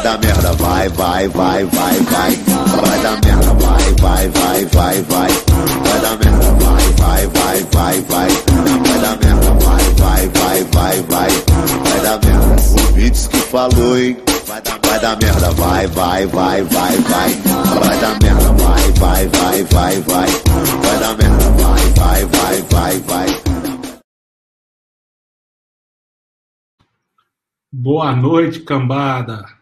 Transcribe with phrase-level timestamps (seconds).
[0.00, 2.36] Vai dar merda, vai, vai, vai, vai, vai.
[2.80, 5.28] Vai dar merda, vai, vai, vai, vai, vai.
[5.84, 8.28] Vai dar merda, vai, vai, vai, vai, vai.
[8.80, 11.30] Vai dar merda, vai, vai, vai, vai, vai.
[11.84, 12.88] Vai dar merda.
[12.88, 14.16] O Beats que falou, hein?
[14.46, 17.30] Vai dar, vai dar merda, vai, vai, vai, vai, vai.
[17.34, 20.28] Vai dar merda, vai, vai, vai, vai, vai.
[20.80, 23.42] Vai dar merda, vai, vai, vai, vai, vai.
[27.70, 29.59] Boa noite, cambada.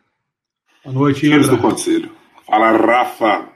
[0.88, 1.48] Boa noite, Ibra.
[1.48, 2.10] do Conselho.
[2.46, 3.52] Fala, Rafa.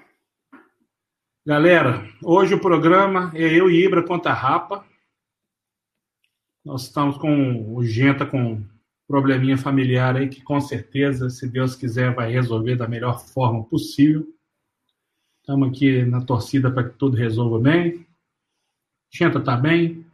[1.46, 4.84] Galera, hoje o programa é eu e Ibra contra a Rapa.
[6.62, 8.68] Nós estamos com o Genta com um
[9.08, 14.26] probleminha familiar aí que com certeza, se Deus quiser, vai resolver da melhor forma possível.
[15.40, 18.06] Estamos aqui na torcida para que tudo resolva bem.
[19.10, 20.04] Genta tá bem.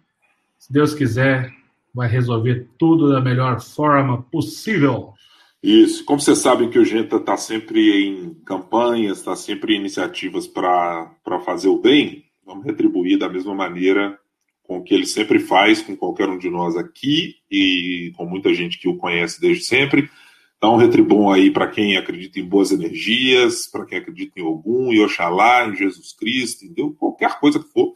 [0.57, 1.53] Se Deus quiser,
[1.93, 5.18] vai resolver tudo da melhor forma possível.
[5.63, 6.05] Isso.
[6.05, 11.11] Como vocês sabem que o Genta está sempre em campanhas, está sempre em iniciativas para
[11.45, 14.19] fazer o bem, vamos retribuir da mesma maneira
[14.63, 18.79] com que ele sempre faz com qualquer um de nós aqui e com muita gente
[18.79, 20.11] que o conhece desde sempre.
[20.59, 25.01] Então, retribuam aí para quem acredita em boas energias, para quem acredita em algum, em
[25.01, 26.95] Oxalá, em Jesus Cristo, entendeu?
[26.99, 27.95] Qualquer coisa que for.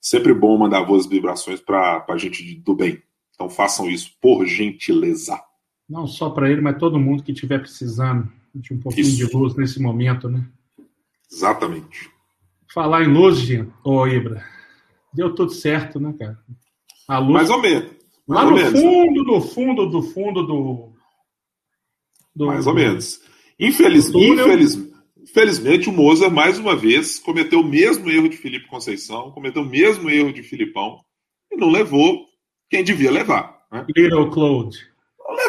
[0.00, 3.02] Sempre bom mandar boas vibrações para a gente do bem.
[3.34, 5.38] Então, façam isso, por gentileza.
[5.90, 9.16] Não só para ele, mas todo mundo que estiver precisando de um pouquinho Isso.
[9.28, 10.46] de luz nesse momento, né?
[11.30, 12.08] Exatamente.
[12.72, 14.44] Falar em luz, gente, ô Ibra,
[15.12, 16.38] deu tudo certo, né, cara?
[17.08, 17.90] A luz Mais ou menos.
[18.28, 18.80] lá Mais ou no menos.
[18.80, 20.92] fundo, do fundo, do fundo do.
[22.34, 23.20] do- Mais ou menos.
[23.58, 24.46] Infeliz, Do túnel.
[24.46, 29.62] infeliz, infelizmente, o Moza, mais uma vez, cometeu o mesmo erro de Felipe Conceição, cometeu
[29.62, 31.00] o mesmo erro de Filipão,
[31.50, 32.26] e não levou
[32.70, 33.58] quem devia levar.
[33.72, 33.84] Né?
[33.96, 34.76] Little Cloud.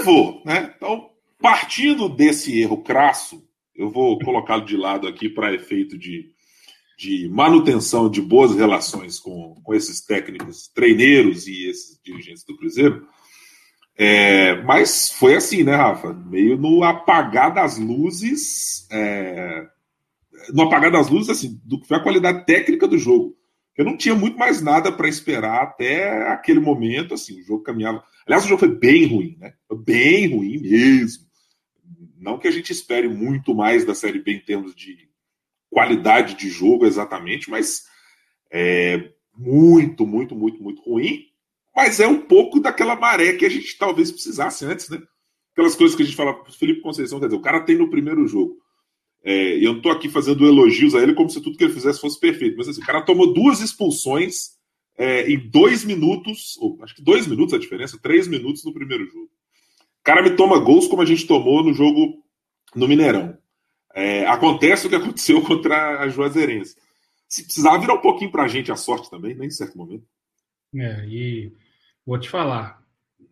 [0.01, 0.41] Levou.
[0.45, 0.73] Né?
[0.75, 3.43] Então, partindo desse erro crasso,
[3.75, 6.29] eu vou colocá-lo de lado aqui para efeito de,
[6.97, 13.07] de manutenção de boas relações com, com esses técnicos, treineiros e esses dirigentes do Cruzeiro.
[13.97, 16.13] É, mas foi assim, né, Rafa?
[16.13, 18.87] Meio no apagar das luzes.
[18.91, 19.67] é,
[20.53, 23.35] no apagar das luzes, assim, do que foi a qualidade técnica do jogo.
[23.81, 28.03] Eu não tinha muito mais nada para esperar até aquele momento, assim, o jogo caminhava.
[28.27, 29.55] Aliás, o jogo foi bem ruim, né?
[29.83, 31.25] Bem ruim mesmo.
[32.15, 35.09] Não que a gente espere muito mais da Série B em termos de
[35.67, 37.85] qualidade de jogo exatamente, mas
[38.51, 41.25] é muito, muito, muito, muito ruim.
[41.75, 45.01] Mas é um pouco daquela maré que a gente talvez precisasse antes, né?
[45.53, 48.27] Aquelas coisas que a gente fala Felipe Conceição, quer dizer, o cara tem no primeiro
[48.27, 48.60] jogo.
[49.23, 52.01] É, eu não estou aqui fazendo elogios a ele como se tudo que ele fizesse
[52.01, 52.57] fosse perfeito.
[52.57, 54.51] Mas assim, o cara tomou duas expulsões
[54.97, 59.05] é, em dois minutos, ou acho que dois minutos a diferença, três minutos no primeiro
[59.05, 59.25] jogo.
[59.25, 62.23] O cara me toma gols como a gente tomou no jogo
[62.75, 63.37] no Mineirão.
[63.93, 66.75] É, acontece o que aconteceu contra a Juazeirense.
[67.27, 70.05] Se precisava virar um pouquinho pra gente a sorte também, né, em certo momento.
[70.75, 71.53] É, e
[72.05, 72.81] vou te falar,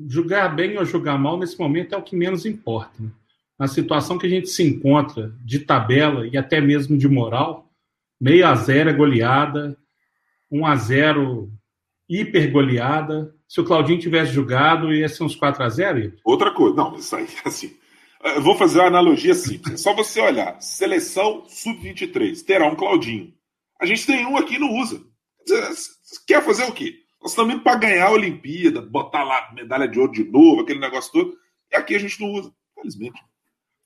[0.08, 2.94] jogar bem ou jogar mal nesse momento é o que menos importa.
[3.02, 3.10] né?
[3.60, 7.70] Na situação que a gente se encontra de tabela e até mesmo de moral,
[8.20, 9.78] meio a zero é goleada,
[10.52, 11.52] 1 a 0
[12.10, 13.36] hiper goleada.
[13.48, 16.20] Se o Claudinho tivesse jogado, ia ser uns 4 a 0 Ibra?
[16.24, 17.78] Outra coisa, não, isso aí, assim.
[18.24, 19.76] Eu vou fazer uma analogia simples.
[19.76, 20.60] É só você olhar.
[20.62, 23.34] Seleção sub-23, terá um Claudinho.
[23.80, 25.02] A gente tem um aqui e não usa.
[26.28, 26.96] Quer fazer o quê?
[27.22, 30.80] Nós estamos indo para ganhar a Olimpíada, botar lá medalha de ouro de novo, aquele
[30.80, 31.34] negócio todo.
[31.72, 33.20] E aqui a gente não usa, infelizmente.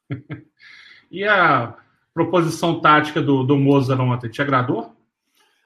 [1.11, 1.77] E a
[2.11, 4.95] proposição tática do, do Mozart ontem, te agradou?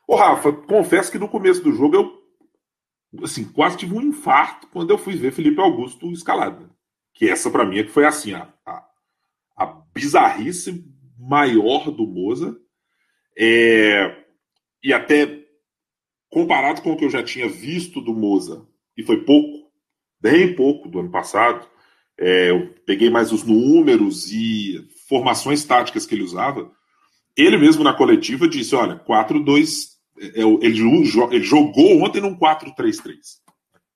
[0.05, 4.91] Ô, Rafa, confesso que no começo do jogo eu assim, quase tive um infarto quando
[4.91, 6.69] eu fui ver Felipe Augusto escalado.
[7.13, 8.85] Que essa, para mim, é que foi assim, a, a,
[9.55, 10.85] a bizarrice
[11.17, 12.59] maior do Moza.
[13.37, 14.25] É,
[14.83, 15.45] e até
[16.29, 19.71] comparado com o que eu já tinha visto do Moza, e foi pouco,
[20.19, 21.67] bem pouco do ano passado,
[22.19, 26.71] é, eu peguei mais os números e formações táticas que ele usava.
[27.35, 29.89] Ele mesmo na coletiva disse: olha, 4-2.
[30.19, 33.15] é, jo- ele jogou ontem num 4-3-3.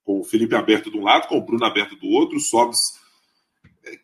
[0.04, 3.00] Com o Felipe aberto de um lado, com o Bruno aberto do outro, o Sobs.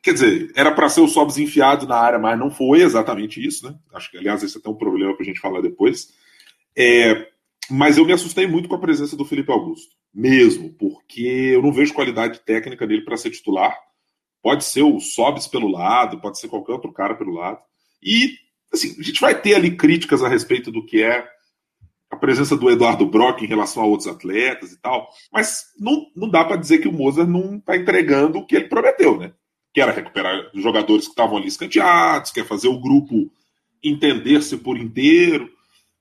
[0.01, 3.68] Quer dizer, era para ser o Sobs enfiado na área, mas não foi exatamente isso,
[3.69, 3.75] né?
[3.94, 6.07] Acho que, aliás, esse é até um problema para a gente falar depois.
[6.75, 7.27] É,
[7.69, 11.21] mas eu me assustei muito com a presença do Felipe Augusto, mesmo, porque
[11.53, 13.77] eu não vejo qualidade técnica dele para ser titular.
[14.47, 17.59] Pode ser o Sobs pelo lado, pode ser qualquer outro cara pelo lado.
[18.01, 18.38] E,
[18.71, 21.27] assim, a gente vai ter ali críticas a respeito do que é
[22.09, 26.29] a presença do Eduardo Brock em relação a outros atletas e tal, mas não, não
[26.29, 29.33] dá para dizer que o Mozart não está entregando o que ele prometeu, né?
[29.73, 33.29] que era recuperar jogadores que estavam ali escanteados, quer fazer o grupo
[33.83, 35.51] entender-se por inteiro.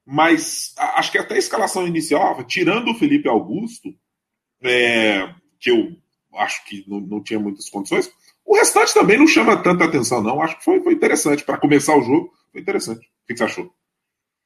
[0.06, 3.93] Mas acho que até a escalação inicial, tirando o Felipe Augusto,
[4.62, 5.96] é, que eu
[6.37, 8.08] acho que não, não, tinha muitas condições,
[8.46, 10.40] o restante também não chama tanta atenção, não.
[10.40, 11.44] Acho que foi, foi interessante.
[11.44, 13.00] Para começar o jogo, foi interessante.
[13.00, 13.72] O que você achou?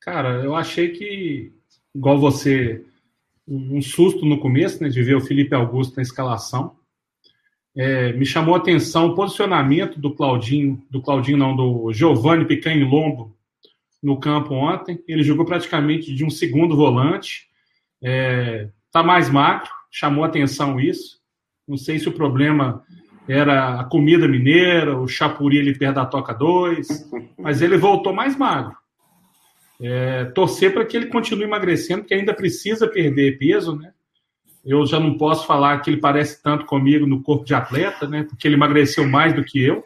[0.00, 1.52] Cara, eu achei que,
[1.94, 2.82] igual você,
[3.46, 6.76] um susto no começo, né, de ver o Felipe Augusto na escalação.
[7.76, 12.88] É, me chamou a atenção o posicionamento do Claudinho, do Claudinho não, do Giovanni Picanho
[12.88, 13.36] Lombo
[14.02, 15.04] no campo ontem.
[15.06, 17.48] Ele jogou praticamente de um segundo volante.
[18.02, 21.20] É, tá mais magro, chamou atenção isso.
[21.68, 22.82] Não sei se o problema
[23.30, 28.36] era a comida mineira, o chapuri ali perto da Toca 2, mas ele voltou mais
[28.36, 28.74] magro.
[29.80, 33.92] É, torcer para que ele continue emagrecendo, porque ainda precisa perder peso, né?
[34.64, 38.24] Eu já não posso falar que ele parece tanto comigo no corpo de atleta, né?
[38.24, 39.82] Porque ele emagreceu mais do que eu.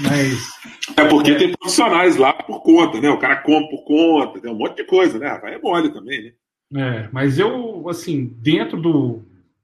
[0.00, 0.48] Mas.
[0.96, 1.34] É porque é...
[1.36, 3.08] tem profissionais lá por conta, né?
[3.10, 5.38] O cara come por conta, tem um monte de coisa, né?
[5.40, 6.32] Vai é mole também, né?
[6.74, 9.22] É, mas eu, assim, dentro do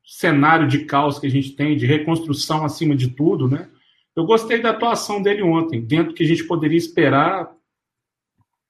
[0.08, 3.68] cenário de caos que a gente tem, de reconstrução acima de tudo, né?
[4.16, 7.52] Eu gostei da atuação dele ontem, dentro que a gente poderia esperar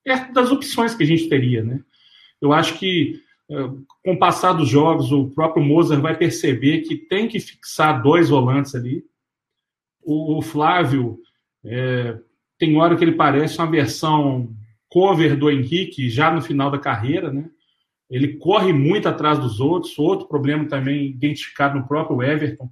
[0.02, 1.80] perto das opções que a gente teria, né?
[2.40, 3.70] Eu acho que eh,
[4.04, 8.28] com o passar dos jogos, o próprio Mozart vai perceber que tem que fixar dois
[8.30, 9.04] volantes ali.
[10.02, 11.20] O, Flávio
[11.64, 12.18] é,
[12.58, 14.50] tem hora que ele parece uma versão
[14.88, 17.48] cover do Henrique já no final da carreira, né?
[18.10, 19.98] Ele corre muito atrás dos outros.
[19.98, 22.70] Outro problema também identificado no próprio Everton.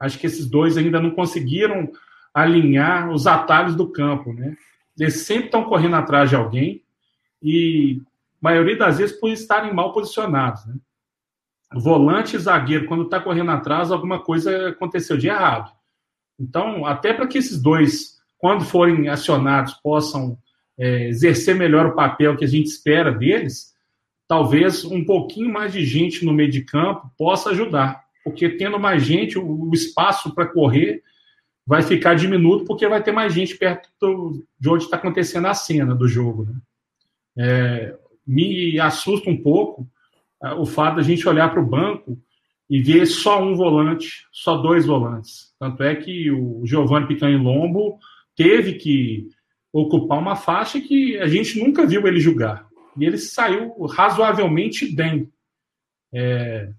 [0.00, 1.90] Acho que esses dois ainda não conseguiram
[2.32, 4.56] alinhar os atalhos do campo, né?
[4.98, 6.82] Eles sempre estão correndo atrás de alguém
[7.42, 8.00] e,
[8.40, 10.64] maioria das vezes, por estarem mal posicionados.
[10.66, 10.74] Né?
[11.74, 15.72] Volante e zagueiro, quando está correndo atrás, alguma coisa aconteceu de errado.
[16.38, 20.38] Então, até para que esses dois, quando forem acionados, possam
[20.78, 23.74] é, exercer melhor o papel que a gente espera deles,
[24.28, 28.04] talvez um pouquinho mais de gente no meio de campo possa ajudar.
[28.22, 31.02] Porque tendo mais gente, o, espaço para correr
[31.66, 35.54] vai ficar diminuto porque vai ter mais gente perto do, de onde está acontecendo a
[35.54, 36.44] cena do jogo.
[36.44, 36.54] Né?
[37.38, 39.88] É, me assusta um pouco
[40.42, 42.18] é, o fato da gente olhar para o banco
[42.68, 45.54] e ver só um volante, só dois volantes.
[45.58, 47.98] Tanto é que o Giovanni Picanho Lombo
[48.36, 49.28] teve que
[49.72, 52.67] ocupar uma faixa que a gente nunca viu ele jogar.
[52.98, 55.30] E ele saiu razoavelmente bem.
[56.12, 56.70] É,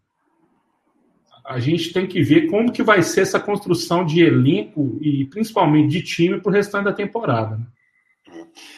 [1.46, 5.90] a gente tem que ver como que vai ser essa construção de elenco e principalmente
[5.90, 7.58] de time para o restante da temporada.
[7.58, 7.66] Né?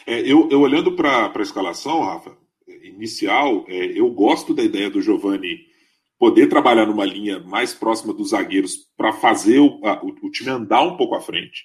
[0.06, 2.36] É, eu, eu, olhando para a escalação, Rafa,
[2.82, 5.66] inicial, é, eu gosto da ideia do Giovani
[6.18, 10.50] poder trabalhar numa linha mais próxima dos zagueiros para fazer o, a, o, o, time
[10.50, 11.64] andar um pouco à frente.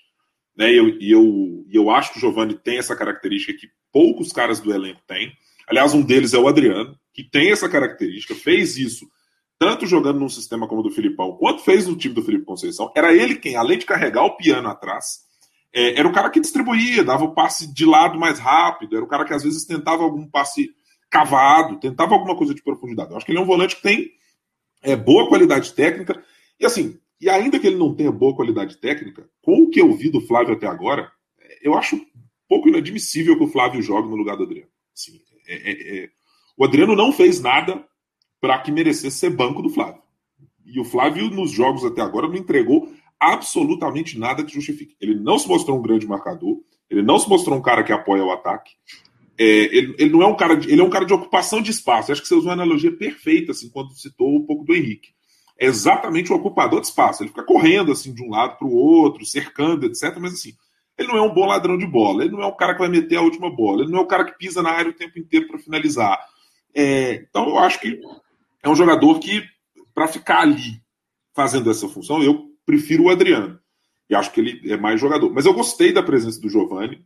[0.58, 0.74] Né?
[0.74, 4.74] E eu, eu, eu acho que o Giovani tem essa característica que poucos caras do
[4.74, 5.32] elenco têm.
[5.68, 9.06] Aliás, um deles é o Adriano, que tem essa característica, fez isso
[9.60, 12.92] tanto jogando num sistema como o do Filipão, quanto fez no time do Felipe Conceição,
[12.96, 15.22] era ele quem, além de carregar o piano atrás,
[15.74, 19.08] é, era o cara que distribuía, dava o passe de lado mais rápido, era o
[19.08, 20.70] cara que às vezes tentava algum passe
[21.10, 23.12] cavado, tentava alguma coisa de profundidade.
[23.12, 24.12] Eu acho que ele é um volante que tem
[24.84, 26.24] é, boa qualidade técnica,
[26.60, 29.92] e assim, e ainda que ele não tenha boa qualidade técnica, com o que eu
[29.92, 31.12] vi do Flávio até agora,
[31.64, 32.00] eu acho
[32.48, 34.70] pouco inadmissível que o Flávio jogue no lugar do Adriano.
[34.96, 36.10] Assim, é, é, é
[36.58, 37.86] o Adriano não fez nada
[38.42, 40.02] para que merecesse ser banco do Flávio.
[40.66, 44.96] E o Flávio, nos jogos até agora, não entregou absolutamente nada que justifique.
[45.00, 46.58] Ele não se mostrou um grande marcador,
[46.90, 48.74] ele não se mostrou um cara que apoia o ataque.
[49.40, 51.70] É, ele, ele, não é um cara de, ele é um cara de ocupação de
[51.70, 52.12] espaço.
[52.12, 55.10] acho que você usou uma analogia perfeita assim quando citou um pouco do Henrique.
[55.60, 57.22] É exatamente o ocupador de espaço.
[57.22, 60.18] Ele fica correndo assim de um lado para o outro, cercando, etc.
[60.20, 60.54] Mas assim,
[60.98, 62.24] ele não é um bom ladrão de bola.
[62.24, 63.84] Ele não é um cara que vai meter a última bola.
[63.84, 66.20] Ele não é o cara que pisa na área o tempo inteiro para finalizar.
[66.74, 68.02] É, então eu acho que
[68.64, 69.44] é um jogador que,
[69.94, 70.82] para ficar ali
[71.34, 73.60] fazendo essa função, eu prefiro o Adriano.
[74.10, 75.32] E acho que ele é mais jogador.
[75.32, 77.04] Mas eu gostei da presença do Giovani.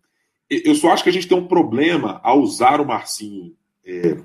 [0.49, 3.55] Eu só acho que a gente tem um problema ao usar o Marcinho
[3.85, 4.17] é,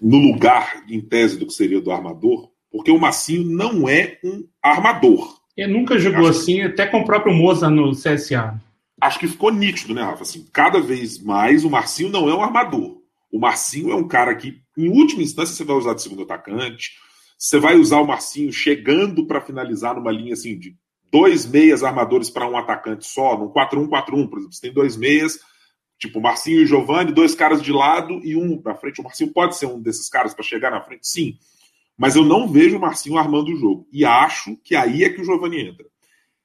[0.00, 4.46] no lugar, em tese, do que seria do armador, porque o Marcinho não é um
[4.62, 5.38] armador.
[5.56, 6.62] Ele nunca jogou assim, que...
[6.62, 8.58] até com o próprio Moza no CSA.
[9.00, 10.22] Acho que ficou nítido, né, Rafa?
[10.22, 12.98] Assim, cada vez mais o Marcinho não é um armador.
[13.30, 16.92] O Marcinho é um cara que, em última instância, você vai usar de segundo atacante,
[17.38, 20.74] você vai usar o Marcinho chegando para finalizar numa linha assim de
[21.10, 24.52] dois meias armadores para um atacante só, num 4-1-4-1, por exemplo.
[24.52, 25.38] Você tem dois meias,
[25.98, 29.00] tipo Marcinho e Giovanni, dois caras de lado e um para frente.
[29.00, 31.38] O Marcinho pode ser um desses caras para chegar na frente, sim.
[31.96, 33.88] Mas eu não vejo o Marcinho armando o jogo.
[33.92, 35.86] E acho que aí é que o Giovanni entra.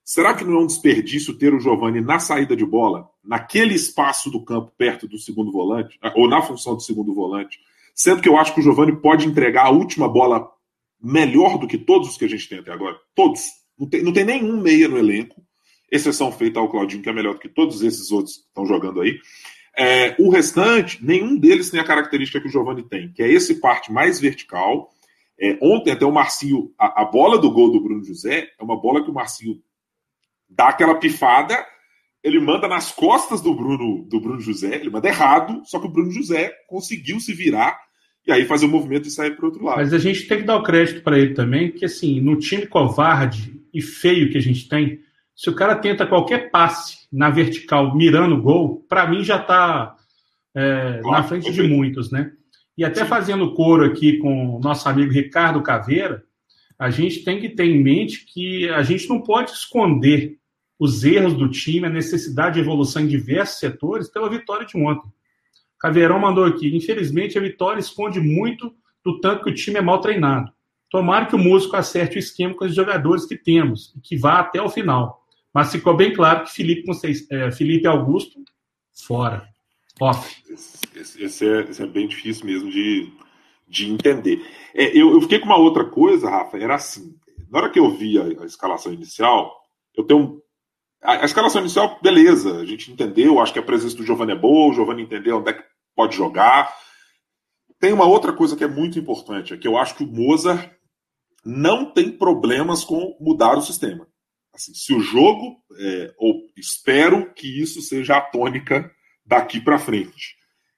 [0.04, 4.30] Será que não é um desperdício ter o Giovani na saída de bola, naquele espaço
[4.30, 7.60] do campo perto do segundo volante, ou na função do segundo volante?
[7.96, 10.50] Sendo que eu acho que o Giovani pode entregar a última bola
[11.02, 12.98] melhor do que todos os que a gente tem até agora.
[13.16, 13.44] Todos.
[13.80, 15.42] Não tem, não tem nenhum meia no elenco,
[15.92, 19.02] exceção feita ao Claudinho, que é melhor do que todos esses outros que estão jogando
[19.02, 19.20] aí.
[19.78, 23.56] É, o restante, nenhum deles tem a característica que o Giovani tem, que é esse
[23.56, 24.90] parte mais vertical.
[25.40, 28.80] É, ontem, até o Marcinho, a, a, bola do gol do Bruno José é uma
[28.80, 29.62] bola que o Marcinho
[30.56, 31.66] dá aquela pifada,
[32.24, 35.92] ele manda nas costas do Bruno, do Bruno José, ele manda errado, só que o
[35.92, 37.78] Bruno José conseguiu se virar
[38.26, 39.78] e aí fazer o movimento e sair para outro lado.
[39.78, 42.66] Mas a gente tem que dar o crédito para ele também, que assim, no time
[42.66, 45.00] covarde e feio que a gente tem,
[45.36, 49.96] se o cara tenta qualquer passe na vertical mirando o gol, para mim já está
[50.56, 52.32] é, claro, na frente de muitos, né?
[52.78, 53.08] E até Sim.
[53.08, 56.24] fazendo coro aqui com o nosso amigo Ricardo Caveira,
[56.78, 60.38] a gente tem que ter em mente que a gente não pode esconder
[60.80, 65.10] os erros do time, a necessidade de evolução em diversos setores pela vitória de ontem.
[65.80, 66.76] Caveirão mandou aqui.
[66.76, 70.52] Infelizmente, a vitória esconde muito do tanto que o time é mal treinado.
[70.90, 74.40] Tomara que o músico acerte o esquema com os jogadores que temos e que vá
[74.40, 75.24] até o final.
[75.54, 76.90] Mas ficou bem claro que Felipe,
[77.30, 78.40] é, Felipe Augusto,
[79.06, 79.48] fora.
[80.00, 80.44] Off.
[80.50, 83.12] Esse, esse, é, esse, é, bem difícil mesmo de,
[83.68, 84.42] de entender.
[84.74, 87.16] É, eu, eu, fiquei com uma outra coisa, Rafa, era assim.
[87.50, 89.62] Na hora que eu vi a, a escalação inicial,
[89.96, 90.42] eu tenho.
[91.04, 94.72] A, escalação inicial, beleza, a gente entendeu, acho que a presença do Giovanni é boa,
[94.72, 96.74] o Giovanni entendeu onde é que pode jogar.
[97.78, 100.72] Tem uma outra coisa que é muito importante, é que eu acho que o Mozart
[101.44, 104.08] não tem problemas com mudar o sistema.
[104.54, 108.90] Assim, se o jogo, é, ou espero que isso seja a tônica
[109.26, 110.38] daqui para frente.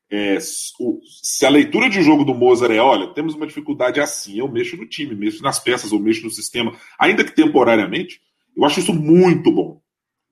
[0.10, 4.48] É, se a leitura de jogo do Mozart é, olha, temos uma dificuldade assim, eu
[4.48, 8.20] mexo no time, mexo nas peças, ou mexo no sistema, ainda que temporariamente,
[8.58, 9.85] eu acho isso muito bom.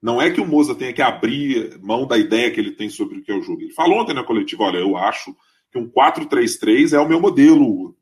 [0.04, 3.20] Não é que o Mozart tenha que abrir mão da ideia que ele tem sobre
[3.20, 3.62] o que é o jogo.
[3.62, 5.34] Ele falou ontem na coletiva, olha, eu acho
[5.72, 7.96] que um 4-3-3 é o meu modelo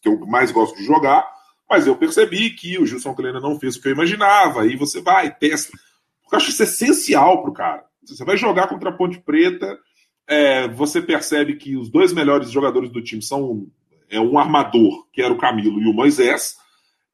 [0.00, 1.30] que eu mais gosto de jogar,
[1.68, 4.62] mas eu percebi que o Gilson Kleina não fez o que eu imaginava.
[4.62, 5.76] Aí você vai, testa.
[6.22, 7.84] Porque eu acho isso essencial para o cara.
[8.02, 9.78] Você vai jogar contra a Ponte Preta,
[10.26, 13.66] é, você percebe que os dois melhores jogadores do time são
[14.08, 16.56] é, um armador, que era o Camilo, e o Moisés.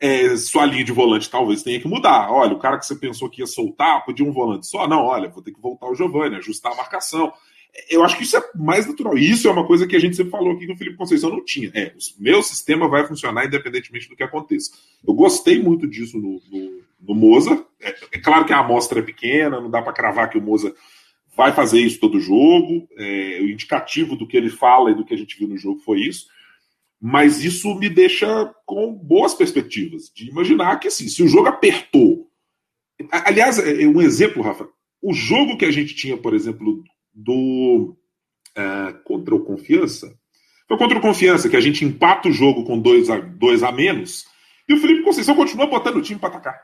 [0.01, 2.31] É, sua linha de volante talvez tenha que mudar.
[2.31, 4.87] Olha, o cara que você pensou que ia soltar, podia um volante só.
[4.87, 7.33] Não, olha, vou ter que voltar o Giovanni, ajustar a marcação
[7.89, 9.17] eu acho que isso é mais natural.
[9.17, 11.45] Isso é uma coisa que a gente sempre falou aqui que o Felipe Conceição não
[11.45, 11.71] tinha.
[11.75, 14.73] É, o meu sistema vai funcionar independentemente do que aconteça.
[15.07, 17.65] Eu gostei muito disso no, no, no Moza.
[17.81, 20.75] É, é, claro que a amostra é pequena, não dá para cravar que o Moza
[21.37, 22.89] vai fazer isso todo jogo.
[22.97, 25.81] É, o indicativo do que ele fala e do que a gente viu no jogo
[25.81, 26.27] foi isso.
[27.01, 32.29] Mas isso me deixa com boas perspectivas de imaginar que assim, se o jogo apertou.
[33.11, 34.69] Aliás, é, é um exemplo, Rafa.
[35.01, 36.83] O jogo que a gente tinha, por exemplo,
[37.15, 37.97] do
[38.57, 40.13] é, contra o Confiança.
[40.67, 43.71] Foi contra o Confiança que a gente empata o jogo com dois a, dois a
[43.71, 44.27] menos
[44.69, 46.61] e o Felipe Conceição continua botando o time para atacar.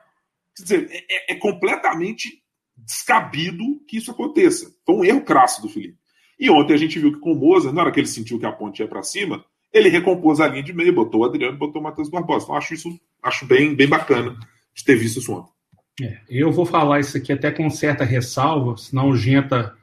[0.55, 2.43] Quer dizer, é, é, é, completamente
[2.76, 4.71] descabido que isso aconteça.
[4.85, 5.99] Foi um erro crasso do Felipe.
[6.38, 8.45] E ontem a gente viu que com o Moza, na hora que ele sentiu que
[8.45, 11.81] a ponte ia para cima, ele recompôs a linha de meio, botou o Adriano, botou
[11.81, 12.45] o Matheus Barbosa.
[12.45, 14.37] Então acho isso acho bem, bem bacana
[14.73, 15.52] de ter visto isso ontem.
[16.00, 19.75] É, eu vou falar isso aqui até com certa ressalva, senão o Genta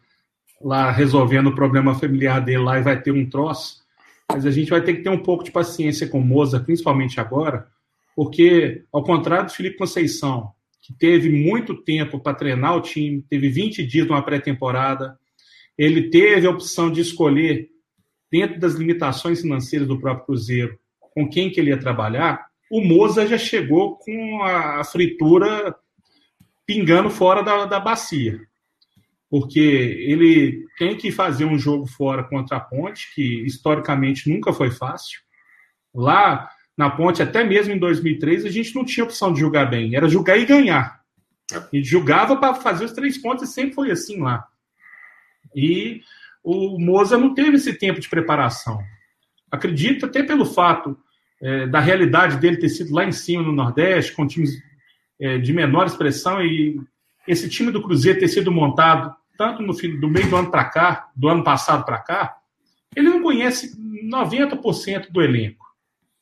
[0.62, 3.82] lá resolvendo o problema familiar dele lá e vai ter um troço.
[4.32, 7.20] Mas a gente vai ter que ter um pouco de paciência com o Moza, principalmente
[7.20, 7.68] agora,
[8.16, 13.50] porque, ao contrário do Felipe Conceição, que teve muito tempo para treinar o time, teve
[13.50, 15.18] 20 dias numa pré-temporada,
[15.78, 17.70] ele teve a opção de escolher,
[18.32, 23.28] dentro das limitações financeiras do próprio Cruzeiro, com quem que ele ia trabalhar, o Moza
[23.28, 25.76] já chegou com a fritura
[26.66, 28.40] pingando fora da, da bacia
[29.32, 34.70] porque ele tem que fazer um jogo fora contra a Ponte, que historicamente nunca foi
[34.70, 35.22] fácil.
[35.96, 39.96] Lá na Ponte, até mesmo em 2003, a gente não tinha opção de jogar bem,
[39.96, 41.00] era jogar e ganhar.
[41.72, 44.46] E jogava para fazer os três pontos e sempre foi assim lá.
[45.56, 46.02] E
[46.44, 48.80] o Moza não teve esse tempo de preparação.
[49.52, 50.98] Acredito até pelo fato
[51.42, 54.62] é, da realidade dele ter sido lá em cima no Nordeste, com times
[55.20, 56.80] é, de menor expressão, e
[57.28, 60.66] esse time do Cruzeiro ter sido montado tanto no fim do meio do ano para
[60.66, 62.38] cá, do ano passado para cá,
[62.96, 65.66] ele não conhece 90% do elenco,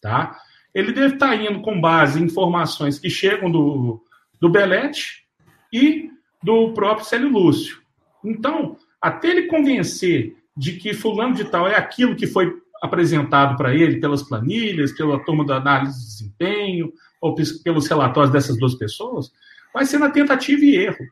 [0.02, 0.38] tá?
[0.74, 4.02] Ele deve estar tá indo com base em informações que chegam do,
[4.40, 5.26] do Belete
[5.74, 6.10] e
[6.42, 7.82] do próprio Célio Lúcio.
[8.24, 13.74] Então, até ele convencer de que fulano de tal é aquilo que foi apresentado para
[13.74, 19.32] ele pelas planilhas, pela turma da análise de desempenho, ou pelos relatórios dessas duas pessoas,
[19.74, 21.06] vai ser na tentativa e erro.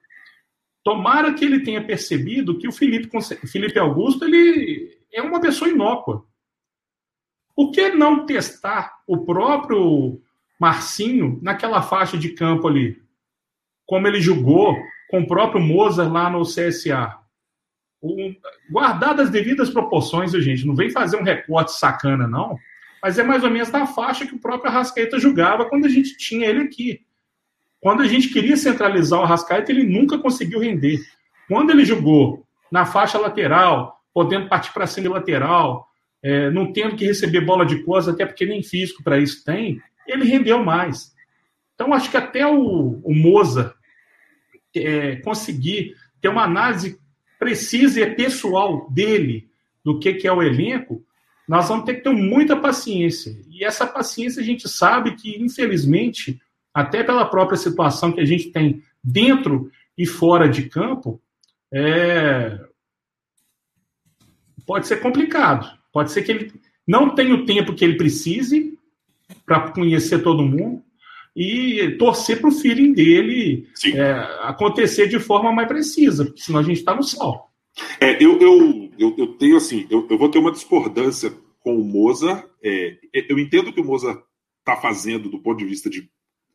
[0.84, 3.10] Tomara que ele tenha percebido que o Felipe,
[3.46, 6.26] Felipe Augusto ele é uma pessoa inócua.
[7.56, 10.22] Por que não testar o próprio
[10.60, 13.02] Marcinho naquela faixa de campo ali?
[13.86, 14.76] Como ele jogou
[15.10, 17.18] com o próprio Mozart lá no CSA.
[18.02, 18.36] Um,
[18.70, 22.58] guardado as devidas proporções, gente, não vem fazer um recorte sacana, não,
[23.02, 26.18] mas é mais ou menos da faixa que o próprio Arrascaeta julgava quando a gente
[26.18, 27.02] tinha ele aqui.
[27.80, 31.00] Quando a gente queria centralizar o Arrascaeta, ele nunca conseguiu render.
[31.48, 35.88] Quando ele jogou na faixa lateral, podendo partir para cima lateral,
[36.22, 39.80] é, não tendo que receber bola de costas, até porque nem físico para isso tem,
[40.08, 41.16] ele rendeu mais.
[41.76, 43.76] Então, acho que até o, o Moza
[44.76, 47.00] é, conseguir ter uma análise
[47.40, 49.50] precisa e pessoal dele
[49.84, 51.04] do que, que é o elenco,
[51.48, 53.40] nós vamos ter que ter muita paciência.
[53.50, 56.42] E essa paciência a gente sabe que, infelizmente,
[56.74, 61.22] até pela própria situação que a gente tem dentro e fora de campo,
[61.72, 62.60] é...
[64.66, 65.78] pode ser complicado.
[65.94, 66.54] Pode ser que ele
[66.86, 68.78] não tenha o tempo que ele precise
[69.46, 70.84] para conhecer todo mundo
[71.40, 76.64] e torcer para o feeling dele é, acontecer de forma mais precisa, porque senão a
[76.64, 77.52] gente está no sol.
[78.02, 81.84] É, eu, eu, eu, eu, tenho assim, eu, eu, vou ter uma discordância com o
[81.84, 82.44] Mozart.
[82.64, 84.20] É, eu entendo que o Mozart
[84.58, 86.10] está fazendo do ponto de vista de,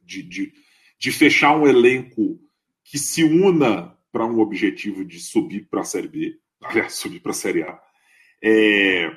[0.04, 0.52] de, de,
[0.98, 2.40] de fechar um elenco
[2.82, 7.30] que se una para um objetivo de subir para a Série B, aliás, subir para
[7.30, 7.80] a Série A.
[8.42, 9.16] É,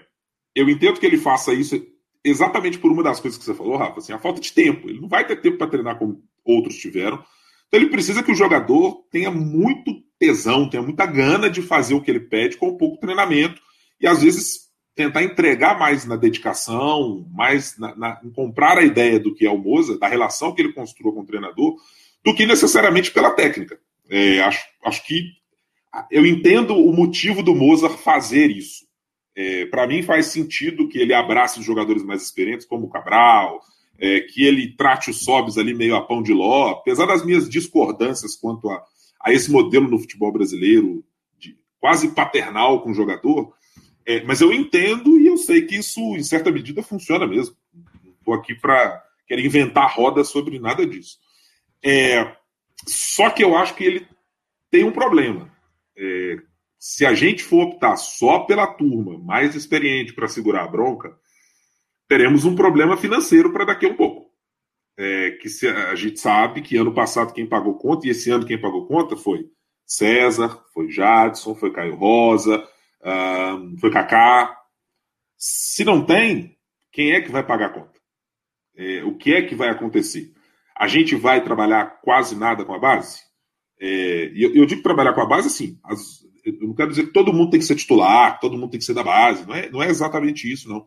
[0.53, 1.83] eu entendo que ele faça isso
[2.25, 4.89] exatamente por uma das coisas que você falou, Rafa, assim, a falta de tempo.
[4.89, 7.23] Ele não vai ter tempo para treinar como outros tiveram.
[7.67, 12.01] Então ele precisa que o jogador tenha muito tesão, tenha muita gana de fazer o
[12.01, 13.61] que ele pede com pouco treinamento
[13.99, 14.65] e às vezes
[14.95, 19.51] tentar entregar mais na dedicação, mais na, na, em comprar a ideia do que é
[19.51, 21.75] o Moza, da relação que ele construiu com o treinador,
[22.23, 23.77] do que necessariamente pela técnica.
[24.09, 25.31] É, acho, acho que
[26.09, 28.85] eu entendo o motivo do Mozart fazer isso.
[29.35, 33.61] É, para mim faz sentido que ele abrace os jogadores mais experientes, como o Cabral,
[33.99, 37.49] é, que ele trate os sobs ali meio a pão de ló, apesar das minhas
[37.49, 38.83] discordâncias quanto a,
[39.21, 41.03] a esse modelo no futebol brasileiro,
[41.37, 43.53] de, quase paternal com o jogador,
[44.05, 47.55] é, mas eu entendo e eu sei que isso, em certa medida, funciona mesmo.
[47.73, 51.17] Não estou aqui para querer inventar roda sobre nada disso.
[51.83, 52.35] É,
[52.85, 54.07] só que eu acho que ele
[54.69, 55.51] tem um problema.
[55.97, 56.37] É,
[56.87, 61.17] se a gente for optar só pela turma mais experiente para segurar a bronca,
[62.07, 64.31] teremos um problema financeiro para daqui a um pouco.
[64.95, 68.45] É, que se, a gente sabe que ano passado quem pagou conta, e esse ano
[68.45, 69.49] quem pagou conta foi
[69.83, 72.63] César, foi Jadson, foi Caio Rosa,
[73.81, 74.55] foi Kaká.
[75.35, 76.55] Se não tem,
[76.91, 77.99] quem é que vai pagar a conta?
[78.77, 80.31] É, o que é que vai acontecer?
[80.77, 83.23] A gente vai trabalhar quase nada com a base?
[83.81, 87.13] É, eu, eu, digo trabalhar com a base assim, as, eu não quero dizer que
[87.13, 89.69] todo mundo tem que ser titular, todo mundo tem que ser da base, não é,
[89.69, 90.85] não é exatamente isso, não.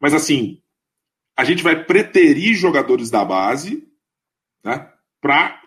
[0.00, 0.60] Mas assim,
[1.36, 3.88] a gente vai preterir jogadores da base,
[4.62, 5.60] né, para,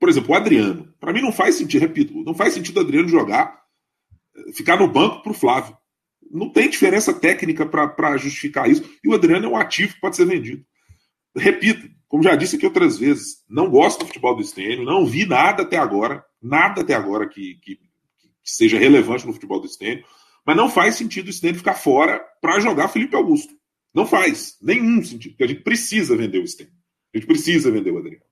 [0.00, 0.92] por exemplo, o Adriano.
[0.98, 3.62] Para mim não faz sentido, repito, não faz sentido o Adriano jogar,
[4.54, 5.76] ficar no banco para o Flávio.
[6.30, 8.82] Não tem diferença técnica para justificar isso.
[9.04, 10.64] E o Adriano é um ativo que pode ser vendido.
[11.36, 15.26] Repito, como já disse aqui outras vezes, não gosto do futebol do Estênio, não vi
[15.26, 17.78] nada até agora, nada até agora que, que
[18.42, 20.04] que seja relevante no futebol do Stênio,
[20.44, 23.54] mas não faz sentido o Stênio ficar fora para jogar Felipe Augusto.
[23.94, 26.72] Não faz nenhum sentido, porque a gente precisa vender o Stênio.
[27.14, 28.24] A gente precisa vender o Adriano.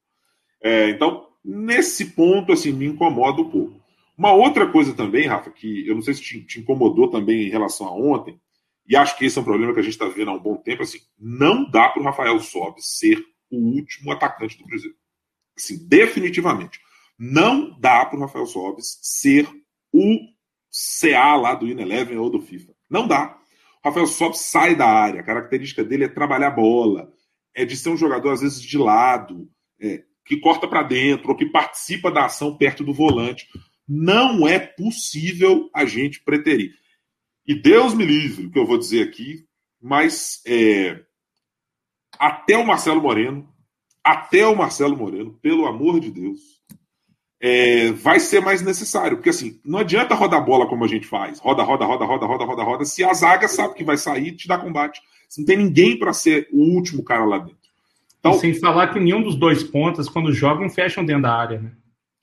[0.63, 3.81] É, então, nesse ponto, assim, me incomoda um pouco.
[4.17, 7.51] Uma outra coisa também, Rafa, que eu não sei se te, te incomodou também em
[7.51, 8.39] relação a ontem,
[8.87, 10.57] e acho que esse é um problema que a gente está vendo há um bom
[10.57, 14.97] tempo, assim, não dá para o Rafael Sobis ser o último atacante do Cruzeiro.
[15.57, 16.81] Assim, definitivamente.
[17.19, 19.49] Não dá para o Rafael Sobis ser
[19.93, 20.19] o
[20.71, 22.73] CA lá do Ineleven ou do FIFA.
[22.89, 23.39] Não dá.
[23.83, 25.21] O Rafael Sobis sai da área.
[25.21, 27.13] A característica dele é trabalhar bola,
[27.55, 29.51] é de ser um jogador, às vezes, de lado,
[29.81, 33.49] é, que corta para dentro, ou que participa da ação perto do volante.
[33.89, 36.75] Não é possível a gente preterir.
[37.47, 39.45] E Deus me livre, o que eu vou dizer aqui,
[39.81, 41.03] mas é,
[42.19, 43.49] até o Marcelo Moreno,
[44.05, 46.63] até o Marcelo Moreno, pelo amor de Deus,
[47.41, 49.17] é, vai ser mais necessário.
[49.17, 51.39] Porque assim, não adianta rodar bola como a gente faz.
[51.39, 52.85] Roda, roda, roda, roda, roda, roda, roda.
[52.85, 55.01] Se a zaga sabe que vai sair, te dá combate.
[55.39, 57.61] Não tem ninguém para ser o último cara lá dentro.
[58.19, 61.73] Então, sem falar que nenhum dos dois pontas, quando jogam, fecham dentro da área, né?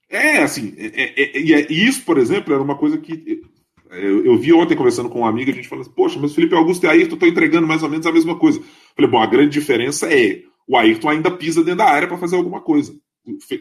[0.09, 3.41] É, assim, é, é, é, é isso, por exemplo, era uma coisa que
[3.89, 6.55] eu, eu, vi ontem conversando com um amigo, a gente falando assim, poxa, mas Felipe
[6.55, 8.61] Augusto e Ayrton estão entregando mais ou menos a mesma coisa.
[8.95, 12.35] Falei, bom, a grande diferença é o Ayrton ainda pisa dentro da área para fazer
[12.35, 12.93] alguma coisa.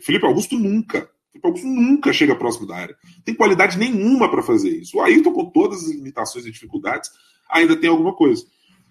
[0.03, 1.09] Felipe Augusto nunca.
[1.43, 2.97] Augusto nunca chega próximo da área.
[3.25, 4.99] Tem qualidade nenhuma para fazer isso.
[4.99, 7.11] O Ayrton, com todas as limitações e dificuldades,
[7.51, 8.45] ainda tem alguma coisa.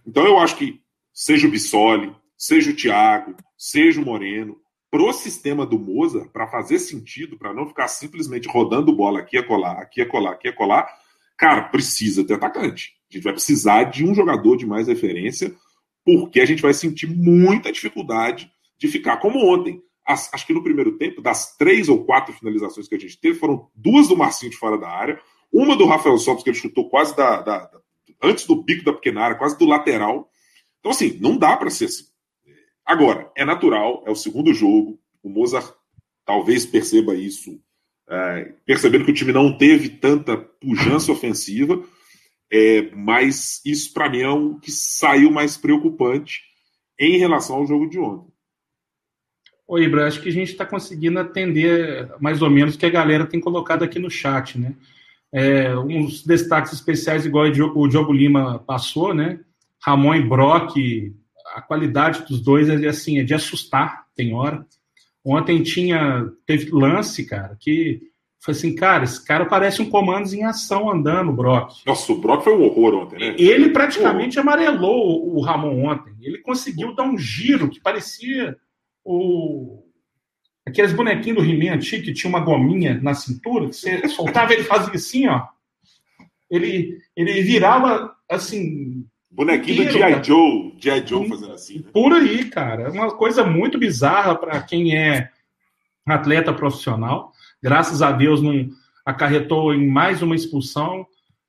[0.06, 0.82] Então eu acho que
[1.14, 4.58] seja o Bissoli, seja o Thiago, seja o Moreno,
[4.92, 9.44] pro sistema do Moza, para fazer sentido, para não ficar simplesmente rodando bola aqui a
[9.46, 10.88] colar, aqui a colar, aqui a colar,
[11.38, 12.94] cara, precisa ter atacante.
[13.10, 15.54] A gente vai precisar de um jogador de mais referência,
[16.04, 19.82] porque a gente vai sentir muita dificuldade de ficar como ontem.
[20.06, 23.40] As, acho que no primeiro tempo, das três ou quatro finalizações que a gente teve,
[23.40, 25.20] foram duas do Marcinho de fora da área,
[25.52, 27.80] uma do Rafael Santos, que ele chutou quase da, da, da
[28.22, 30.30] antes do bico da pequena área, quase do lateral.
[30.80, 32.06] Então, assim, não dá para ser assim.
[32.86, 35.00] Agora, é natural, é o segundo jogo.
[35.24, 35.74] O Mozart
[36.24, 37.60] talvez perceba isso,
[38.08, 41.84] é, percebendo que o time não teve tanta pujança ofensiva,
[42.52, 46.42] é, mas isso para mim é o que saiu mais preocupante
[47.00, 48.35] em relação ao jogo de ontem.
[49.68, 52.90] Ô, Ibra, acho que a gente está conseguindo atender mais ou menos o que a
[52.90, 54.76] galera tem colocado aqui no chat, né?
[55.34, 59.40] É, uns destaques especiais, igual o Diogo Lima passou, né?
[59.82, 60.76] Ramon e Brock,
[61.56, 64.66] a qualidade dos dois é assim, é de assustar, tem hora.
[65.24, 68.02] Ontem tinha, teve lance, cara, que
[68.40, 71.84] foi assim, cara, esse cara parece um comandos em ação andando, o Brock.
[71.84, 73.36] Nossa, o Brock foi um horror ontem, né?
[73.40, 76.14] Ele praticamente amarelou o Ramon ontem.
[76.22, 78.56] Ele conseguiu dar um giro que parecia
[79.06, 79.84] o.
[80.68, 84.64] Aqueles bonequinhos do He-Man antigo que tinha uma gominha na cintura, que você soltava, ele
[84.64, 85.48] fazia assim, ó.
[86.50, 89.06] Ele, ele virava assim.
[89.30, 90.24] Bonequinho do G.I.
[90.24, 91.06] Joe, G.I.
[91.06, 91.80] Joe fazendo assim.
[91.80, 91.86] Né?
[91.92, 92.84] Por aí, cara.
[92.84, 95.30] É uma coisa muito bizarra para quem é
[96.08, 97.32] atleta profissional.
[97.62, 98.70] Graças a Deus não
[99.06, 101.06] acarretou em mais uma expulsão,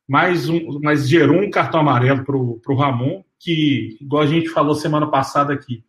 [0.09, 4.75] mais um, mas gerou um cartão amarelo para o Ramon, que, igual a gente falou
[4.75, 5.85] semana passada aqui,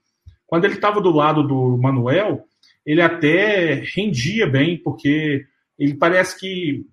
[0.47, 2.45] quando ele estava do lado do Manuel,
[2.85, 5.45] ele até rendia bem, porque
[5.77, 6.85] ele parece que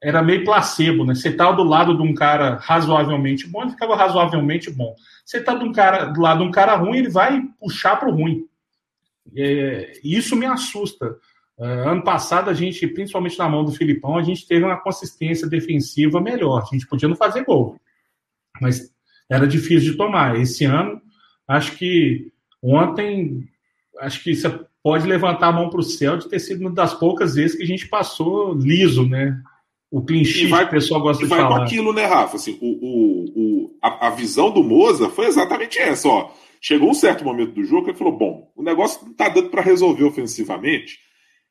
[0.00, 1.14] era meio placebo, né?
[1.14, 4.94] Você estava tá do lado de um cara razoavelmente bom, ele ficava razoavelmente bom.
[5.24, 8.08] Você está do, um cara, do lado de um cara ruim, ele vai puxar para
[8.08, 8.44] o ruim.
[9.34, 11.16] É, isso me assusta.
[11.56, 15.48] Uh, ano passado, a gente, principalmente na mão do Filipão, a gente teve uma consistência
[15.48, 16.62] defensiva melhor.
[16.62, 17.80] A gente podia não fazer gol,
[18.60, 18.92] mas
[19.30, 20.38] era difícil de tomar.
[20.38, 21.00] Esse ano,
[21.48, 22.30] acho que
[22.64, 23.48] ontem,
[24.00, 24.48] acho que você
[24.82, 27.62] pode levantar a mão para o céu de ter sido uma das poucas vezes que
[27.62, 29.40] a gente passou liso, né?
[29.90, 31.50] O vai, que o pessoal gosta de vai falar.
[31.50, 32.36] vai com aquilo, né, Rafa?
[32.36, 36.32] Assim, o, o, o a, a, visão do Moza foi exatamente essa, ó.
[36.60, 39.50] Chegou um certo momento do jogo que ele falou: bom, o negócio não está dando
[39.50, 40.98] para resolver ofensivamente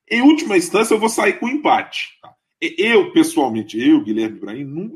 [0.09, 2.09] em última instância, eu vou sair com empate.
[2.77, 4.91] Eu, pessoalmente, eu, Guilherme Ibrahim, não,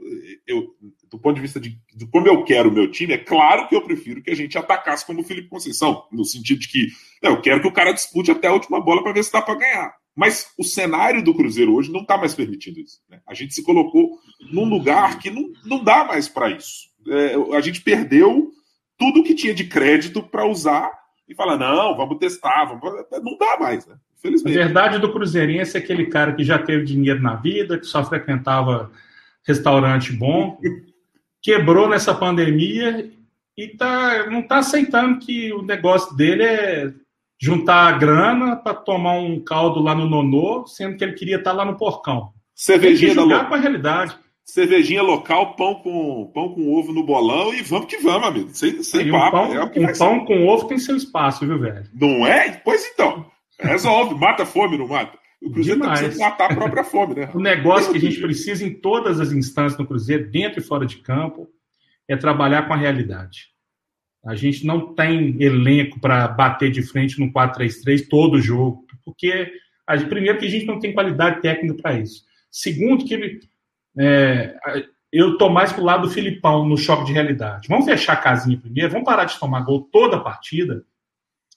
[0.46, 0.76] eu,
[1.10, 3.76] do ponto de vista de, de, como eu quero o meu time, é claro que
[3.76, 6.88] eu prefiro que a gente atacasse como o Felipe Conceição, no sentido de que
[7.22, 9.42] não, eu quero que o cara dispute até a última bola para ver se dá
[9.42, 9.94] para ganhar.
[10.16, 13.00] Mas o cenário do Cruzeiro hoje não está mais permitindo isso.
[13.08, 13.20] Né?
[13.28, 14.18] A gente se colocou
[14.52, 16.88] num lugar que não, não dá mais para isso.
[17.08, 18.52] É, a gente perdeu
[18.98, 20.92] tudo que tinha de crédito para usar
[21.30, 22.82] e falar: não, vamos testar, vamos...
[23.24, 23.86] não dá mais.
[23.86, 23.96] Né?
[24.18, 24.58] Infelizmente.
[24.58, 28.04] A verdade do Cruzeirense é aquele cara que já teve dinheiro na vida, que só
[28.04, 28.92] frequentava
[29.44, 30.60] restaurante bom,
[31.42, 33.12] quebrou nessa pandemia
[33.58, 36.94] e tá, não está aceitando que o negócio dele é
[37.40, 41.52] juntar a grana para tomar um caldo lá no Nonô, sendo que ele queria estar
[41.52, 42.32] tá lá no porcão.
[42.56, 43.48] Cervejinha Tem que da lo...
[43.48, 44.18] com a realidade.
[44.44, 48.50] Cervejinha local, pão com, pão com ovo no bolão e vamos que vamos, amigo.
[48.54, 49.38] Sem, sem papo.
[49.38, 51.84] Um pão, é um pão com ovo tem seu espaço, viu, velho?
[51.94, 52.52] Não é?
[52.64, 53.26] Pois então.
[53.60, 55.18] Resolve, mata a fome, não mata?
[55.42, 56.18] O Cruzeiro Demais.
[56.18, 57.30] tá matar a própria fome, né?
[57.34, 60.86] o negócio que a gente precisa em todas as instâncias no Cruzeiro, dentro e fora
[60.86, 61.48] de campo,
[62.08, 63.50] é trabalhar com a realidade.
[64.26, 69.52] A gente não tem elenco para bater de frente no 4-3-3 todo jogo, porque
[70.10, 72.24] primeiro que a gente não tem qualidade técnica para isso.
[72.52, 73.40] Segundo que
[73.98, 74.56] é,
[75.12, 77.68] eu estou mais pro lado do Filipão no choque de realidade.
[77.70, 80.84] Vamos fechar a casinha primeiro, vamos parar de tomar gol toda a partida,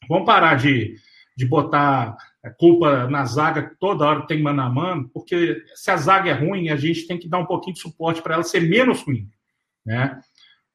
[0.09, 0.97] vamos parar de
[1.41, 2.17] de botar
[2.49, 6.71] culpa na zaga toda hora tem mano a mano, porque se a zaga é ruim,
[6.71, 9.29] a gente tem que dar um pouquinho de suporte para ela ser menos ruim.
[9.85, 10.19] Né?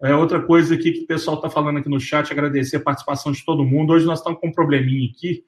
[0.02, 3.32] É outra coisa aqui que o pessoal está falando aqui no chat, agradecer a participação
[3.32, 3.94] de todo mundo.
[3.94, 5.44] Hoje nós estamos com um probleminha aqui,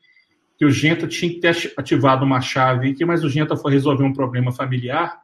[0.58, 4.04] que o Genta tinha que ter ativado uma chave aqui, mas o Genta foi resolver
[4.04, 5.22] um problema familiar.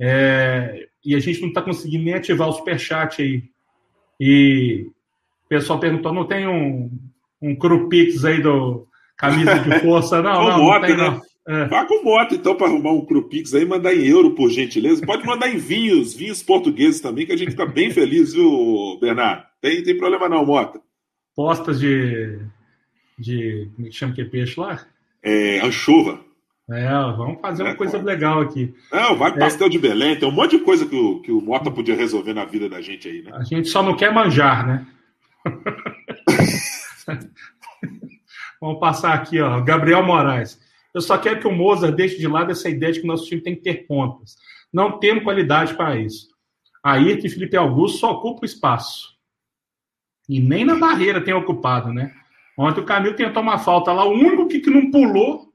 [0.00, 3.44] É, e a gente não está conseguindo nem ativar o superchat aí.
[4.18, 4.86] E
[5.44, 6.90] o pessoal perguntou: não tem um,
[7.42, 10.44] um Crupix aí do, camisa de força, não.
[10.44, 11.20] com não, moto, não tem, né?
[11.48, 11.64] É.
[11.66, 15.06] Vá com moto, então, para arrumar um Crupix aí, mandar em euro, por gentileza.
[15.06, 19.44] Pode mandar em vinhos, vinhos portugueses também, que a gente fica bem feliz, viu, Bernardo?
[19.60, 20.80] Tem, tem problema não, Mota.
[21.36, 22.38] Postas de.
[23.18, 23.70] de.
[23.76, 24.84] como é que chama que é peixe lá?
[25.26, 26.20] é, anchova.
[26.70, 28.72] É, vamos fazer uma é, coisa legal aqui.
[28.92, 29.38] Não, vai é.
[29.38, 32.32] pastel de Belém, tem um monte de coisa que o, que o Mota podia resolver
[32.32, 33.32] na vida da gente aí, né?
[33.34, 34.86] A gente só não quer manjar, né?
[38.66, 39.60] vamos passar aqui, ó.
[39.60, 40.60] Gabriel Moraes.
[40.92, 43.26] Eu só quero que o Mozart deixe de lado essa ideia de que o nosso
[43.26, 44.36] time tem que ter pontas.
[44.72, 46.28] Não temos qualidade para isso.
[46.82, 49.16] Ayrton e Felipe Augusto só ocupam espaço.
[50.28, 52.14] E nem na barreira tem ocupado, né?
[52.58, 54.04] Ontem o Camilo tentou uma falta lá.
[54.04, 55.52] O único que, que não pulou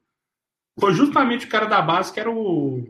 [0.80, 2.84] foi justamente o cara da base, que era o,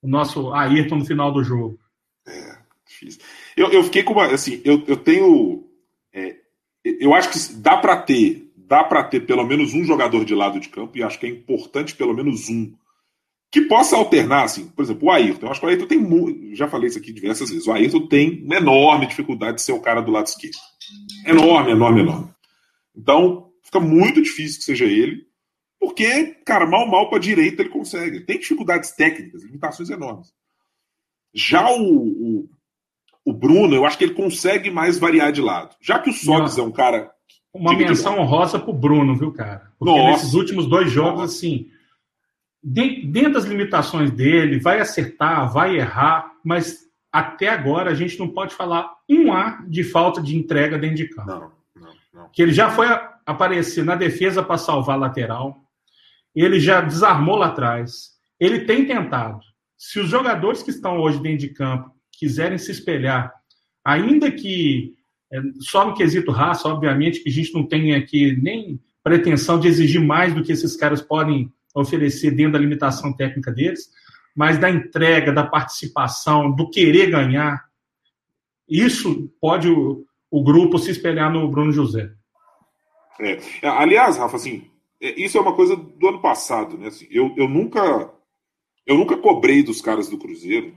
[0.00, 1.78] o nosso Ayrton no final do jogo.
[2.26, 3.20] É, difícil.
[3.56, 4.26] Eu, eu fiquei com uma.
[4.26, 5.68] Assim, eu, eu tenho.
[6.12, 6.36] É,
[6.84, 8.47] eu acho que dá para ter.
[8.68, 11.30] Dá para ter pelo menos um jogador de lado de campo, e acho que é
[11.30, 12.72] importante pelo menos um
[13.50, 15.46] que possa alternar, assim, por exemplo, o Ayrton.
[15.46, 16.54] Eu acho que o Ayrton tem.
[16.54, 17.66] Já falei isso aqui diversas vezes.
[17.66, 20.58] O Ayrton tem uma enorme dificuldade de ser o cara do lado esquerdo.
[21.26, 22.28] Enorme, enorme, enorme.
[22.94, 25.22] Então, fica muito difícil que seja ele,
[25.80, 28.20] porque, cara, mal, mal para a direita ele consegue.
[28.20, 30.28] Tem dificuldades técnicas, limitações enormes.
[31.32, 32.48] Já o, o,
[33.24, 35.74] o Bruno, eu acho que ele consegue mais variar de lado.
[35.80, 37.10] Já que o Sobs é um cara.
[37.58, 39.70] Uma menção honrosa pro Bruno, viu, cara?
[39.78, 40.12] Porque Nossa.
[40.12, 41.70] nesses últimos dois jogos, assim
[42.62, 48.54] dentro das limitações dele, vai acertar, vai errar, mas até agora a gente não pode
[48.54, 51.30] falar um A de falta de entrega dentro de campo.
[51.30, 52.28] Não, não, não.
[52.30, 52.86] Que ele já foi
[53.24, 55.62] aparecer na defesa para salvar a lateral,
[56.34, 59.40] ele já desarmou lá atrás, ele tem tentado.
[59.76, 63.32] Se os jogadores que estão hoje dentro de campo quiserem se espelhar,
[63.84, 64.94] ainda que
[65.60, 70.00] só no quesito raça, obviamente que a gente não tem aqui nem pretensão de exigir
[70.00, 73.90] mais do que esses caras podem oferecer dentro da limitação técnica deles,
[74.34, 77.64] mas da entrega, da participação, do querer ganhar,
[78.68, 82.10] isso pode o, o grupo se espelhar no Bruno José.
[83.20, 83.38] É.
[83.66, 86.88] Aliás, Rafa, assim, é, isso é uma coisa do ano passado, né?
[86.88, 88.12] Assim, eu, eu nunca
[88.86, 90.74] eu nunca cobrei dos caras do Cruzeiro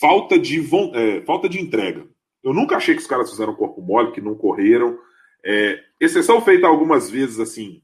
[0.00, 0.58] falta de
[0.94, 2.06] é, falta de entrega.
[2.46, 4.96] Eu nunca achei que os caras fizeram corpo mole, que não correram.
[5.44, 7.82] É, exceção feita algumas vezes assim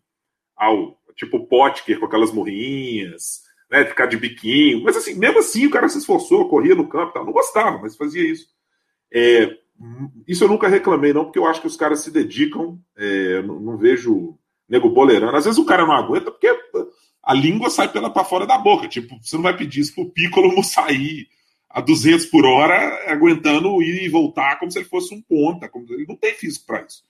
[0.57, 4.85] ao tipo Potker com aquelas morrinhas, né, ficar de biquinho.
[4.85, 7.27] Mas assim, mesmo assim o cara se esforçou, corria no campo, tal.
[7.27, 8.47] não gostava, mas fazia isso.
[9.13, 9.51] É,
[10.29, 12.79] isso eu nunca reclamei, não, porque eu acho que os caras se dedicam.
[12.97, 15.37] É, não, não, vejo nego boleirando.
[15.37, 16.49] Às vezes o cara não aguenta porque
[17.21, 18.87] a língua sai pela para fora da boca.
[18.87, 21.27] Tipo, você não vai pedir isso pro Piccolo sair
[21.73, 25.69] a 200 por hora, aguentando ir e voltar como se ele fosse um ponta.
[25.69, 27.03] Como, ele não tem físico para isso.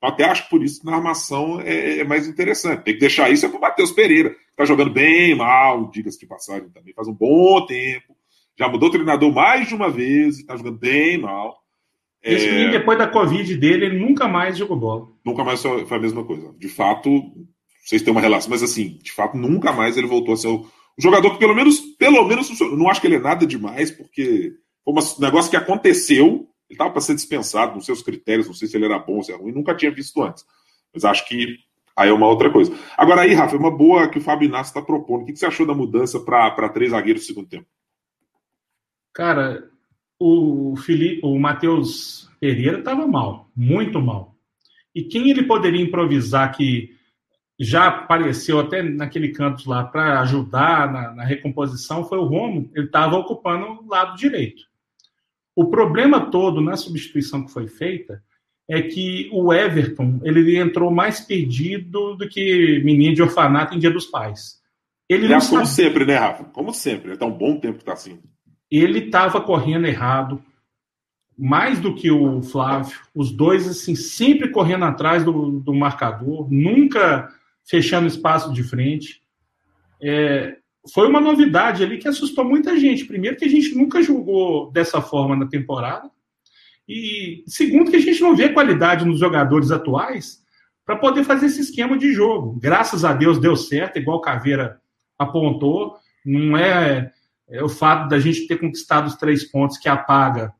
[0.00, 2.84] Até acho que por isso que na armação é, é mais interessante.
[2.84, 4.34] Tem que deixar isso é para o Matheus Pereira.
[4.50, 8.16] Está jogando bem mal, diga-se de passagem também, faz um bom tempo.
[8.58, 11.58] Já mudou o treinador mais de uma vez, está jogando bem mal.
[12.22, 12.52] Esse é...
[12.52, 15.08] menino, depois da Covid dele, ele nunca mais jogou bola.
[15.24, 16.54] Nunca mais foi a mesma coisa.
[16.58, 17.10] De fato,
[17.82, 20.66] vocês têm uma relação, mas assim, de fato, nunca mais ele voltou a ser o,
[21.00, 24.52] jogador que pelo menos, pelo menos, não acho que ele é nada demais, porque
[24.84, 28.68] foi um negócio que aconteceu ele estava para ser dispensado nos seus critérios, não sei
[28.68, 30.46] se ele era bom ou se era ruim, nunca tinha visto antes.
[30.94, 31.58] Mas acho que
[31.96, 32.72] aí é uma outra coisa.
[32.96, 35.22] Agora aí, Rafa, é uma boa que o Fábio Inácio está propondo.
[35.22, 37.66] O que você achou da mudança para três zagueiros no segundo tempo?
[39.12, 39.68] Cara,
[40.16, 44.36] o, Felipe, o Matheus Pereira estava mal, muito mal.
[44.94, 46.94] E quem ele poderia improvisar que
[47.62, 52.70] já apareceu até naquele canto lá para ajudar na, na, recomposição foi o Romo.
[52.74, 54.62] Ele estava ocupando o lado direito.
[55.54, 58.22] O problema todo na substituição que foi feita
[58.66, 63.90] é que o Everton ele entrou mais perdido do que menino de orfanato em Dia
[63.90, 64.58] dos Pais.
[65.06, 66.44] Ele é, como sempre, né, Rafa?
[66.44, 67.12] Como sempre.
[67.12, 68.20] Está um bom tempo que está assim.
[68.70, 70.42] Ele estava correndo errado,
[71.36, 72.96] mais do que o Flávio.
[73.14, 77.28] Os dois, assim, sempre correndo atrás do, do marcador, nunca
[77.70, 79.22] fechando espaço de frente.
[80.02, 80.56] É,
[80.92, 83.04] foi uma novidade ali que assustou muita gente.
[83.04, 86.10] Primeiro, que a gente nunca jogou dessa forma na temporada.
[86.88, 90.40] E segundo, que a gente não vê qualidade nos jogadores atuais
[90.84, 92.58] para poder fazer esse esquema de jogo.
[92.60, 94.80] Graças a Deus deu certo, igual o Caveira
[95.16, 95.94] apontou.
[96.26, 97.12] Não é,
[97.48, 100.52] é o fato da gente ter conquistado os três pontos que apaga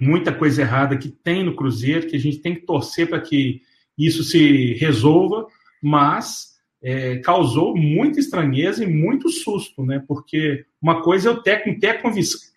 [0.00, 3.62] muita coisa errada que tem no Cruzeiro, que a gente tem que torcer para que
[3.98, 5.46] isso se resolva,
[5.82, 10.02] mas é, causou muita estranheza e muito susto, né?
[10.06, 12.02] Porque uma coisa é técnico ter a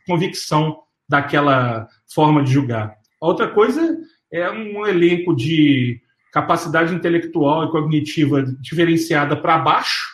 [0.05, 2.95] convicção daquela forma de julgar.
[3.19, 3.97] outra coisa
[4.31, 10.09] é um elenco de capacidade intelectual e cognitiva diferenciada para baixo,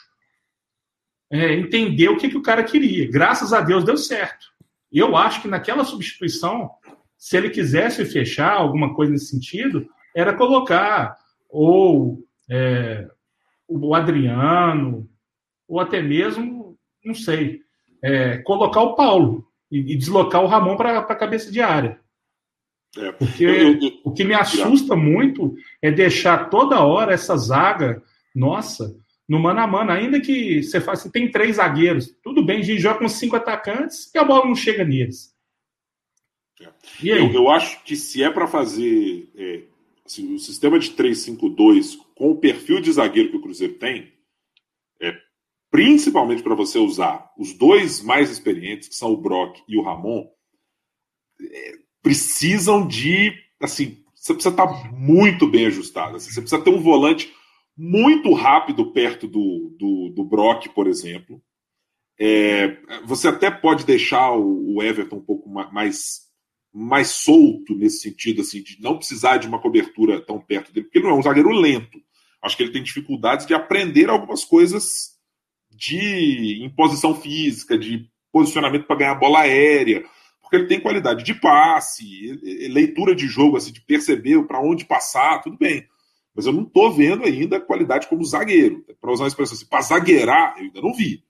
[1.30, 3.10] é, entender o que, que o cara queria.
[3.12, 4.48] Graças a Deus deu certo.
[4.91, 6.72] Eu acho que naquela substituição,
[7.17, 11.15] se ele quisesse fechar alguma coisa nesse sentido, era colocar
[11.50, 13.08] ou é,
[13.68, 15.10] o Adriano,
[15.68, 17.62] ou até mesmo, não sei,
[18.02, 22.00] é, colocar o Paulo e, e deslocar o Ramon para a cabeça de área.
[22.98, 23.12] É.
[23.12, 28.02] Porque eu, eu, eu, o que me assusta muito é deixar toda hora essa zaga
[28.34, 28.96] nossa
[29.28, 32.64] no mano a mano, ainda que você faça, assim, tem três zagueiros, tudo bem, a
[32.64, 35.36] gente joga com cinco atacantes e a bola não chega neles.
[36.62, 36.70] É.
[37.04, 39.64] Eu, eu, acho que se é para fazer é,
[40.06, 44.12] assim, o sistema de 3-5-2 com o perfil de zagueiro que o Cruzeiro tem,
[45.01, 45.15] é,
[45.69, 50.27] principalmente para você usar os dois mais experientes, que são o Brock e o Ramon,
[51.39, 53.34] é, precisam de.
[53.60, 56.15] Assim, você precisa estar tá muito bem ajustado.
[56.15, 57.34] Assim, você precisa ter um volante
[57.77, 61.41] muito rápido perto do, do, do Brock, por exemplo.
[62.19, 66.21] É, você até pode deixar o, Everton um pouco mais,
[66.73, 70.97] mais solto nesse sentido, assim, de não precisar de uma cobertura tão perto dele, porque
[70.97, 71.99] ele não é um zagueiro lento.
[72.41, 75.17] Acho que ele tem dificuldades de aprender algumas coisas
[75.69, 80.04] de imposição física, de posicionamento para ganhar bola aérea,
[80.41, 85.41] porque ele tem qualidade de passe, leitura de jogo, assim, de perceber para onde passar,
[85.41, 85.88] tudo bem
[86.38, 88.86] mas eu não estou vendo ainda qualidade como zagueiro.
[89.02, 91.23] Para usar uma expressão assim, para zagueirar, eu ainda não vi.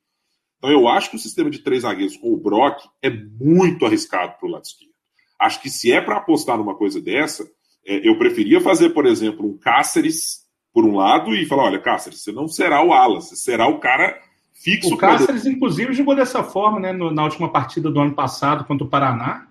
[0.58, 4.38] Então eu acho que o sistema de três zagueiros com o Brock é muito arriscado
[4.38, 4.92] para o lado esquerdo.
[5.40, 7.50] Acho que se é para apostar numa coisa dessa,
[7.86, 10.46] é, eu preferia fazer, por exemplo, um Cáceres
[10.78, 13.80] por um lado e falar: olha, Cáceres, você não será o Alas, você será o
[13.80, 14.16] cara
[14.54, 14.94] fixo.
[14.94, 15.56] O Cáceres, poder...
[15.56, 16.94] inclusive, jogou dessa forma, né?
[16.94, 19.48] No, na última partida do ano passado contra o Paraná.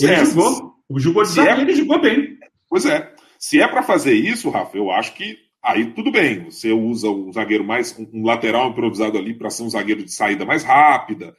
[0.00, 0.72] ele é, jogou.
[0.96, 1.62] Jogou de zagueiro, é...
[1.64, 2.38] ele jogou bem.
[2.66, 3.14] Pois é.
[3.38, 6.44] Se é para fazer isso, Rafa, eu acho que aí tudo bem.
[6.44, 10.46] Você usa um zagueiro mais, um lateral improvisado ali para ser um zagueiro de saída
[10.46, 11.36] mais rápida.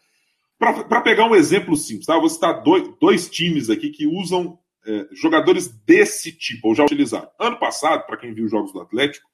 [0.60, 2.14] Para pegar um exemplo simples, tá?
[2.14, 6.84] eu vou citar dois, dois times aqui que usam é, jogadores desse tipo, ou já
[6.84, 7.28] utilizaram.
[7.40, 9.31] Ano passado, para quem viu os jogos do Atlético,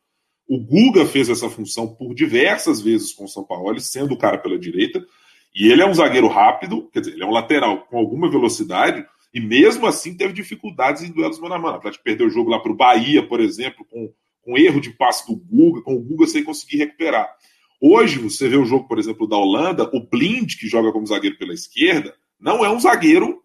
[0.48, 4.38] o Guga fez essa função por diversas vezes com o São Paulo, sendo o cara
[4.38, 5.06] pela direita.
[5.54, 9.06] E ele é um zagueiro rápido, quer dizer, ele é um lateral com alguma velocidade,
[9.34, 11.76] e mesmo assim teve dificuldades em duelos mano a mano.
[11.76, 14.92] O Atlético perdeu o jogo lá para o Bahia, por exemplo, com, com erro de
[14.92, 17.30] passe do Guga, com o Guga sem conseguir recuperar.
[17.80, 21.38] Hoje, você vê o jogo, por exemplo, da Holanda, o Blind, que joga como zagueiro
[21.38, 23.44] pela esquerda, não é um zagueiro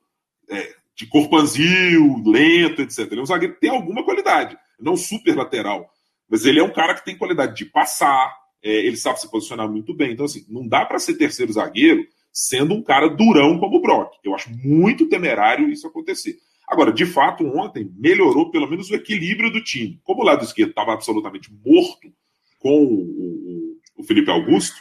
[0.48, 3.00] é, de corpanzil, lento, etc.
[3.10, 5.91] Ele é um zagueiro que tem alguma qualidade, não super lateral.
[6.32, 9.68] Mas ele é um cara que tem qualidade de passar, é, ele sabe se posicionar
[9.68, 10.12] muito bem.
[10.12, 14.14] Então, assim, não dá para ser terceiro zagueiro sendo um cara durão como o Brock.
[14.24, 16.38] Eu acho muito temerário isso acontecer.
[16.66, 20.00] Agora, de fato, ontem melhorou pelo menos o equilíbrio do time.
[20.02, 22.10] Como o lado esquerdo estava absolutamente morto
[22.58, 24.80] com o, o, o Felipe Augusto,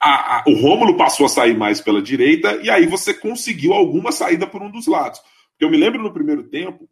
[0.00, 4.10] a, a, o Rômulo passou a sair mais pela direita e aí você conseguiu alguma
[4.10, 5.20] saída por um dos lados.
[5.60, 6.88] Eu me lembro no primeiro tempo,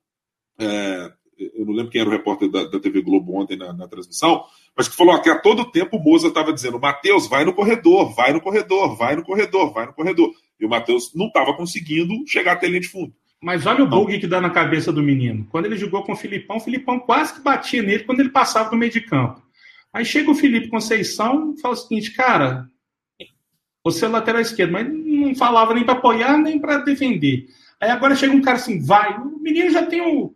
[0.57, 3.87] é, eu não lembro quem era o repórter da, da TV Globo ontem na, na
[3.87, 4.45] transmissão,
[4.77, 8.15] mas que falou que a todo tempo o Moza estava dizendo: Matheus, vai no corredor,
[8.15, 10.33] vai no corredor, vai no corredor, vai no corredor.
[10.61, 13.13] E o Matheus não estava conseguindo chegar até a linha de fundo.
[13.41, 15.47] Mas olha o bug que dá na cabeça do menino.
[15.51, 18.71] Quando ele jogou com o Filipão, o Filipão quase que batia nele quando ele passava
[18.71, 19.41] do meio de campo.
[19.93, 22.69] Aí chega o Felipe Conceição e fala o seguinte, cara,
[23.83, 27.47] você é lateral esquerdo, mas não falava nem para apoiar nem para defender.
[27.81, 29.17] Aí agora chega um cara assim, vai.
[29.19, 30.35] O menino já tem o,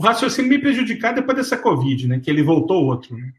[0.00, 2.20] o raciocínio meio prejudicado depois dessa Covid, né?
[2.20, 3.34] Que ele voltou outro, né?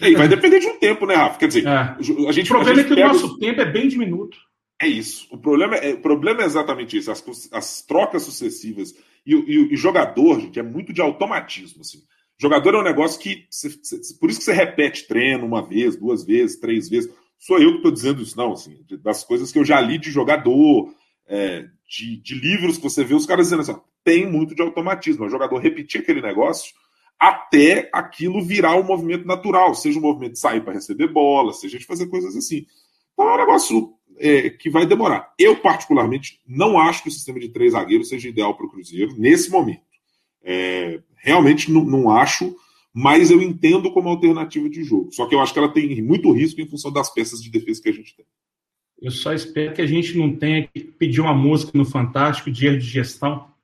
[0.00, 1.36] É, e vai depender de um tempo, né, Rafa?
[1.36, 1.68] Quer dizer, é.
[1.68, 4.38] a gente, o problema gente é que o nosso tempo é bem diminuto.
[4.80, 5.26] É isso.
[5.32, 7.10] O problema é, o problema é exatamente isso.
[7.10, 8.94] As, as trocas sucessivas.
[9.26, 11.80] E, e, e, jogador, gente, é muito de automatismo.
[11.80, 11.98] Assim.
[12.38, 13.44] Jogador é um negócio que.
[13.50, 17.12] Cê, cê, por isso que você repete treino uma vez, duas vezes, três vezes.
[17.36, 18.52] Sou eu que estou dizendo isso, não.
[18.52, 20.94] Assim, das coisas que eu já li de jogador,
[21.26, 25.26] é, de, de, livros que você vê, os caras dizendo assim: tem muito de automatismo.
[25.26, 26.72] O jogador repetir aquele negócio
[27.18, 31.76] até aquilo virar um movimento natural, seja um movimento de sair para receber bola, seja
[31.76, 32.66] de fazer coisas assim.
[33.12, 35.34] Então é um negócio é, que vai demorar.
[35.36, 39.12] Eu, particularmente, não acho que o sistema de três zagueiros seja ideal para o Cruzeiro
[39.18, 39.82] nesse momento.
[40.44, 42.54] É, realmente não, não acho,
[42.94, 45.10] mas eu entendo como alternativa de jogo.
[45.10, 47.82] Só que eu acho que ela tem muito risco em função das peças de defesa
[47.82, 48.26] que a gente tem.
[49.02, 52.78] Eu só espero que a gente não tenha que pedir uma música no Fantástico erro
[52.78, 53.55] de gestão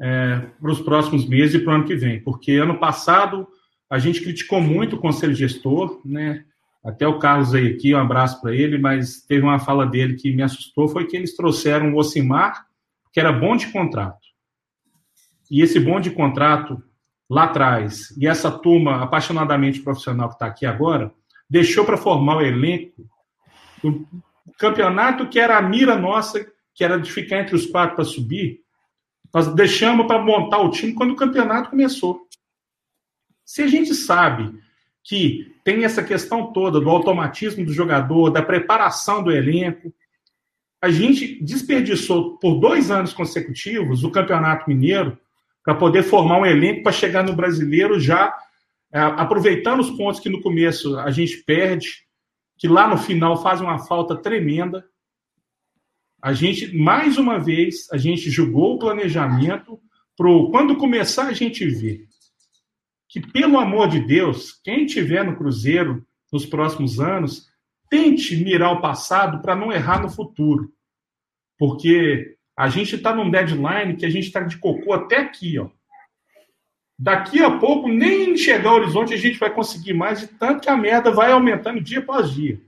[0.00, 3.46] é, para os próximos meses e para o ano que vem, porque ano passado
[3.88, 6.44] a gente criticou muito o conselho gestor, né?
[6.84, 10.34] Até o Carlos aí aqui, um abraço para ele, mas teve uma fala dele que
[10.34, 12.66] me assustou, foi que eles trouxeram o Ocimar,
[13.12, 14.26] que era bom de contrato.
[15.50, 16.82] E esse bom de contrato
[17.30, 21.10] lá atrás, e essa turma apaixonadamente profissional que está aqui agora,
[21.48, 23.08] deixou para formar o elenco
[23.82, 24.06] do
[24.58, 28.63] campeonato que era a mira nossa, que era de ficar entre os quatro para subir,
[29.34, 32.26] nós deixamos para montar o time quando o campeonato começou.
[33.44, 34.58] Se a gente sabe
[35.04, 39.92] que tem essa questão toda do automatismo do jogador, da preparação do elenco.
[40.80, 45.18] A gente desperdiçou por dois anos consecutivos o Campeonato Mineiro
[45.62, 48.34] para poder formar um elenco para chegar no brasileiro já
[48.92, 52.04] é, aproveitando os pontos que no começo a gente perde,
[52.58, 54.84] que lá no final faz uma falta tremenda.
[56.24, 59.78] A gente, mais uma vez, a gente julgou o planejamento
[60.16, 62.08] para quando começar a gente ver
[63.06, 66.02] que, pelo amor de Deus, quem tiver no Cruzeiro
[66.32, 67.46] nos próximos anos,
[67.90, 70.72] tente mirar o passado para não errar no futuro.
[71.58, 75.68] Porque a gente está num deadline que a gente está de cocô até aqui, ó.
[76.98, 80.70] Daqui a pouco, nem chegar ao horizonte, a gente vai conseguir mais, de tanto que
[80.70, 82.58] a merda vai aumentando dia após dia.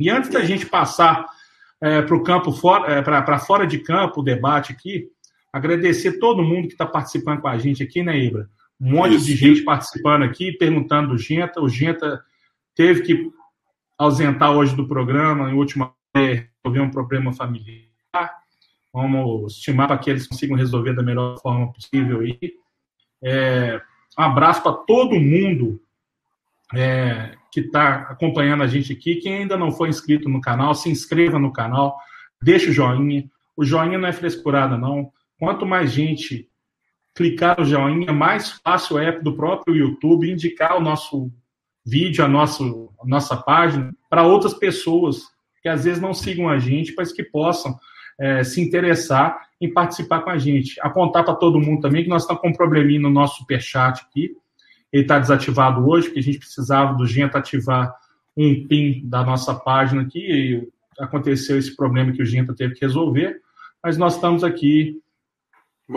[0.00, 1.30] E antes da gente passar
[1.82, 5.08] é, para o campo fora, é, para fora de campo, o debate aqui,
[5.52, 8.48] agradecer todo mundo que está participando com a gente aqui, né, Ibra?
[8.80, 9.26] Um monte Isso.
[9.26, 11.60] de gente participando aqui, perguntando do Genta.
[11.60, 12.22] O Genta
[12.74, 13.30] teve que
[13.98, 17.88] ausentar hoje do programa, em última resolver um problema familiar.
[18.92, 22.38] Vamos estimar para que eles consigam resolver da melhor forma possível aí.
[23.22, 23.80] É,
[24.18, 25.80] um abraço para todo mundo
[26.74, 29.16] é, que está acompanhando a gente aqui.
[29.16, 31.98] Quem ainda não foi inscrito no canal, se inscreva no canal,
[32.42, 33.30] deixa o joinha.
[33.54, 35.12] O joinha não é frescurada, não.
[35.38, 36.48] Quanto mais gente
[37.14, 41.30] clicar no joinha, mais fácil é do próprio YouTube indicar o nosso
[41.84, 45.24] vídeo, a, nosso, a nossa página, para outras pessoas
[45.62, 47.78] que às vezes não sigam a gente, mas que possam
[48.18, 50.80] é, se interessar em participar com a gente.
[50.80, 54.34] Apontar para todo mundo também que nós estamos com um probleminha no nosso superchat aqui.
[54.92, 57.94] Ele está desativado hoje, porque a gente precisava do Genta ativar
[58.36, 60.18] um PIN da nossa página aqui.
[60.18, 60.68] E
[60.98, 63.40] aconteceu esse problema que o Genta teve que resolver.
[63.82, 65.00] Mas nós estamos aqui.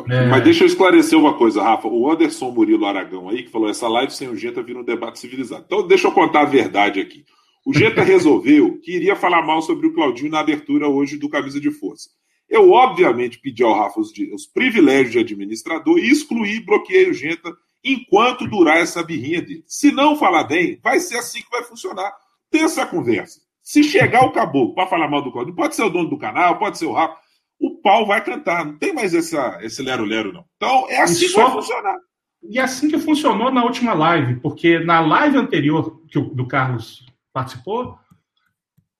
[0.09, 0.27] É...
[0.27, 1.87] Mas deixa eu esclarecer uma coisa, Rafa.
[1.87, 5.19] O Anderson Murilo Aragão aí, que falou: essa live sem o Genta vira um debate
[5.19, 5.63] civilizado.
[5.65, 7.25] Então, deixa eu contar a verdade aqui.
[7.65, 11.59] O Genta resolveu que iria falar mal sobre o Claudinho na abertura hoje do Camisa
[11.59, 12.09] de Força.
[12.49, 17.51] Eu, obviamente, pedi ao Rafa os, os privilégios de administrador e excluí, bloqueei o Genta
[17.85, 19.63] enquanto durar essa birrinha dele.
[19.67, 22.11] Se não falar bem, vai ser assim que vai funcionar.
[22.49, 23.39] Tem essa conversa.
[23.61, 26.57] Se chegar o caboclo para falar mal do Claudinho, pode ser o dono do canal,
[26.57, 27.15] pode ser o Rafa,
[27.59, 28.65] o pau vai cantar.
[28.65, 30.45] Não tem mais essa, esse lero-lero, não.
[30.55, 31.37] Então, é assim só...
[31.37, 31.97] que vai funcionar.
[32.43, 36.47] E é assim que funcionou na última live, porque na live anterior que o, do
[36.47, 37.97] Carlos participou,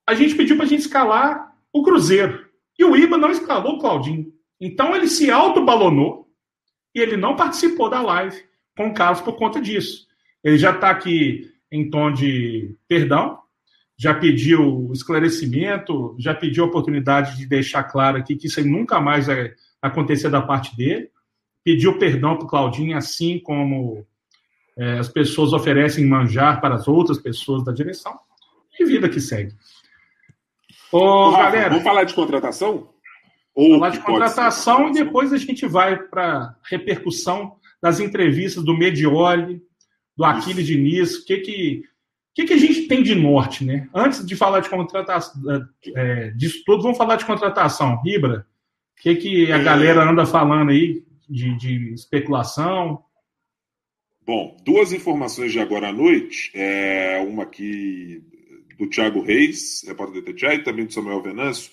[0.08, 2.46] a gente pediu para a gente escalar o Cruzeiro.
[2.78, 4.32] E o IBA não escalou o Claudinho.
[4.60, 6.28] Então ele se autobalonou
[6.94, 8.44] e ele não participou da live
[8.76, 10.08] com o Carlos por conta disso.
[10.44, 13.40] Ele já está aqui em tom de perdão,
[13.98, 19.28] já pediu esclarecimento, já pediu a oportunidade de deixar claro aqui que isso nunca mais
[19.28, 21.10] vai acontecer da parte dele.
[21.64, 24.06] Pediu perdão para o Claudinho, assim como
[24.78, 28.18] é, as pessoas oferecem manjar para as outras pessoas da direção.
[28.78, 29.54] E vida que segue.
[30.92, 31.70] Ô, Rafa, galera.
[31.70, 32.90] Vamos falar de contratação?
[33.56, 37.56] Ou falar de contratação e depois a gente vai para repercussão
[37.86, 39.62] das entrevistas do Medioli,
[40.18, 41.84] do Aquiles Diniz, o que que,
[42.34, 43.88] que que a gente tem de norte, né?
[43.94, 45.40] Antes de falar de contratação,
[45.96, 48.02] é, disso tudo, vamos falar de contratação.
[48.02, 48.48] Ribra,
[48.98, 49.64] o que que a é...
[49.64, 53.04] galera anda falando aí de, de especulação?
[54.26, 56.50] Bom, duas informações de agora à noite.
[56.56, 58.24] É, uma aqui
[58.80, 61.72] do Thiago Reis, repórter do TTI, e também do Samuel Venâncio,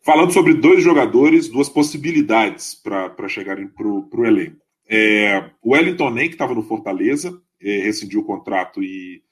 [0.00, 4.69] falando sobre dois jogadores, duas possibilidades para chegarem para o elenco.
[4.92, 9.22] É, o Wellington Nem, que estava no Fortaleza, é, rescindiu o contrato e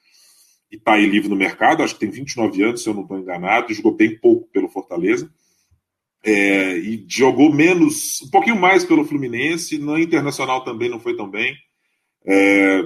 [0.71, 3.73] está aí livre no mercado, acho que tem 29 anos, se eu não estou enganado,
[3.73, 5.29] jogou bem pouco pelo Fortaleza.
[6.23, 11.29] É, e jogou menos, um pouquinho mais pelo Fluminense, no Internacional também não foi tão
[11.29, 11.53] bem.
[12.25, 12.83] É,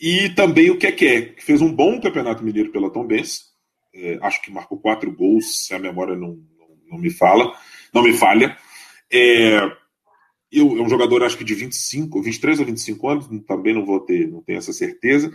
[0.00, 3.52] e também o Keké, que fez um bom campeonato mineiro pela Tom Benz.
[3.94, 7.52] É, acho que marcou quatro gols, se a memória não, não, não me fala,
[7.92, 8.56] não me falha.
[9.10, 9.81] É,
[10.52, 14.00] eu, é um jogador, acho que de 25, 23 ou 25 anos, também não vou
[14.00, 15.32] ter, não tenho essa certeza.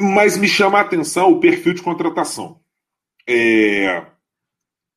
[0.00, 2.60] Mas me chama a atenção o perfil de contratação.
[3.28, 4.06] É,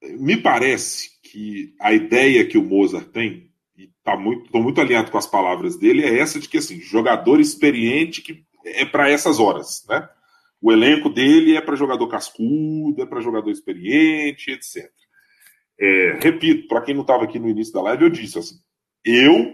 [0.02, 5.18] me parece que a ideia que o Mozart tem e tá muito, muito alinhado com
[5.18, 9.86] as palavras dele, é essa de que assim, jogador experiente que é para essas horas,
[9.90, 10.08] né?
[10.62, 14.90] O elenco dele é para jogador cascudo, é para jogador experiente, etc.
[15.80, 18.56] É, repito, para quem não estava aqui no início da live, eu disse assim:
[19.04, 19.54] eu,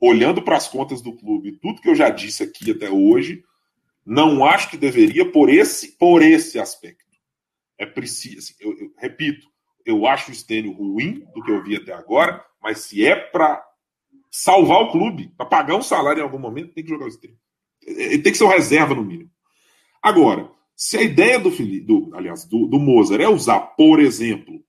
[0.00, 3.42] olhando para as contas do clube, tudo que eu já disse aqui até hoje,
[4.04, 7.04] não acho que deveria por esse, por esse aspecto.
[7.78, 9.46] É preciso, assim, eu, eu, repito,
[9.84, 13.64] eu acho o Stênio ruim do que eu vi até agora, mas se é para
[14.30, 17.36] salvar o clube, para pagar um salário em algum momento, tem que jogar o Stênio.
[17.84, 19.30] ele tem que ser o reserva no mínimo.
[20.02, 24.62] Agora, se a ideia do do, aliás, do, do Mozart é usar, por exemplo,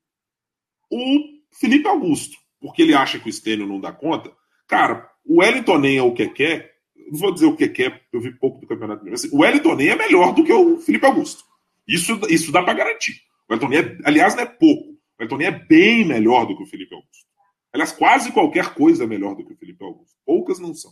[0.92, 1.24] o
[1.60, 4.32] Felipe Augusto, porque ele acha que o Stênio não dá conta,
[4.68, 6.72] cara, o Wellington nem é o que quer,
[7.12, 9.89] não vou dizer o que quer, eu vi pouco do campeonato assim, o Wellington nem
[9.89, 11.44] é melhor do que o Felipe Augusto.
[11.88, 13.22] Isso, isso dá para garantir.
[13.50, 14.92] O Wellington é, aliás, não é pouco.
[14.92, 17.26] O Wellington é bem melhor do que o Felipe Augusto.
[17.74, 20.16] Aliás, quase qualquer coisa é melhor do que o Felipe Augusto.
[20.26, 20.92] Poucas não são.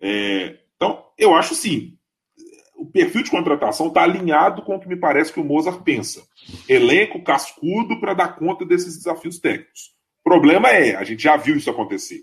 [0.00, 1.96] É, então, eu acho sim.
[2.76, 6.22] O perfil de contratação está alinhado com o que me parece que o Mozart pensa.
[6.68, 9.92] Elenco cascudo para dar conta desses desafios técnicos.
[10.20, 12.22] O problema é, a gente já viu isso acontecer.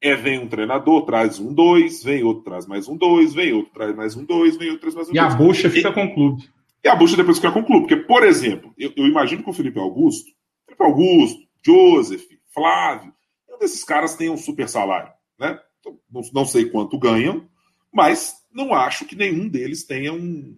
[0.00, 3.72] É, vem um treinador, traz um dois, vem outro, traz mais um dois, vem outro,
[3.72, 5.32] traz mais um dois, vem outro, traz mais um e dois.
[5.32, 6.48] E a bucha fica com o clube.
[6.84, 7.88] E a bucha depois fica com o clube.
[7.88, 10.30] Porque, por exemplo, eu, eu imagino que o Felipe Augusto,
[10.64, 12.24] Felipe Augusto, Joseph,
[12.54, 13.12] Flávio,
[13.48, 15.12] um desses caras tem um super salário.
[15.38, 15.58] Né?
[15.80, 17.48] Então, não, não sei quanto ganham,
[17.92, 20.56] mas não acho que nenhum deles tenha um,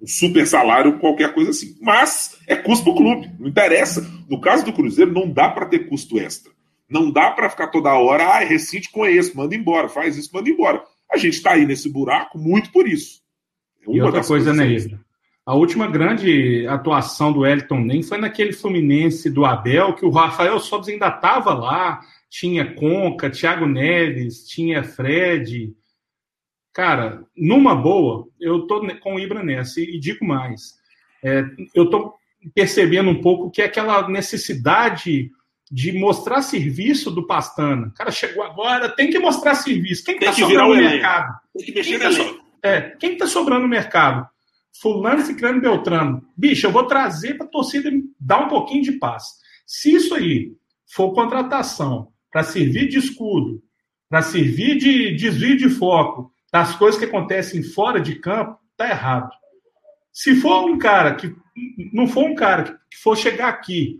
[0.00, 1.76] um super salário, qualquer coisa assim.
[1.80, 4.02] Mas é custo do clube, não interessa.
[4.28, 6.52] No caso do Cruzeiro, não dá para ter custo extra.
[6.88, 10.50] Não dá para ficar toda hora, ah, recinte com esse, manda embora, faz isso, manda
[10.50, 10.82] embora.
[11.10, 13.20] A gente está aí nesse buraco muito por isso.
[13.86, 14.98] É e outra coisa, né, Isla?
[15.46, 20.58] A última grande atuação do Elton Nem foi naquele Fluminense do Abel, que o Rafael
[20.58, 25.74] Sobis ainda estava lá, tinha Conca, Thiago Neves, tinha Fred.
[26.72, 30.78] Cara, numa boa, eu tô com o Ibra nessa, e digo mais.
[31.22, 31.44] É,
[31.74, 32.14] eu tô
[32.54, 35.30] percebendo um pouco que é aquela necessidade
[35.70, 37.88] de mostrar serviço do Pastana.
[37.88, 40.04] O cara chegou agora, tem que mostrar serviço.
[40.04, 41.38] Quem está sobrando no mercado?
[41.56, 44.28] Tem que mexer quem tá, é, quem está sobrando no mercado?
[44.80, 46.24] Fulano, Ciclano, Beltrano.
[46.36, 49.24] Bicho, eu vou trazer para a torcida dar um pouquinho de paz.
[49.66, 50.52] Se isso aí
[50.86, 53.62] for contratação para servir de escudo,
[54.08, 59.30] para servir de desvio de foco das coisas que acontecem fora de campo, tá errado.
[60.12, 61.34] Se for um cara que
[61.92, 63.98] não for um cara que for chegar aqui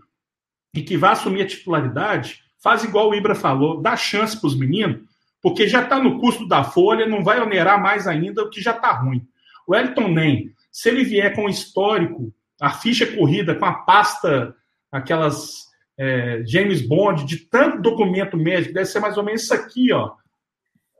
[0.73, 4.57] e que vai assumir a titularidade, faz igual o Ibra falou, dá chance para os
[4.57, 5.01] meninos,
[5.41, 8.71] porque já está no custo da folha, não vai onerar mais ainda o que já
[8.71, 9.25] está ruim.
[9.65, 14.55] O Elton Nem, se ele vier com o histórico, a ficha corrida, com a pasta,
[14.91, 19.91] aquelas é, James Bond, de tanto documento médico, deve ser mais ou menos isso aqui,
[19.91, 20.13] ó.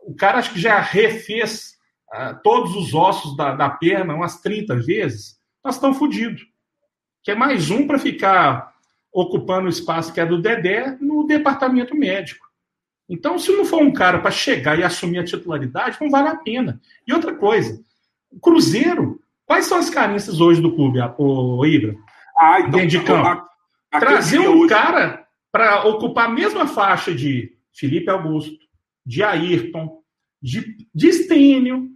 [0.04, 1.76] O cara acho que já refez
[2.14, 5.40] uh, todos os ossos da, da perna umas 30 vezes.
[5.64, 6.46] Nós estamos fodidos.
[7.24, 8.74] Que é mais um para ficar
[9.14, 12.46] ocupando o espaço que é do Dedé no departamento médico.
[13.08, 16.38] Então, se não for um cara para chegar e assumir a titularidade, não vale a
[16.38, 16.80] pena.
[17.06, 17.84] E outra coisa,
[18.32, 21.94] o Cruzeiro, quais são as carências hoje do clube, o Ibra?
[22.38, 23.28] Ah, então, de campo.
[23.28, 23.50] A,
[23.92, 24.70] a Trazer um hoje...
[24.70, 28.58] cara para ocupar a mesma faixa de Felipe Augusto,
[29.06, 30.02] de Ayrton,
[30.42, 31.90] de, de Stênio,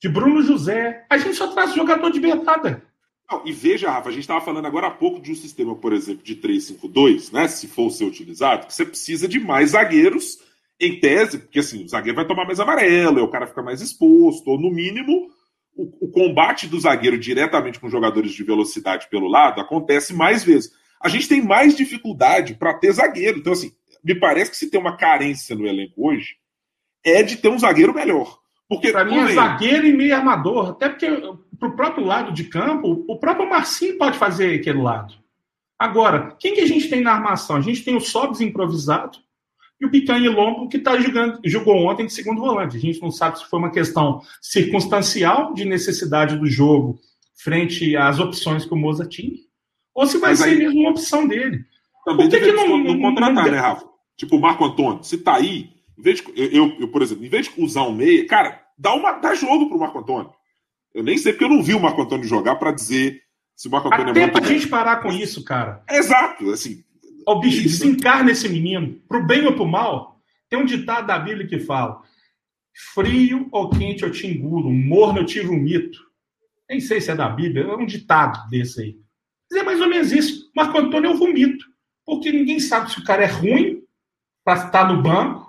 [0.00, 1.04] de Bruno José.
[1.10, 2.82] A gente só traz jogador de beirada.
[3.30, 5.92] Não, e veja, Rafa, a gente estava falando agora há pouco de um sistema, por
[5.92, 7.48] exemplo, de 3-5-2, né?
[7.48, 10.38] Se for ser utilizado, que você precisa de mais zagueiros,
[10.78, 14.46] em tese, porque assim, o zagueiro vai tomar mais amarelo, o cara fica mais exposto,
[14.48, 15.28] ou no mínimo,
[15.74, 20.72] o, o combate do zagueiro diretamente com jogadores de velocidade pelo lado acontece mais vezes.
[21.00, 23.38] A gente tem mais dificuldade para ter zagueiro.
[23.38, 23.72] Então, assim,
[24.04, 26.36] me parece que se tem uma carência no elenco hoje,
[27.06, 28.38] é de ter um zagueiro melhor.
[28.68, 31.08] Porque para mim é zagueiro e meio armador, até porque
[31.58, 35.14] para o próprio lado de campo, o próprio Marcinho pode fazer aquele lado.
[35.78, 37.56] Agora, quem que a gente tem na armação?
[37.56, 39.18] A gente tem o Sobs improvisado
[39.80, 42.76] e o Picanha Lombo que tá jogando, jogou ontem de segundo volante.
[42.76, 46.98] A gente não sabe se foi uma questão circunstancial de necessidade do jogo
[47.36, 49.36] frente às opções que o Moza tinha,
[49.94, 51.64] ou se vai Mas ser aí, mesmo uma opção dele.
[52.04, 53.52] Também Por que, que não, não, contratar, não...
[53.52, 53.86] né, Rafa?
[54.16, 57.28] Tipo, o Marco Antônio, se tá aí, em vez de, eu, eu, por exemplo, em
[57.28, 60.30] vez de usar um meia, cara, dá, uma, dá jogo pro Marco Antônio.
[60.94, 63.22] Eu nem sei porque eu não vi o Marco Antônio jogar para dizer
[63.54, 64.36] se o Marco Antônio Até é muito.
[64.36, 65.82] Até pra gente parar com isso, cara.
[65.90, 66.84] Exato, assim.
[67.26, 70.20] O bicho, desencarna esse menino, pro bem ou pro mal.
[70.48, 72.00] Tem um ditado da Bíblia que fala:
[72.94, 75.98] frio ou quente eu te engulo, morno eu tive um mito.
[76.68, 78.96] Nem sei se é da Bíblia, é um ditado desse aí.
[79.50, 80.50] Mas é mais ou menos isso.
[80.54, 81.64] Marco Antônio é um vomito.
[82.04, 83.82] Porque ninguém sabe se o cara é ruim
[84.44, 85.45] para estar no banco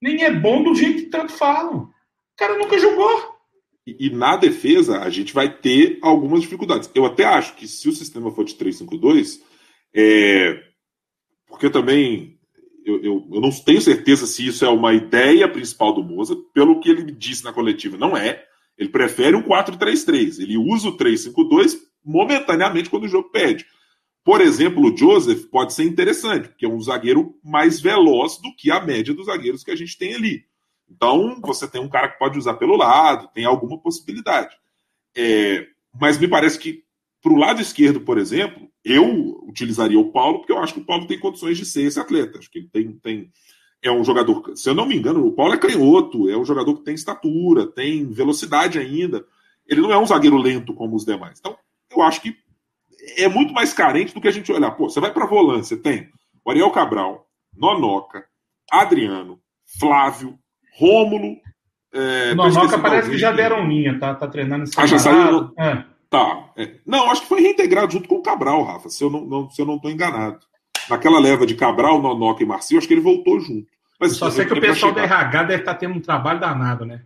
[0.00, 1.82] nem é bom do jeito que tanto falam.
[1.82, 1.92] O
[2.36, 3.38] cara nunca jogou.
[3.86, 6.90] E, e, na defesa, a gente vai ter algumas dificuldades.
[6.94, 9.40] Eu até acho que se o sistema for de 3-5-2,
[9.94, 10.62] é...
[11.46, 12.38] porque também
[12.84, 16.80] eu, eu, eu, não tenho certeza se isso é uma ideia principal do Moza, pelo
[16.80, 18.44] que ele disse na coletiva, não é.
[18.78, 20.40] Ele prefere um 4-3-3.
[20.40, 23.66] Ele usa o 3-5-2 momentaneamente quando o jogo pede.
[24.24, 28.70] Por exemplo, o Joseph pode ser interessante, porque é um zagueiro mais veloz do que
[28.70, 30.44] a média dos zagueiros que a gente tem ali.
[30.88, 34.54] Então, você tem um cara que pode usar pelo lado, tem alguma possibilidade.
[35.16, 35.66] É,
[35.98, 36.82] mas me parece que,
[37.22, 40.84] para o lado esquerdo, por exemplo, eu utilizaria o Paulo, porque eu acho que o
[40.84, 42.38] Paulo tem condições de ser esse atleta.
[42.38, 43.32] Acho que ele tem, tem.
[43.82, 46.76] É um jogador, se eu não me engano, o Paulo é canhoto, é um jogador
[46.76, 49.24] que tem estatura, tem velocidade ainda.
[49.66, 51.38] Ele não é um zagueiro lento como os demais.
[51.38, 51.56] Então,
[51.90, 52.36] eu acho que
[53.16, 54.70] é muito mais carente do que a gente olhar.
[54.72, 56.08] Pô, você vai para volância, tem
[56.44, 57.26] o Ariel Cabral,
[57.56, 58.24] Nonoca,
[58.70, 59.38] Adriano,
[59.78, 60.38] Flávio,
[60.78, 61.36] Rômulo.
[61.92, 64.14] É, Nonoca parece que já deram linha, tá?
[64.14, 65.52] Tá treinando esse Ah, já saiu?
[65.58, 65.84] É.
[66.08, 66.50] Tá.
[66.56, 66.74] É.
[66.86, 69.60] Não, acho que foi reintegrado junto com o Cabral, Rafa, se eu não, não, se
[69.60, 70.40] eu não tô enganado.
[70.88, 73.68] Naquela leva de Cabral, Nonoca e Marcinho, acho que ele voltou junto.
[74.00, 76.86] Mas, Só sei que o pessoal da RH deve estar tá tendo um trabalho danado,
[76.86, 77.02] né?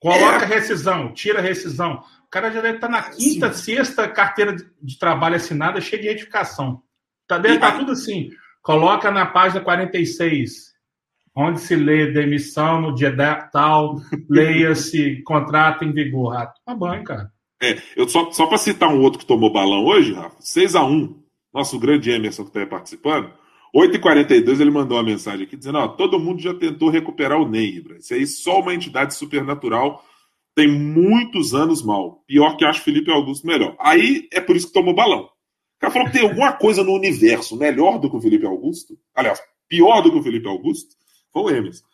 [0.00, 0.46] Coloca é.
[0.46, 2.02] rescisão, tira rescisão.
[2.28, 3.76] O cara já deve estar tá na quinta, Sim.
[3.76, 6.82] sexta carteira de trabalho assinada, cheia de edificação.
[7.26, 8.28] Tá, deve estar tá tudo assim.
[8.62, 10.74] Coloca na página 46,
[11.34, 13.10] onde se lê demissão no dia
[13.50, 13.96] tal,
[14.28, 16.36] leia-se contrato em vigor.
[16.36, 17.32] Ah, toma banho, cara.
[17.62, 21.16] É, eu só, só para citar um outro que tomou balão hoje, Rafa, 6x1,
[21.52, 23.32] nosso grande Emerson que está participando,
[23.74, 27.82] 8h42 ele mandou uma mensagem aqui dizendo: ó, todo mundo já tentou recuperar o Ney,
[27.98, 30.04] Isso aí só uma entidade supernatural
[30.58, 32.24] tem muitos anos mal.
[32.26, 33.76] Pior que acho Felipe Augusto melhor.
[33.78, 35.20] Aí é por isso que tomou balão.
[35.20, 35.30] O
[35.78, 38.98] cara falou que tem alguma coisa no universo melhor do que o Felipe Augusto.
[39.14, 40.96] Aliás, pior do que o Felipe Augusto.
[41.32, 41.84] Foi o Emerson.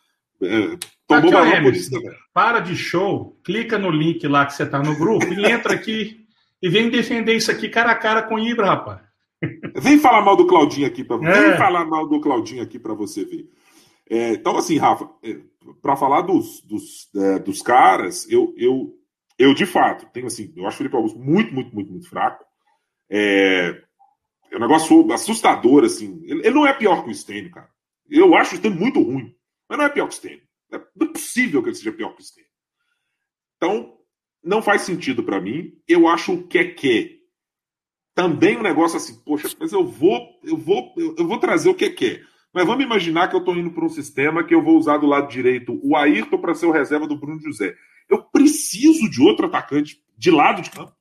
[0.41, 1.99] É, tomou aqui, Emerson,
[2.33, 6.25] Para de show, clica no link lá que você está no grupo e entra aqui
[6.59, 9.01] e vem defender isso aqui cara a cara com o Ibra, rapaz.
[9.75, 11.49] Vem falar mal do Claudinho aqui para é.
[11.49, 13.47] Vem falar mal do Claudinho aqui para você ver.
[14.09, 15.37] É, então, assim, Rafa, é,
[15.81, 18.93] para falar dos, dos, é, dos caras, eu, eu,
[19.37, 22.43] eu de fato tenho assim, eu acho o Felipe Augusto muito, muito, muito, muito fraco.
[23.09, 23.81] É,
[24.51, 26.21] é um negócio assustador, assim.
[26.23, 27.69] Ele, ele não é pior que o Stênio, cara.
[28.09, 29.35] Eu acho o Stênio muito ruim,
[29.67, 30.43] mas não é pior que o Stênio.
[30.71, 32.49] É impossível que ele seja pior que o Stênio.
[33.57, 33.97] Então,
[34.43, 35.73] não faz sentido para mim.
[35.87, 36.65] Eu acho o que é
[38.13, 41.85] também um negócio assim, poxa, mas eu vou, eu vou, eu vou trazer o que
[41.85, 41.89] é
[42.55, 45.05] Mas vamos imaginar que eu estou indo para um sistema que eu vou usar do
[45.05, 47.75] lado direito o Ayrton para ser o reserva do Bruno José.
[48.09, 50.93] Eu preciso de outro atacante de lado de campo.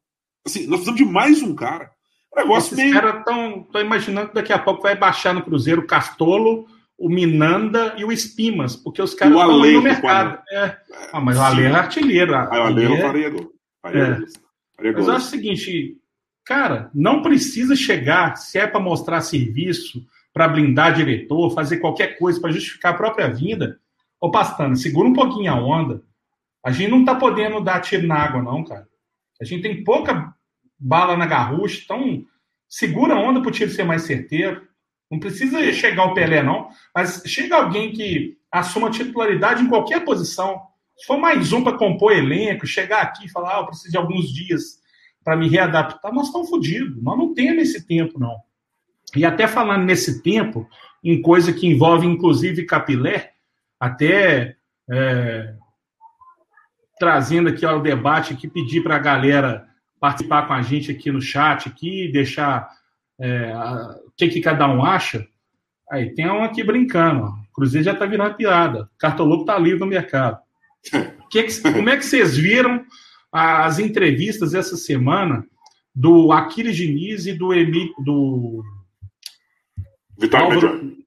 [0.45, 1.93] Assim, nós precisamos de mais um cara.
[2.33, 2.93] O negócio Esses meio...
[2.93, 6.67] caras estão imaginando que daqui a pouco vai baixar no Cruzeiro o Castolo,
[6.99, 10.43] o Minanda e o Espimas, porque os caras estão no mercado.
[10.51, 10.77] É.
[11.13, 12.35] Ah, mas o Ale é artilheiro.
[12.35, 13.53] Ah, o Ale não faria gol.
[13.85, 14.19] É.
[14.93, 15.99] Mas eu acho o seguinte,
[16.45, 22.41] cara, não precisa chegar, se é para mostrar serviço, para blindar diretor, fazer qualquer coisa
[22.41, 23.79] para justificar a própria vinda.
[24.21, 26.03] Ô, Pastana, segura um pouquinho a onda.
[26.63, 28.89] A gente não tá podendo dar tiro na água, não, cara.
[29.41, 30.35] A gente tem pouca
[30.77, 32.25] bala na garrucha, então
[32.69, 34.67] segura a onda para o tiro ser mais certeiro.
[35.09, 40.61] Não precisa chegar o Pelé, não, mas chega alguém que assuma titularidade em qualquer posição.
[40.97, 43.97] Se for mais um para compor elenco, chegar aqui e falar, ah, eu preciso de
[43.97, 44.83] alguns dias
[45.23, 47.01] para me readaptar, nós estamos fodidos.
[47.01, 48.37] Nós não temos esse tempo, não.
[49.17, 50.69] E até falando nesse tempo,
[51.03, 53.33] em coisa que envolve inclusive capilé,
[53.79, 54.57] até
[54.91, 55.55] é,
[56.99, 59.67] trazendo aqui ao debate, que pedir para a galera
[60.01, 62.69] participar com a gente aqui no chat, aqui, deixar
[63.19, 65.27] é, a, o que, que cada um acha.
[65.91, 67.25] Aí tem um aqui brincando.
[67.25, 67.29] Ó.
[67.29, 68.89] O Cruzeiro já está virando piada.
[68.99, 70.39] Cartoloco está livre no mercado.
[71.31, 72.85] Que que, como é que vocês viram
[73.33, 75.45] as entrevistas essa semana
[75.93, 78.63] do Aquiles Diniz e do Emi, do
[80.19, 80.49] Vitório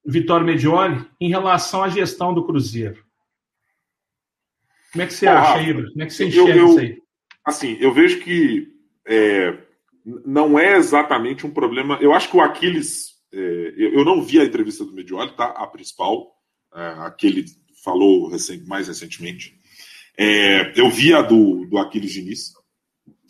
[0.05, 0.45] Medioli.
[0.45, 3.03] Medioli em relação à gestão do Cruzeiro?
[4.91, 5.87] Como é que você acha, Ibra?
[5.89, 7.01] Como é que você enxerga eu, eu, isso aí?
[7.45, 8.67] Assim, eu vejo que
[9.05, 9.57] é,
[10.25, 11.97] não é exatamente um problema.
[12.01, 13.15] Eu acho que o Aquiles.
[13.31, 15.47] É, eu, não vi a entrevista do Medioli, tá?
[15.47, 16.33] A principal,
[16.73, 17.45] é, a que ele
[17.83, 19.57] falou recém, mais recentemente.
[20.17, 22.53] É, eu vi a do, do Aquiles Diniz,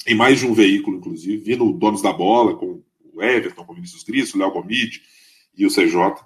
[0.06, 1.44] em mais de um veículo, inclusive.
[1.44, 5.02] Vi no Donos da Bola, com o Everton, com o Vinícius Cristo, o Léo Gomide
[5.58, 6.24] e o CJ.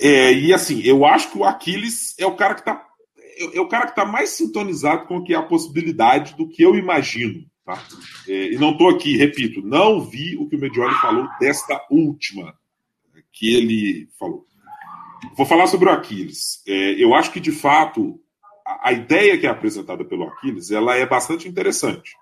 [0.00, 2.86] É, e assim, eu acho que o Aquiles é o cara que está
[3.38, 6.48] é, é o cara que está mais sintonizado com o que é a possibilidade do
[6.48, 7.82] que eu imagino Tá?
[8.26, 12.58] É, e não estou aqui, repito, não vi o que o Medioli falou desta última
[13.32, 14.44] que ele falou.
[15.36, 16.62] Vou falar sobre o Aquiles.
[16.66, 18.20] É, eu acho que, de fato,
[18.66, 22.16] a, a, ideia que é apresentada pelo Aquiles ela é bastante interessante.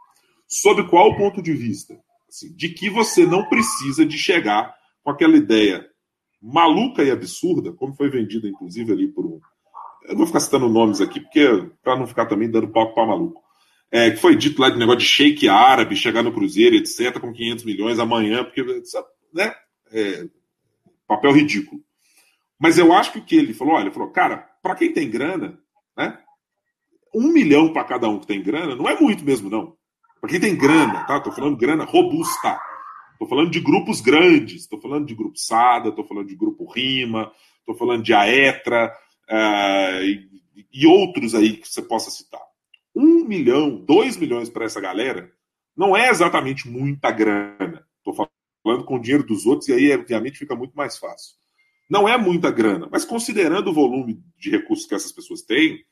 [0.47, 1.99] Sob qual ponto de vista?
[2.29, 5.88] Assim, de que você não precisa de chegar com aquela ideia
[6.41, 9.41] maluca e absurda, como foi vendida, inclusive, ali por um.
[10.05, 13.07] Eu não vou ficar citando nomes aqui, porque para não ficar também dando palco para
[13.07, 13.43] maluco
[13.91, 17.33] é, que foi dito lá de negócio de shake árabe, chegar no Cruzeiro, etc., com
[17.33, 18.63] 500 milhões amanhã, porque,
[19.33, 19.55] né,
[19.91, 20.27] é,
[21.07, 21.81] papel ridículo.
[22.59, 25.11] Mas eu acho que o que ele falou, olha, ele falou, cara, para quem tem
[25.11, 25.59] grana,
[25.97, 26.19] né,
[27.15, 29.77] um milhão para cada um que tem grana não é muito mesmo, não.
[30.21, 31.21] Para quem tem grana, tá?
[31.21, 32.61] Tô falando grana robusta.
[33.19, 34.67] Tô falando de grupos grandes.
[34.67, 37.33] Tô falando de grupo Sada, tô falando de grupo Rima,
[37.67, 38.95] tô falando de Aetra
[39.29, 40.29] uh, e,
[40.73, 42.41] e outros aí que você possa citar.
[42.95, 45.31] Um milhão, dois milhões para essa galera
[45.77, 47.87] não é exatamente muita grana.
[48.03, 51.37] Tô falando com o dinheiro dos outros e aí, obviamente, fica muito mais fácil.
[51.89, 55.85] Não é muita grana, mas considerando o volume de recursos que essas pessoas têm,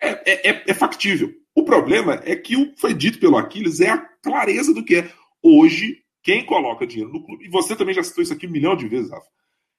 [0.00, 1.32] é, é, é, é factível.
[1.54, 5.12] O problema é que o foi dito pelo Aquiles é a clareza do que é.
[5.42, 8.74] Hoje, quem coloca dinheiro no clube, e você também já citou isso aqui um milhão
[8.74, 9.28] de vezes, Rafa,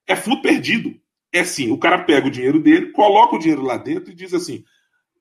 [0.07, 0.95] é fundo perdido.
[1.33, 4.31] É assim, o cara pega o dinheiro dele, coloca o dinheiro lá dentro e diz
[4.31, 4.63] assim,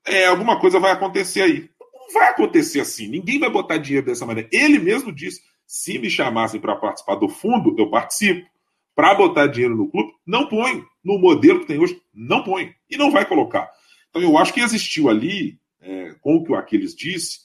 [0.07, 1.71] é, alguma coisa vai acontecer aí.
[1.81, 4.49] Não vai acontecer assim, ninguém vai botar dinheiro dessa maneira.
[4.53, 8.47] Ele mesmo disse, se me chamassem para participar do fundo, eu participo.
[8.95, 10.85] Para botar dinheiro no clube, não põe.
[11.03, 12.73] No modelo que tem hoje, não põe.
[12.89, 13.69] E não vai colocar.
[14.11, 17.41] Então eu acho que existiu ali, é, com o que o Aquiles disse,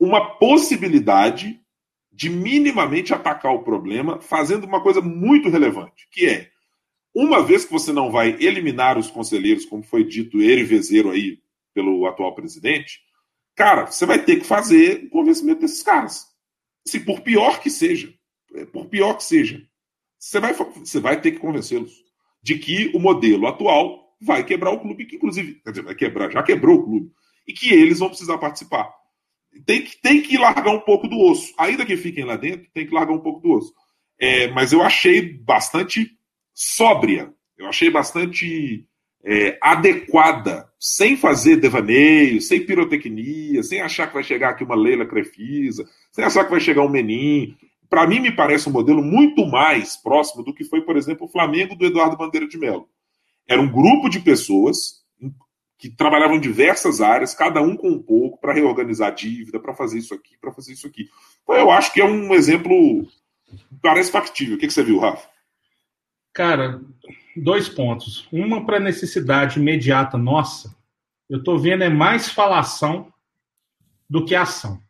[0.00, 1.61] uma possibilidade
[2.12, 6.50] de minimamente atacar o problema, fazendo uma coisa muito relevante, que é,
[7.14, 11.38] uma vez que você não vai eliminar os conselheiros, como foi dito erivezeiro aí
[11.74, 13.00] pelo atual presidente,
[13.54, 16.26] cara, você vai ter que fazer o convencimento desses caras.
[16.86, 18.12] Se por pior que seja,
[18.54, 19.62] é, por pior que seja,
[20.18, 21.92] você vai, você vai ter que convencê-los
[22.42, 26.30] de que o modelo atual vai quebrar o clube, que inclusive, quer dizer, vai quebrar,
[26.30, 27.10] já quebrou o clube,
[27.46, 28.92] e que eles vão precisar participar.
[29.66, 31.52] Tem que, tem que largar um pouco do osso.
[31.58, 33.72] Ainda que fiquem lá dentro, tem que largar um pouco do osso.
[34.18, 36.10] É, mas eu achei bastante
[36.54, 38.86] sóbria, eu achei bastante
[39.24, 45.06] é, adequada, sem fazer devaneio, sem pirotecnia, sem achar que vai chegar aqui uma Leila
[45.06, 47.56] Crefisa, sem achar que vai chegar um Menin.
[47.88, 51.30] Para mim, me parece um modelo muito mais próximo do que foi, por exemplo, o
[51.30, 52.88] Flamengo do Eduardo Bandeira de Mello.
[53.46, 55.01] Era um grupo de pessoas
[55.82, 59.74] que trabalhavam em diversas áreas, cada um com um pouco, para reorganizar a dívida, para
[59.74, 61.10] fazer isso aqui, para fazer isso aqui.
[61.42, 63.04] Então, eu acho que é um exemplo,
[63.82, 64.54] parece factível.
[64.54, 65.28] O que, que você viu, Rafa?
[66.32, 66.80] Cara,
[67.36, 68.28] dois pontos.
[68.30, 70.72] Uma para necessidade imediata nossa,
[71.28, 73.12] eu estou vendo é mais falação
[74.08, 74.80] do que ação.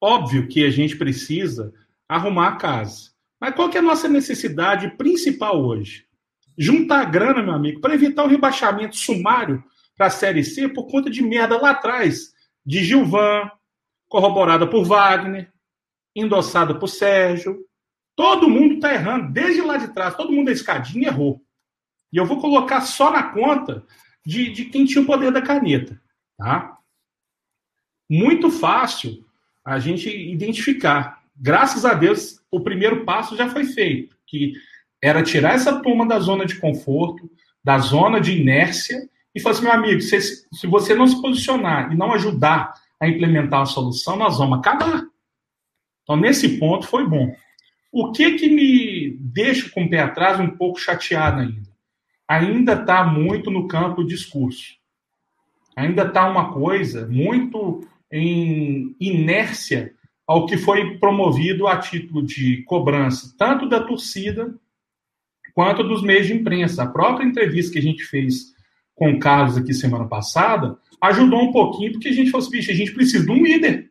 [0.00, 1.70] Óbvio que a gente precisa
[2.08, 3.10] arrumar a casa.
[3.38, 6.06] Mas qual que é a nossa necessidade principal hoje?
[6.56, 9.62] juntar grana, meu amigo, para evitar o rebaixamento sumário
[9.96, 12.32] para a Série C por conta de merda lá atrás,
[12.64, 13.50] de Gilvan,
[14.08, 15.52] corroborada por Wagner,
[16.14, 17.64] endossada por Sérgio.
[18.16, 21.42] Todo mundo está errando, desde lá de trás, todo mundo da escadinha errou.
[22.12, 23.84] E eu vou colocar só na conta
[24.24, 26.00] de, de quem tinha o poder da caneta.
[26.38, 26.78] Tá?
[28.08, 29.24] Muito fácil
[29.64, 31.22] a gente identificar.
[31.34, 34.52] Graças a Deus, o primeiro passo já foi feito, que
[35.02, 37.28] era tirar essa turma da zona de conforto,
[37.62, 41.92] da zona de inércia, e falar assim, meu amigo, se, se você não se posicionar
[41.92, 45.02] e não ajudar a implementar a solução, nós vamos acabar.
[46.02, 47.34] Então, nesse ponto, foi bom.
[47.90, 51.72] O que que me deixa com o pé atrás um pouco chateado ainda?
[52.28, 54.74] Ainda está muito no campo do discurso.
[55.76, 59.92] Ainda está uma coisa muito em inércia
[60.26, 64.54] ao que foi promovido a título de cobrança, tanto da torcida
[65.52, 66.82] quanto dos meios de imprensa.
[66.82, 68.53] A própria entrevista que a gente fez
[68.94, 70.78] com o Carlos aqui semana passada
[71.08, 73.90] ajudou um pouquinho, porque a gente falou assim, bicho, a gente precisa de um líder.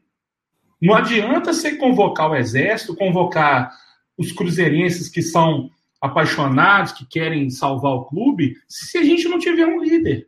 [0.82, 3.72] Não adianta você convocar o exército, convocar
[4.18, 5.70] os cruzeirenses que são
[6.02, 10.28] apaixonados, que querem salvar o clube, se a gente não tiver um líder.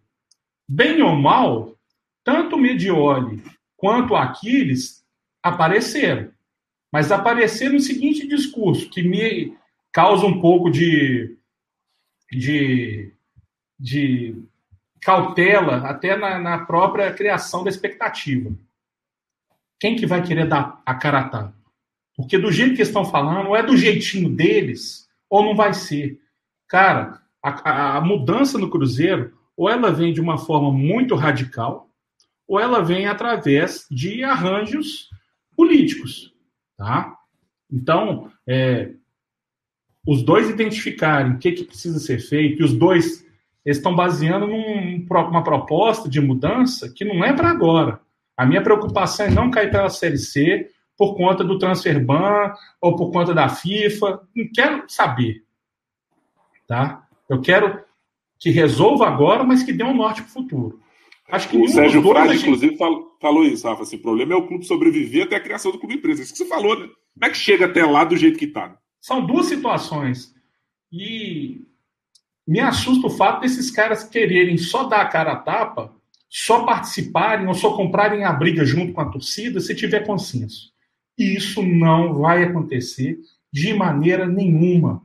[0.67, 1.76] Bem ou mal,
[2.23, 3.43] tanto o Medioli
[3.76, 5.03] quanto o Aquiles
[5.43, 6.32] apareceram.
[6.91, 9.53] Mas apareceram no seguinte discurso, que me
[9.91, 11.38] causa um pouco de,
[12.32, 13.11] de,
[13.78, 14.41] de
[15.05, 18.51] cautela até na, na, própria criação da expectativa.
[19.79, 21.55] Quem que vai querer dar a cara a tapa?
[22.17, 26.19] Porque do jeito que estão falando, ou é do jeitinho deles, ou não vai ser.
[26.67, 31.87] Cara, a, a mudança no Cruzeiro, ou ela vem de uma forma muito radical,
[32.47, 35.11] ou ela vem através de arranjos
[35.55, 36.33] políticos,
[36.75, 37.15] tá?
[37.71, 38.91] Então, é,
[40.07, 43.24] os dois identificarem o que, que precisa ser feito, e os dois
[43.66, 47.99] estão baseando numa proposta de mudança que não é para agora.
[48.38, 52.95] A minha preocupação é não cair pela Série C por conta do transfer ban ou
[52.95, 54.22] por conta da FIFA.
[54.36, 55.43] Não quero saber.
[56.68, 57.07] Tá?
[57.30, 57.84] Eu quero
[58.39, 60.80] que resolva agora, mas que dê um norte para o futuro.
[61.32, 62.43] Acho que o Sérgio Frade, gente...
[62.43, 63.82] inclusive, falou, isso, Rafa.
[63.82, 66.22] Assim, o problema é o clube sobreviver até a criação do clube empresa.
[66.22, 66.88] Isso que você falou, né?
[66.88, 68.78] Como é que chega até lá do jeito que está?
[69.01, 70.36] São duas situações.
[70.91, 71.66] E
[72.47, 75.93] me assusta o fato desses caras quererem só dar a cara a tapa
[76.29, 80.73] só participarem ou só comprarem a briga junto com a torcida se tiver consenso.
[81.17, 83.17] E isso não vai acontecer
[83.51, 85.01] de maneira nenhuma.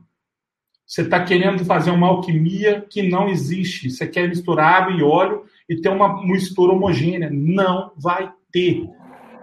[0.85, 3.89] Você está querendo fazer uma alquimia que não existe.
[3.89, 7.29] Você quer misturar água e óleo e ter uma mistura homogênea.
[7.31, 8.89] Não vai ter.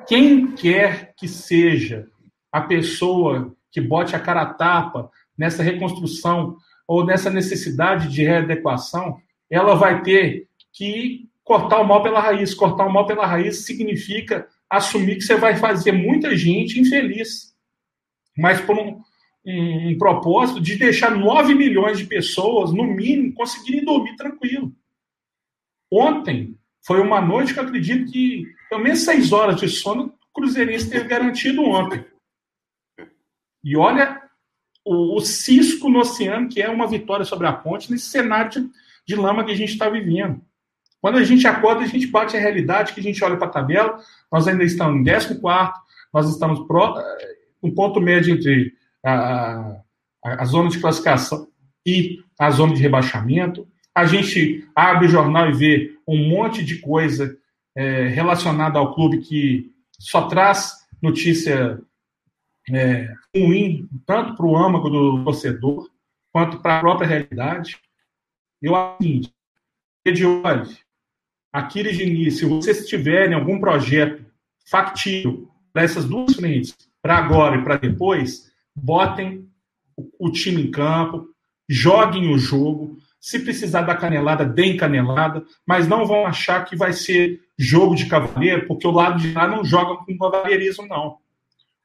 [0.07, 2.07] Quem quer que seja
[2.53, 6.59] a pessoa que bote a cara a tapa nessa reconstrução
[6.89, 9.20] ou nessa necessidade de readequação,
[9.51, 12.55] ela vai ter que cortar o mal pela raiz.
[12.55, 17.55] Cortar o mal pela raiz significa assumir que você vai fazer muita gente infeliz,
[18.36, 19.03] mas por um,
[19.45, 24.74] um, um propósito de deixar 9 milhões de pessoas, no mínimo, conseguirem dormir tranquilo.
[25.93, 30.32] Ontem foi uma noite que eu acredito que pelo menos seis horas de sono o
[30.41, 32.05] Cruzeirense teve garantido ontem.
[33.64, 34.28] E olha
[34.85, 38.70] o, o, cisco no oceano, que é uma vitória sobre a ponte, nesse cenário de,
[39.07, 40.41] de lama que a gente está vivendo.
[41.01, 43.51] Quando a gente acorda, a gente bate a realidade, que a gente olha para a
[43.51, 43.99] tabela,
[44.33, 45.39] nós ainda estamos em 14,
[46.12, 46.95] nós estamos pro,
[47.62, 48.72] um ponto médio entre
[49.05, 49.76] a,
[50.24, 51.49] a, a zona de classificação
[51.87, 53.66] e a zona de rebaixamento.
[53.95, 57.37] A gente abre o jornal e vê um monte de coisa
[57.76, 60.72] é, relacionada ao clube que só traz
[61.03, 61.81] notícia
[62.73, 65.91] é, ruim, tanto para o âmago do torcedor,
[66.33, 67.79] quanto para a própria realidade.
[68.61, 69.35] Eu acho seguinte,
[70.14, 70.69] de olho,
[71.53, 74.25] Aquiles Diniz, se vocês tiverem algum projeto
[74.66, 79.49] factível para essas duas frentes, para agora e para depois, botem
[80.19, 81.29] o time em campo,
[81.69, 82.97] joguem o jogo.
[83.21, 88.07] Se precisar da canelada, deem canelada, mas não vão achar que vai ser jogo de
[88.07, 91.19] cavaleiro, porque o lado de lá não joga com cavalheirismo, não.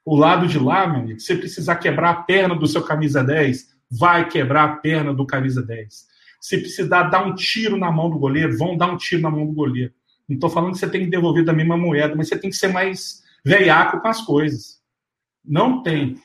[0.06, 3.74] O lado de lá, meu amigo, se precisar quebrar a perna do seu camisa 10,
[3.90, 6.08] vai quebrar a perna do camisa 10.
[6.42, 9.46] Se precisar dar um tiro na mão do goleiro, vão dar um tiro na mão
[9.46, 9.94] do goleiro.
[10.28, 12.56] Não estou falando que você tem que devolver da mesma moeda, mas você tem que
[12.56, 14.82] ser mais veiaco com as coisas.
[15.44, 16.18] Não tem.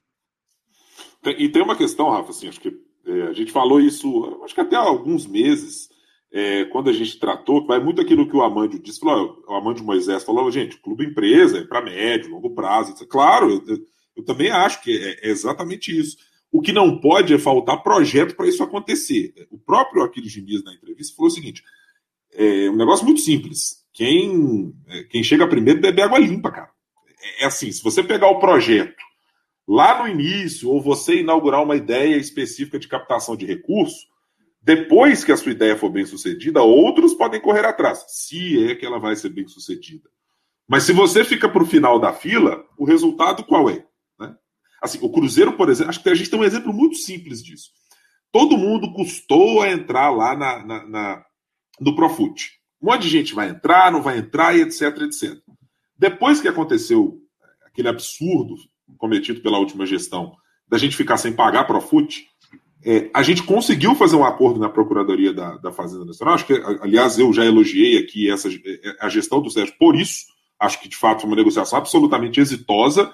[1.25, 2.73] E tem uma questão, Rafa, assim, acho que
[3.07, 5.88] é, a gente falou isso, acho que até há alguns meses,
[6.31, 9.85] é, quando a gente tratou, vai muito aquilo que o Amandio disse, falou, o Amandio
[9.85, 12.95] Moisés falou, gente, clube empresa é para médio, longo prazo.
[13.07, 13.79] Claro, eu,
[14.17, 16.17] eu, também acho que é, é exatamente isso.
[16.53, 19.35] O que não pode é faltar projeto para isso acontecer.
[19.51, 21.63] O próprio Aquiles Diniz, na entrevista, falou o seguinte:
[22.33, 23.85] é um negócio muito simples.
[23.93, 26.71] Quem, é, quem chega primeiro bebe água limpa, cara.
[27.21, 28.97] É, é assim: se você pegar o projeto
[29.67, 34.07] lá no início, ou você inaugurar uma ideia específica de captação de recurso,
[34.69, 38.85] depois que a sua ideia for bem sucedida, outros podem correr atrás, se é que
[38.85, 40.11] ela vai ser bem sucedida.
[40.69, 43.83] Mas se você fica para o final da fila, o resultado qual é?
[44.83, 47.71] Assim, o Cruzeiro, por exemplo, acho que a gente tem um exemplo muito simples disso.
[48.31, 51.25] Todo mundo custou a entrar lá na, na, na,
[51.81, 52.51] no Profut.
[52.83, 55.39] Um monte de gente vai entrar, não vai entrar, e etc, etc.
[55.97, 57.19] Depois que aconteceu
[57.65, 58.55] aquele absurdo
[58.99, 60.37] cometido pela última gestão
[60.69, 62.29] da gente ficar sem pagar Profut,
[62.85, 66.35] é, a gente conseguiu fazer um acordo na Procuradoria da, da Fazenda Nacional.
[66.35, 68.49] Acho que, aliás, eu já elogiei aqui essa,
[69.01, 70.27] a gestão do Sérgio por isso.
[70.59, 73.13] Acho que, de fato, foi uma negociação absolutamente exitosa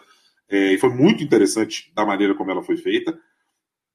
[0.49, 3.19] é, e foi muito interessante da maneira como ela foi feita.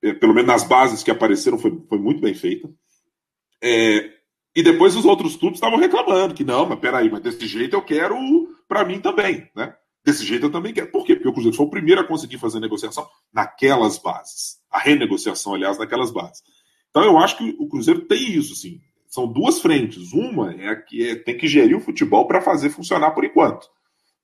[0.02, 2.70] É, pelo menos nas bases que apareceram, foi, foi muito bem feita.
[3.62, 4.12] É,
[4.56, 7.82] e depois os outros clubes estavam reclamando que não, mas peraí, mas desse jeito eu
[7.82, 8.16] quero
[8.68, 9.76] para mim também, né?
[10.04, 10.92] Desse jeito eu também quero.
[10.92, 11.16] Por quê?
[11.16, 14.60] Porque o Cruzeiro foi o primeiro a conseguir fazer negociação naquelas bases.
[14.72, 16.42] A renegociação, aliás, naquelas bases.
[16.90, 18.80] Então eu acho que o Cruzeiro tem isso, assim.
[19.08, 20.14] São duas frentes.
[20.14, 23.68] Uma é a que é, tem que gerir o futebol para fazer funcionar por enquanto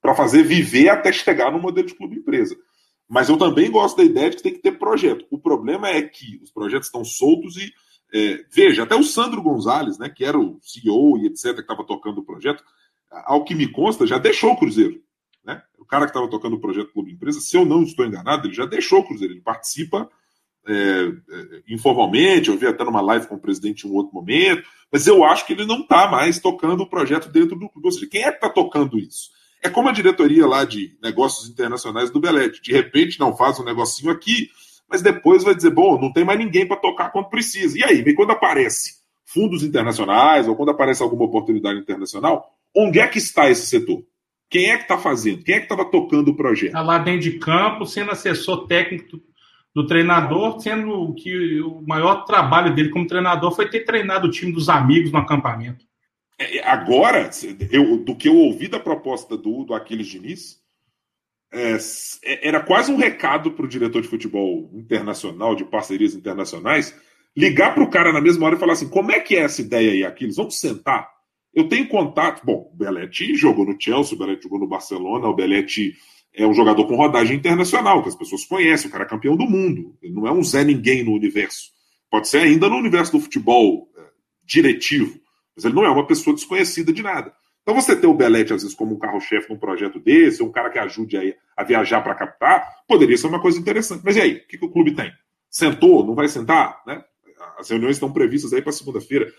[0.06, 2.56] para fazer viver até chegar no modelo de clube empresa.
[3.08, 5.26] Mas eu também gosto da ideia de que tem que ter projeto.
[5.32, 7.72] O problema é que os projetos estão soltos e
[8.14, 11.84] é, veja, até o Sandro Gonzalez, né, que era o CEO e etc, que estava
[11.84, 12.62] tocando o projeto,
[13.10, 15.00] ao que me consta, já deixou o Cruzeiro.
[15.46, 15.62] Né?
[15.78, 18.54] O cara que estava tocando o projeto Clube Empresa, se eu não estou enganado, ele
[18.54, 19.34] já deixou o Cruzeiro.
[19.34, 20.10] Ele participa
[20.66, 24.64] é, é, informalmente, eu vi até numa live com o presidente em um outro momento,
[24.90, 27.86] mas eu acho que ele não está mais tocando o projeto dentro do clube.
[27.86, 29.30] Ou seja, quem é que está tocando isso?
[29.62, 32.60] É como a diretoria lá de negócios internacionais do Belete.
[32.60, 34.50] De repente não faz um negocinho aqui,
[34.88, 37.78] mas depois vai dizer, bom, não tem mais ninguém para tocar quando precisa.
[37.78, 43.06] E aí, e quando aparece fundos internacionais ou quando aparece alguma oportunidade internacional, onde é
[43.06, 44.04] que está esse setor?
[44.48, 45.42] Quem é que está fazendo?
[45.42, 46.68] Quem é que estava tocando o projeto?
[46.68, 49.20] Está lá dentro de campo, sendo assessor técnico
[49.74, 54.52] do treinador, sendo que o maior trabalho dele como treinador foi ter treinado o time
[54.52, 55.84] dos amigos no acampamento.
[56.38, 57.30] É, é, agora,
[57.70, 60.60] eu, do que eu ouvi da proposta do, do Aquiles Diniz,
[61.52, 61.76] é,
[62.24, 66.94] é era quase um recado para o diretor de futebol internacional, de parcerias internacionais,
[67.36, 69.60] ligar para o cara na mesma hora e falar assim: como é que é essa
[69.60, 70.36] ideia aí, Aquiles?
[70.36, 71.15] Vamos sentar.
[71.56, 72.44] Eu tenho contato.
[72.44, 75.94] Bom, o Belletti jogou no Chelsea, o Belletti jogou no Barcelona, o Belletti
[76.34, 79.46] é um jogador com rodagem internacional, que as pessoas conhecem, o cara é campeão do
[79.46, 79.96] mundo.
[80.02, 81.70] Ele não é um Zé Ninguém no universo.
[82.10, 84.02] Pode ser ainda no universo do futebol é,
[84.44, 85.18] diretivo,
[85.56, 87.32] mas ele não é uma pessoa desconhecida de nada.
[87.62, 90.68] Então você ter o Belete, às vezes, como um carro-chefe num projeto desse, um cara
[90.68, 91.22] que ajude a,
[91.56, 94.02] a viajar para captar, poderia ser uma coisa interessante.
[94.04, 94.32] Mas e aí?
[94.34, 95.10] O que, que o clube tem?
[95.50, 96.04] Sentou?
[96.04, 96.82] Não vai sentar?
[96.86, 97.02] Né?
[97.58, 99.32] As reuniões estão previstas aí para segunda-feira.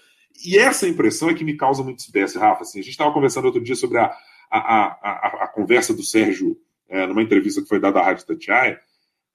[0.46, 2.62] E essa impressão é que me causa muito espécie, Rafa.
[2.62, 4.12] Assim, a gente estava conversando outro dia sobre a,
[4.50, 6.58] a, a, a conversa do Sérgio
[6.90, 8.80] é, numa entrevista que foi dada à Rádio Tatiaia,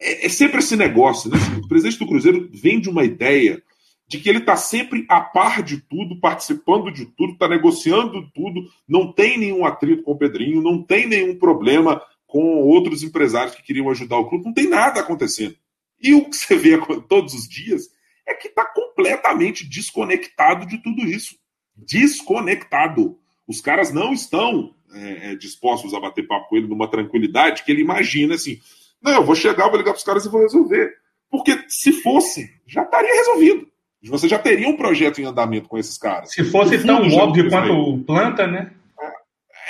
[0.00, 1.36] é, é sempre esse negócio, né?
[1.62, 3.62] O presidente do Cruzeiro vem de uma ideia
[4.08, 8.62] de que ele está sempre a par de tudo, participando de tudo, está negociando tudo,
[8.86, 13.62] não tem nenhum atrito com o Pedrinho, não tem nenhum problema com outros empresários que
[13.62, 15.56] queriam ajudar o clube, não tem nada acontecendo.
[16.00, 16.78] E o que você vê
[17.08, 17.88] todos os dias
[18.32, 21.36] é que está completamente desconectado de tudo isso.
[21.76, 23.18] Desconectado.
[23.46, 27.70] Os caras não estão é, é, dispostos a bater papo com ele numa tranquilidade que
[27.70, 28.60] ele imagina assim:
[29.02, 30.92] não, eu vou chegar, vou ligar para os caras e vou resolver.
[31.30, 33.66] Porque se fosse, já estaria resolvido.
[34.04, 36.32] Você já teria um projeto em andamento com esses caras.
[36.32, 38.72] Se fosse tão óbvio quanto o planta, né?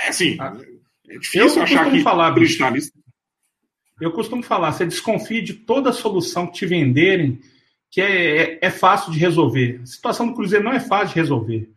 [0.05, 0.57] É, assim, ah.
[1.09, 2.35] é difícil eu achar que falar,
[4.01, 7.41] Eu costumo falar, você desconfia de toda solução que te venderem,
[7.93, 9.81] que é, é, é fácil de resolver.
[9.83, 11.71] A situação do Cruzeiro não é fácil de resolver.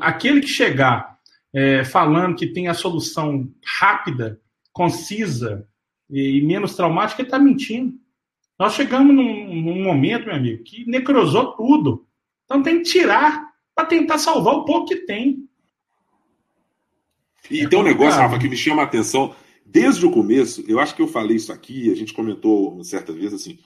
[0.00, 1.18] Aquele que chegar
[1.52, 3.50] é, falando que tem a solução
[3.80, 4.40] rápida,
[4.72, 5.66] concisa
[6.08, 7.98] e, e menos traumática, ele está mentindo.
[8.56, 12.06] Nós chegamos num, num, momento, meu amigo, que necrosou tudo.
[12.44, 15.44] Então tem que tirar para tentar salvar o pouco que tem.
[17.50, 19.34] E é tem um negócio, Rafa, que me chama a atenção.
[19.66, 23.12] Desde o começo, eu acho que eu falei isso aqui, a gente comentou uma certa
[23.12, 23.58] vez assim.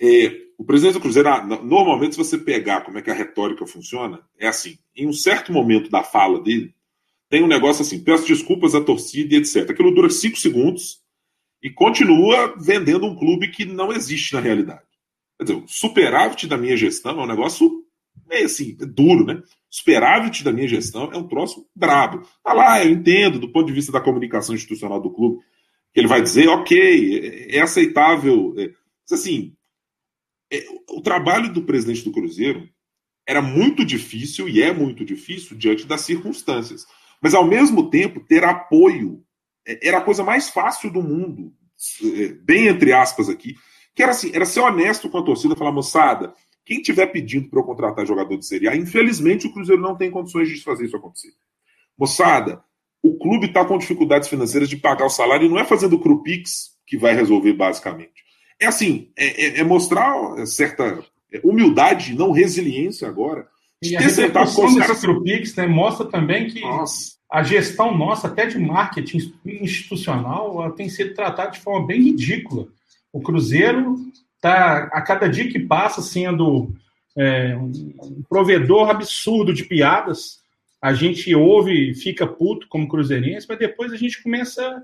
[0.00, 3.66] É, o presidente do Cruzeiro, ah, normalmente, se você pegar como é que a retórica
[3.66, 6.74] funciona, é assim: em um certo momento da fala dele,
[7.30, 9.70] tem um negócio assim, peço desculpas à torcida e etc.
[9.70, 11.00] Aquilo dura cinco segundos
[11.62, 14.82] e continua vendendo um clube que não existe na realidade.
[15.38, 17.82] Quer dizer, o superávit da minha gestão é um negócio
[18.28, 19.42] meio assim, é duro, né?
[19.70, 22.28] Superávit da minha gestão é um troço brabo.
[22.44, 25.42] Tá lá, eu entendo, do ponto de vista da comunicação institucional do clube,
[25.94, 28.54] que ele vai dizer, ok, é, é aceitável.
[28.58, 28.70] É,
[29.10, 29.56] assim,
[30.88, 32.68] o trabalho do presidente do Cruzeiro
[33.26, 36.86] era muito difícil e é muito difícil diante das circunstâncias.
[37.22, 39.22] Mas, ao mesmo tempo, ter apoio
[39.66, 41.52] é, era a coisa mais fácil do mundo,
[42.02, 43.54] é, bem entre aspas aqui,
[43.94, 46.34] que era assim, era ser honesto com a torcida, falar, moçada,
[46.64, 50.10] quem tiver pedindo para eu contratar jogador de Série A, infelizmente o Cruzeiro não tem
[50.10, 51.32] condições de fazer isso acontecer.
[51.98, 52.62] Moçada,
[53.02, 56.00] o clube está com dificuldades financeiras de pagar o salário e não é fazendo o
[56.00, 58.24] Crupix que vai resolver basicamente.
[58.60, 61.02] É assim, é, é, é mostrar certa
[61.42, 63.46] humildade, não resiliência agora,
[63.82, 67.14] e a repercussão desse Trupix né, mostra também que nossa.
[67.30, 72.68] a gestão nossa, até de marketing institucional, tem sido tratada de forma bem ridícula.
[73.10, 73.96] O Cruzeiro
[74.36, 76.74] está, a cada dia que passa, sendo
[77.16, 80.40] é, um provedor absurdo de piadas.
[80.80, 84.82] A gente ouve e fica puto como cruzeirense, mas depois a gente começa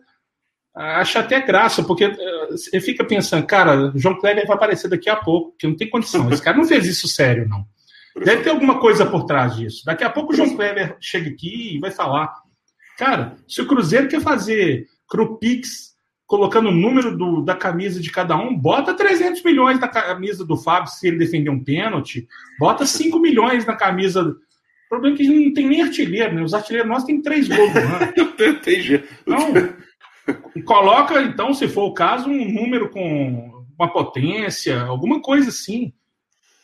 [0.76, 5.08] a achar até graça, porque é, você fica pensando, cara, João Kleber vai aparecer daqui
[5.08, 6.30] a pouco, que não tem condição.
[6.30, 7.64] Esse cara não fez isso sério, não.
[8.22, 9.82] Deve ter alguma coisa por trás disso.
[9.86, 12.32] Daqui a pouco o João Kleber chega aqui e vai falar.
[12.98, 15.96] Cara, se o Cruzeiro quer fazer Crupix
[16.26, 20.56] colocando o número do, da camisa de cada um, bota 300 milhões na camisa do
[20.56, 22.26] Fábio se ele defender um pênalti,
[22.58, 24.22] bota 5 milhões na camisa.
[24.22, 26.42] O problema é que não tem nem artilheiro, né?
[26.42, 28.12] Os artilheiros nossos têm três gols no ano.
[29.22, 29.85] Então,
[30.64, 35.92] coloca, então, se for o caso, um número com uma potência, alguma coisa assim.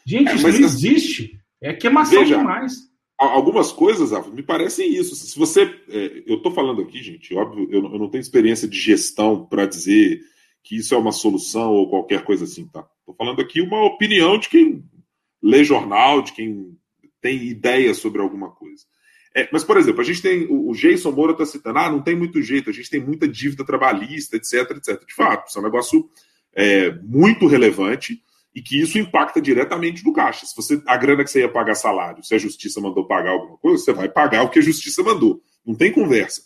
[0.04, 1.40] Gente, é, isso não existe.
[1.60, 2.90] É queimação Veja, demais.
[3.18, 5.14] Algumas coisas, me parecem isso.
[5.14, 5.62] Se você.
[5.88, 9.66] É, eu estou falando aqui, gente, óbvio, eu, eu não tenho experiência de gestão para
[9.66, 10.20] dizer
[10.64, 12.84] que isso é uma solução ou qualquer coisa assim, tá?
[12.98, 14.84] Estou falando aqui uma opinião de quem
[15.40, 16.76] lê jornal, de quem
[17.20, 18.84] tem ideia sobre alguma coisa.
[19.35, 20.47] É, mas, por exemplo, a gente tem.
[20.51, 23.64] O, Jason Moura está citando, ah, não tem muito jeito, a gente tem muita dívida
[23.64, 25.07] trabalhista, etc, etc.
[25.07, 26.09] De fato, isso é um negócio
[26.55, 28.22] é, muito relevante
[28.55, 30.45] e que isso impacta diretamente no caixa.
[30.45, 33.57] Se você a grana que você ia pagar salário, se a justiça mandou pagar alguma
[33.57, 35.43] coisa, você vai pagar o que a justiça mandou.
[35.64, 36.43] Não tem conversa.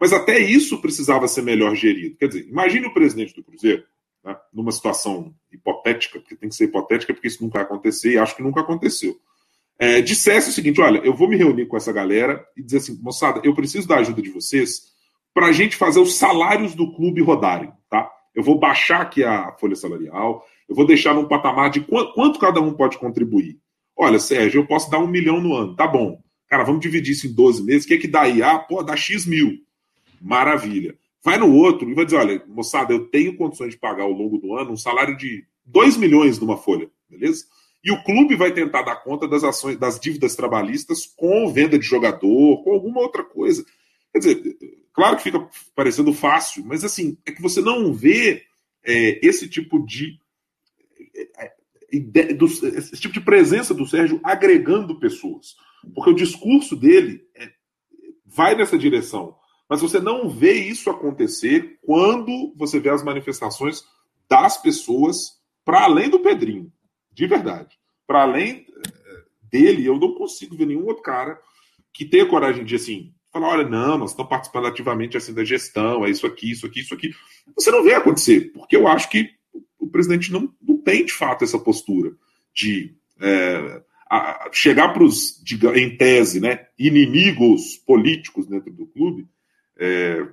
[0.00, 2.16] Mas até isso precisava ser melhor gerido.
[2.16, 3.84] Quer dizer, imagine o presidente do Cruzeiro,
[4.24, 8.18] né, numa situação hipotética, porque tem que ser hipotética, porque isso nunca vai acontecer, e
[8.18, 9.16] acho que nunca aconteceu.
[9.78, 12.98] É, dissesse o seguinte: olha, eu vou me reunir com essa galera e dizer assim,
[13.02, 14.94] moçada, eu preciso da ajuda de vocês
[15.32, 18.08] para a gente fazer os salários do clube rodarem, tá?
[18.34, 22.38] Eu vou baixar aqui a folha salarial, eu vou deixar num patamar de quanto, quanto
[22.38, 23.58] cada um pode contribuir.
[23.96, 25.74] Olha, Sérgio, eu posso dar um milhão no ano.
[25.74, 26.20] Tá bom.
[26.48, 27.84] Cara, vamos dividir isso em 12 meses.
[27.84, 28.42] O que é que dá aí?
[28.42, 29.58] Ah, pô, dá X mil.
[30.20, 30.96] Maravilha.
[31.22, 34.38] Vai no outro e vai dizer: olha, moçada, eu tenho condições de pagar ao longo
[34.38, 37.44] do ano um salário de 2 milhões numa folha, beleza?
[37.84, 41.84] E o clube vai tentar dar conta das ações, das dívidas trabalhistas com venda de
[41.84, 43.62] jogador, com alguma outra coisa.
[44.10, 44.58] Quer dizer,
[44.92, 48.44] claro que fica parecendo fácil, mas assim, é que você não vê
[48.82, 50.18] é, esse tipo de.
[51.36, 51.52] É,
[51.92, 55.54] esse tipo de presença do Sérgio agregando pessoas.
[55.94, 57.52] Porque o discurso dele é,
[58.24, 59.36] vai nessa direção.
[59.68, 63.84] Mas você não vê isso acontecer quando você vê as manifestações
[64.28, 66.72] das pessoas para além do Pedrinho.
[67.14, 67.78] De verdade.
[68.06, 71.38] Para além eh, dele, eu não consigo ver nenhum outro cara
[71.92, 76.04] que tenha coragem de assim falar, olha, não, nós estamos participando ativamente assim da gestão,
[76.04, 77.12] é isso aqui, isso aqui, isso aqui.
[77.56, 79.28] Você não vê acontecer, porque eu acho que
[79.76, 82.12] o presidente não, não tem de fato essa postura
[82.54, 85.42] de é, a, chegar para os,
[85.74, 89.26] em tese, né, inimigos políticos dentro do clube,
[89.76, 90.24] é,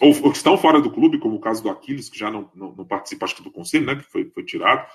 [0.00, 2.48] ou, ou, que estão fora do clube, como o caso do Aquiles, que já não,
[2.54, 4.86] não, não participa, acho que do conselho, né, que foi, foi tirado.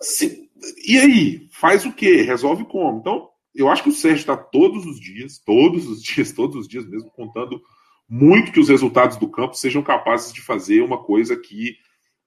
[0.00, 0.48] Assim,
[0.86, 1.48] e aí?
[1.50, 2.22] Faz o quê?
[2.22, 2.98] Resolve como?
[2.98, 6.68] Então, eu acho que o Sérgio está todos os dias, todos os dias, todos os
[6.68, 7.60] dias mesmo, contando
[8.08, 11.76] muito que os resultados do campo sejam capazes de fazer uma coisa que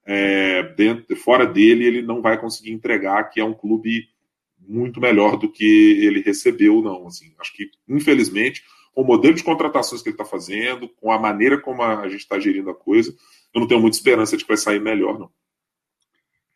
[0.04, 4.08] é, dentro, fora dele ele não vai conseguir entregar, que é um clube
[4.58, 5.64] muito melhor do que
[6.04, 7.06] ele recebeu, não.
[7.06, 8.62] Assim, acho que, infelizmente,
[8.94, 12.20] com o modelo de contratações que ele está fazendo, com a maneira como a gente
[12.20, 13.14] está gerindo a coisa,
[13.54, 15.30] eu não tenho muita esperança de que vai sair melhor, não.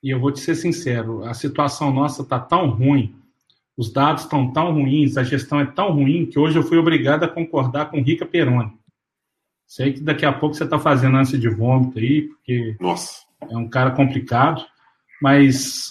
[0.06, 3.16] E eu vou te ser sincero, a situação nossa está tão ruim,
[3.76, 7.24] os dados estão tão ruins, a gestão é tão ruim, que hoje eu fui obrigado
[7.24, 8.72] a concordar com Rica Peroni.
[9.66, 13.24] Sei que daqui a pouco você está fazendo ânsia de vômito aí, porque Nossa.
[13.50, 14.64] é um cara complicado,
[15.20, 15.90] mas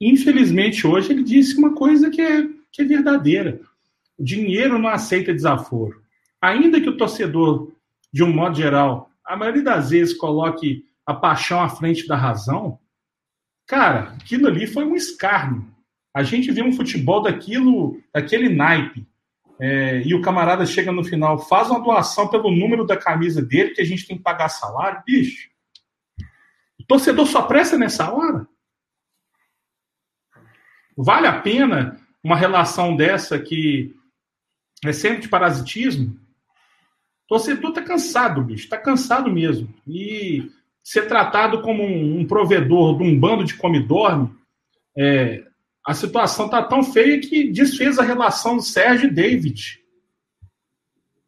[0.00, 2.42] infelizmente hoje ele disse uma coisa que é,
[2.72, 3.60] que é verdadeira.
[4.18, 6.02] O dinheiro não aceita desaforo.
[6.42, 7.70] Ainda que o torcedor,
[8.12, 12.80] de um modo geral, a maioria das vezes coloque a paixão à frente da razão,
[13.66, 15.66] cara, aquilo ali foi um escárnio.
[16.14, 19.06] A gente vê um futebol daquilo, daquele naipe.
[19.58, 23.74] É, e o camarada chega no final, faz uma doação pelo número da camisa dele,
[23.74, 25.48] que a gente tem que pagar salário, bicho.
[26.78, 28.46] O torcedor só presta nessa hora.
[30.96, 33.94] Vale a pena uma relação dessa que
[34.84, 36.18] é sempre de parasitismo?
[37.24, 39.72] O torcedor está cansado, bicho, está cansado mesmo.
[39.86, 40.50] E
[40.86, 44.30] ser tratado como um, provedor de um bando de come-dorme,
[44.96, 45.42] é,
[45.84, 49.80] a situação está tão feia que desfez a relação Sérgio e David.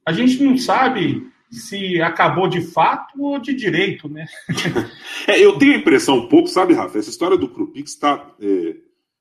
[0.06, 4.26] A gente não sabe se acabou de fato ou de direito, né?
[5.26, 8.76] é, eu tenho a impressão um pouco, sabe, Rafa, essa história do Krupix está é,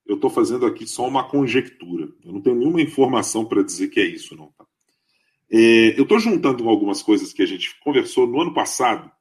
[0.05, 2.09] eu estou fazendo aqui só uma conjectura.
[2.23, 4.51] Eu não tenho nenhuma informação para dizer que é isso, não.
[4.55, 4.65] Tá?
[5.51, 9.11] É, eu estou juntando algumas coisas que a gente conversou no ano passado,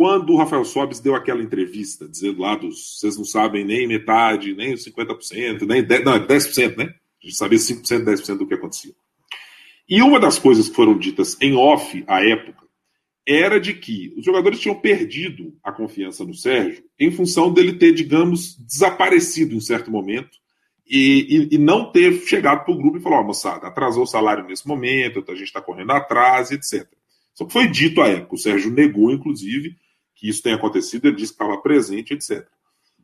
[0.00, 2.98] quando o Rafael Sobes deu aquela entrevista, dizendo lá dos.
[2.98, 6.84] Vocês não sabem nem metade, nem os 50%, nem 10%, não, 10%, né?
[6.84, 8.94] A gente sabia 5%, 10% do que acontecia.
[9.86, 12.66] E uma das coisas que foram ditas em off à época
[13.28, 17.92] era de que os jogadores tinham perdido a confiança no Sérgio em função dele ter,
[17.92, 20.38] digamos, desaparecido em certo momento
[20.88, 24.04] e, e, e não ter chegado para o grupo e falou: Ó, oh, moçada, atrasou
[24.04, 26.88] o salário nesse momento, a gente está correndo atrás, etc.
[27.34, 29.76] Só que foi dito à época, o Sérgio negou, inclusive,
[30.20, 32.46] que isso tenha acontecido, ele disse que estava presente, etc.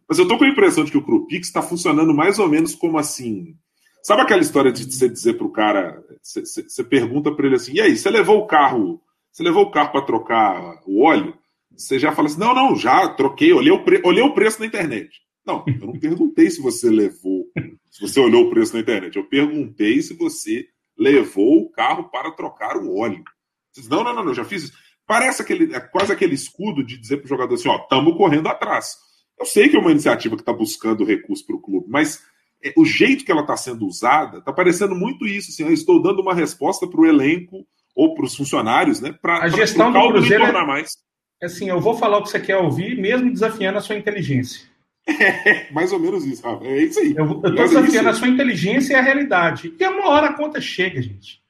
[0.09, 2.75] Mas eu estou com a impressão de que o Crupix está funcionando mais ou menos
[2.75, 3.57] como assim.
[4.03, 7.81] Sabe aquela história de você dizer para o cara, você pergunta para ele assim: e
[7.81, 9.03] aí, você levou o carro
[9.37, 11.37] você levou o carro para trocar o óleo,
[11.77, 14.01] você já fala assim: não, não, já troquei, olhei o, pre...
[14.03, 15.21] olhei o preço na internet.
[15.45, 17.45] Não, eu não perguntei se você levou,
[17.93, 19.15] se você olhou o preço na internet.
[19.15, 20.67] Eu perguntei se você
[20.99, 23.23] levou o carro para trocar o óleo.
[23.75, 24.73] Diz, não, não, não, eu já fiz isso.
[25.07, 28.49] Parece aquele, é quase aquele escudo de dizer para o jogador assim: ó, estamos correndo
[28.49, 28.97] atrás.
[29.39, 32.23] Eu sei que é uma iniciativa que está buscando recurso para o clube, mas
[32.65, 35.51] é, o jeito que ela está sendo usada está parecendo muito isso.
[35.51, 39.13] Assim, eu estou dando uma resposta para o elenco ou para os funcionários, né?
[39.13, 40.97] Para a gestão do Cruzeiro é, mais.
[41.43, 44.67] Assim, eu vou falar o que você quer ouvir, mesmo desafiando a sua inteligência.
[45.09, 46.65] É, mais ou menos isso, Rafa.
[46.65, 47.15] É isso aí.
[47.17, 49.73] Eu estou desafiando é a sua inteligência e a realidade.
[49.79, 51.41] E uma hora a conta chega, gente.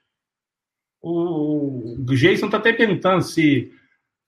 [1.03, 3.71] O, Jason está até perguntando se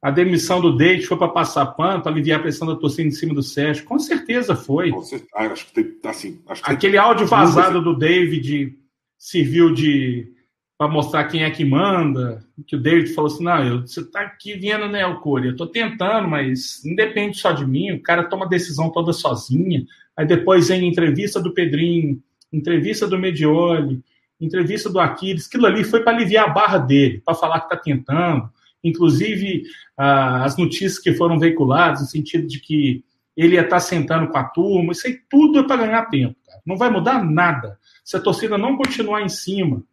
[0.03, 3.12] a demissão do Date foi para passar pano, para aliviar a pressão da torcida em
[3.12, 3.85] cima do Sérgio.
[3.85, 4.90] Com certeza foi.
[4.90, 5.31] Com certeza.
[5.35, 8.78] Ah, acho que tem, assim, acho que Aquele áudio vazado do David
[9.19, 10.32] serviu de
[10.78, 14.20] para mostrar quem é que manda, que o David falou assim, não, eu, você está
[14.20, 18.23] aqui vendo, né, Alcori, eu estou tentando, mas não depende só de mim, o cara
[18.23, 19.85] toma a decisão toda sozinha,
[20.16, 22.23] aí depois vem entrevista do Pedrinho,
[22.53, 24.01] entrevista do Medioli,
[24.40, 27.77] Entrevista do Aquiles, aquilo ali foi para aliviar a barra dele, para falar que está
[27.77, 28.48] tentando.
[28.82, 29.65] Inclusive,
[29.97, 33.05] ah, as notícias que foram veiculadas, no sentido de que
[33.36, 36.36] ele ia estar tá sentando com a turma, isso aí tudo é para ganhar tempo.
[36.47, 36.60] Cara.
[36.66, 37.78] Não vai mudar nada.
[38.05, 39.85] Se a torcida não continuar em cima,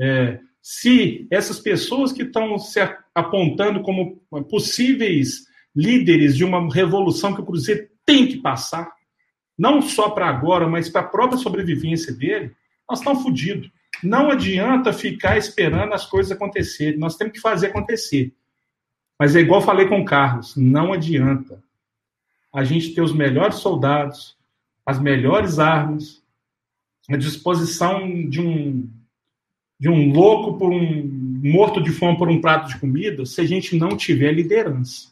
[0.00, 2.80] é, se essas pessoas que estão se
[3.14, 4.16] apontando como
[4.48, 8.90] possíveis líderes de uma revolução que o Cruzeiro tem que passar,
[9.56, 12.52] não só para agora, mas para a própria sobrevivência dele,
[12.90, 13.70] nós estamos fodidos.
[14.02, 18.34] Não adianta ficar esperando as coisas acontecerem, nós temos que fazer acontecer.
[19.18, 21.62] Mas é igual falei com o Carlos, não adianta
[22.52, 24.36] a gente ter os melhores soldados,
[24.84, 26.20] as melhores armas,
[27.08, 28.90] a disposição de um
[29.78, 33.46] de um louco por um morto de fome por um prato de comida, se a
[33.46, 35.10] gente não tiver liderança.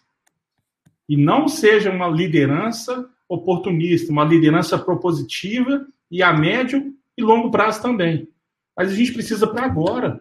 [1.09, 7.83] E não seja uma liderança oportunista, uma liderança propositiva e a médio e longo prazo
[7.83, 8.29] também.
[8.77, 10.21] Mas a gente precisa para agora.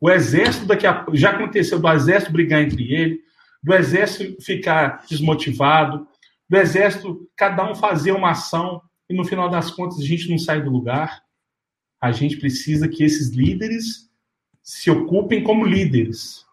[0.00, 3.20] O exército daqui a já aconteceu do exército brigar entre ele,
[3.62, 6.06] do exército ficar desmotivado,
[6.48, 10.38] do exército cada um fazer uma ação e no final das contas a gente não
[10.38, 11.24] sai do lugar
[12.00, 14.10] a gente precisa que esses líderes
[14.62, 16.44] se ocupem como líderes.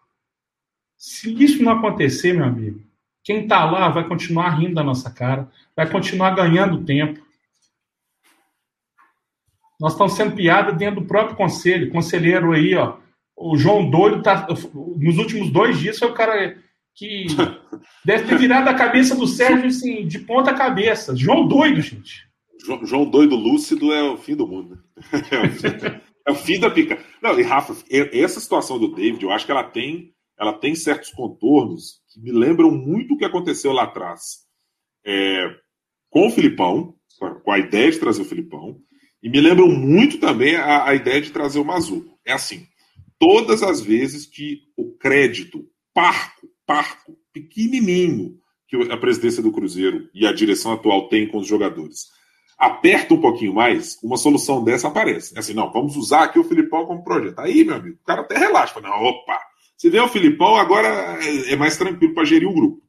[0.96, 2.82] Se isso não acontecer, meu amigo,
[3.22, 7.23] quem está lá vai continuar rindo da nossa cara, vai continuar ganhando tempo.
[9.80, 11.90] Nós estamos sendo piada dentro do próprio conselho.
[11.90, 12.96] Conselheiro aí, ó.
[13.36, 14.46] O João Doido tá.
[14.96, 16.56] Nos últimos dois dias foi o cara
[16.94, 17.26] que
[18.04, 21.16] deve ter virado a cabeça do Sérgio assim, de ponta cabeça.
[21.16, 22.24] João Doido, gente.
[22.84, 24.78] João doido lúcido é o fim do mundo.
[25.30, 26.98] É o fim, é o fim da pica.
[27.22, 31.10] Não, e Rafa, essa situação do David, eu acho que ela tem, ela tem certos
[31.10, 34.44] contornos que me lembram muito o que aconteceu lá atrás
[35.04, 35.54] é,
[36.08, 36.94] com o Filipão,
[37.44, 38.78] com a ideia de trazer o Filipão,
[39.24, 42.16] e me lembram muito também a, a ideia de trazer o Mazuco.
[42.24, 42.66] É assim,
[43.18, 48.38] todas as vezes que o crédito parco, parco, pequenininho
[48.68, 52.12] que a presidência do Cruzeiro e a direção atual tem com os jogadores
[52.58, 55.34] aperta um pouquinho mais, uma solução dessa aparece.
[55.36, 57.38] É assim, não, vamos usar aqui o Filipão como projeto.
[57.40, 58.80] Aí, meu amigo, o cara até relaxa.
[58.80, 59.38] Não, opa,
[59.76, 60.88] se vê o Filipão, agora
[61.20, 62.82] é, é mais tranquilo para gerir o grupo.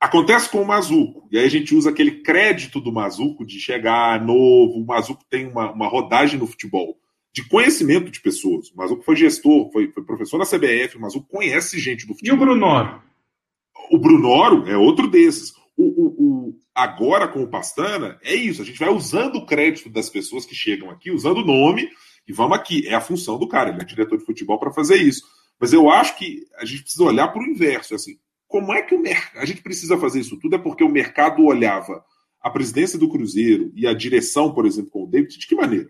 [0.00, 4.24] Acontece com o Mazuco, e aí a gente usa aquele crédito do Mazuco de chegar
[4.24, 4.78] novo.
[4.78, 6.98] O Mazuco tem uma, uma rodagem no futebol
[7.32, 8.70] de conhecimento de pessoas.
[8.70, 12.34] O Mazuco foi gestor, foi, foi professor na CBF, o Mazuco conhece gente do futebol.
[12.34, 13.02] E o Brunoro?
[13.90, 15.52] O Brunoro é outro desses.
[15.76, 18.62] O, o, o, agora com o Pastana, é isso.
[18.62, 21.88] A gente vai usando o crédito das pessoas que chegam aqui, usando o nome,
[22.26, 22.86] e vamos aqui.
[22.86, 25.22] É a função do cara, ele é diretor de futebol para fazer isso.
[25.58, 27.94] Mas eu acho que a gente precisa olhar para o inverso.
[27.94, 28.18] Assim,
[28.50, 29.40] como é que o mercado.
[29.40, 32.04] A gente precisa fazer isso tudo é porque o mercado olhava
[32.42, 35.88] a presidência do Cruzeiro e a direção, por exemplo, com o David, de que maneira?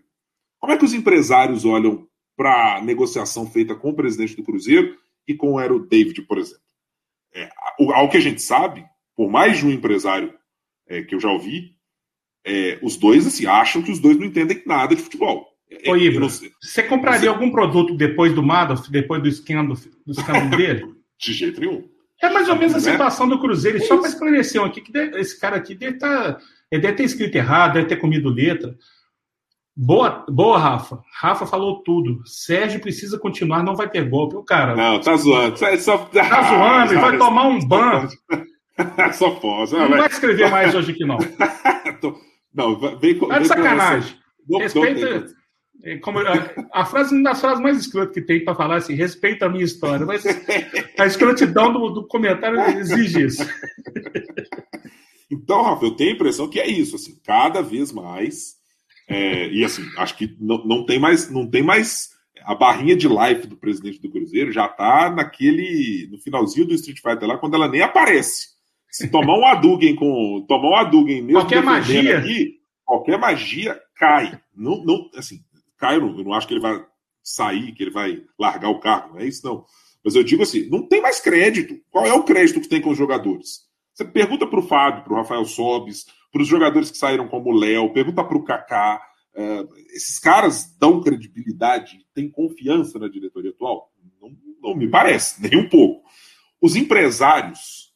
[0.59, 2.07] Como é que os empresários olham
[2.37, 4.95] para a negociação feita com o presidente do Cruzeiro
[5.27, 6.61] e com o Aero David, por exemplo?
[7.33, 8.85] É, ao que a gente sabe,
[9.15, 10.31] por mais de um empresário
[10.87, 11.75] é, que eu já ouvi,
[12.45, 15.47] é, os dois assim, acham que os dois não entendem nada de futebol.
[15.67, 20.49] É, Ô, Ibra, você compraria algum produto depois do Madoff, depois do escândalo, do escândalo
[20.55, 20.85] dele?
[21.17, 21.89] de jeito nenhum.
[22.21, 22.91] É mais ou menos a né?
[22.91, 23.77] situação do Cruzeiro.
[23.77, 26.37] E só para esclarecer aqui, que esse cara aqui deve, tá,
[26.71, 28.75] deve ter escrito errado, deve ter comido letra.
[29.75, 31.01] Boa, boa, Rafa.
[31.19, 32.21] Rafa falou tudo.
[32.25, 34.35] Sérgio precisa continuar, não vai ter golpe.
[34.35, 34.75] O cara.
[34.75, 35.57] Não, tá zoando.
[35.79, 35.97] Só...
[35.97, 38.07] Tá zoando, ele vai tomar um ban.
[39.13, 39.77] Só posso.
[39.77, 41.17] Não, não vai escrever mais hoje aqui, não.
[42.53, 43.27] não, vem com.
[43.27, 44.15] Tá de sacanagem.
[44.59, 45.40] Respeita.
[45.83, 48.93] É, como, a, a, frase, uma das frases mais escrotas que tem para falar assim,
[48.93, 50.23] respeita a minha história, mas
[50.97, 53.45] a escrotidão do, do comentário exige isso.
[55.33, 58.57] Então, Rafa, eu tenho a impressão que é isso, assim, cada vez mais,
[59.07, 62.09] é, e assim, acho que não, não tem mais, não tem mais
[62.43, 66.99] a barrinha de life do presidente do Cruzeiro já tá naquele, no finalzinho do Street
[66.99, 68.49] Fighter lá, quando ela nem aparece.
[68.89, 70.43] Se tomar um Adugen com.
[70.47, 71.39] Tomar um Adugen mesmo.
[71.39, 72.17] Qualquer magia.
[72.17, 74.37] Aqui, qualquer magia cai.
[74.53, 75.39] Não, não, assim,
[75.81, 76.85] cai, eu não, acho que ele vai
[77.23, 79.15] sair, que ele vai largar o cargo.
[79.15, 79.65] Não é isso, não.
[80.05, 81.75] Mas eu digo assim, não tem mais crédito.
[81.89, 83.61] Qual é o crédito que tem com os jogadores?
[83.93, 87.49] Você pergunta para o Fábio, para o Rafael Sobis, para os jogadores que saíram como
[87.49, 89.01] o Léo, pergunta para o Kaká.
[89.33, 93.91] Uh, esses caras dão credibilidade, têm confiança na diretoria atual?
[94.21, 94.31] Não,
[94.61, 96.07] não me parece, nem um pouco.
[96.61, 97.91] Os empresários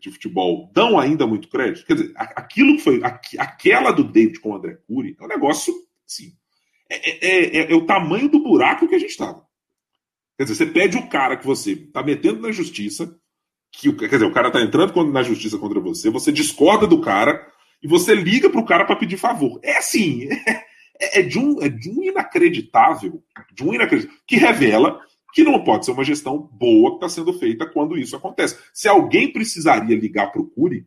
[0.00, 1.86] de futebol dão ainda muito crédito?
[1.86, 3.00] Quer dizer, aquilo que foi.
[3.38, 5.74] Aquela do David com o André Cury é um negócio.
[6.06, 6.32] Assim,
[6.90, 9.46] é, é, é, é o tamanho do buraco que a gente estava.
[10.36, 13.14] Quer dizer, você pede o cara que você está metendo na justiça,
[13.72, 17.44] que, quer dizer, o cara está entrando na justiça contra você, você discorda do cara
[17.82, 19.60] e você liga para o cara para pedir favor.
[19.62, 20.50] É assim, é,
[21.18, 25.00] é, é, de um, é de um inacreditável, de um inacreditável, que revela
[25.34, 28.58] que não pode ser uma gestão boa que está sendo feita quando isso acontece.
[28.72, 30.86] Se alguém precisaria ligar para o Cury,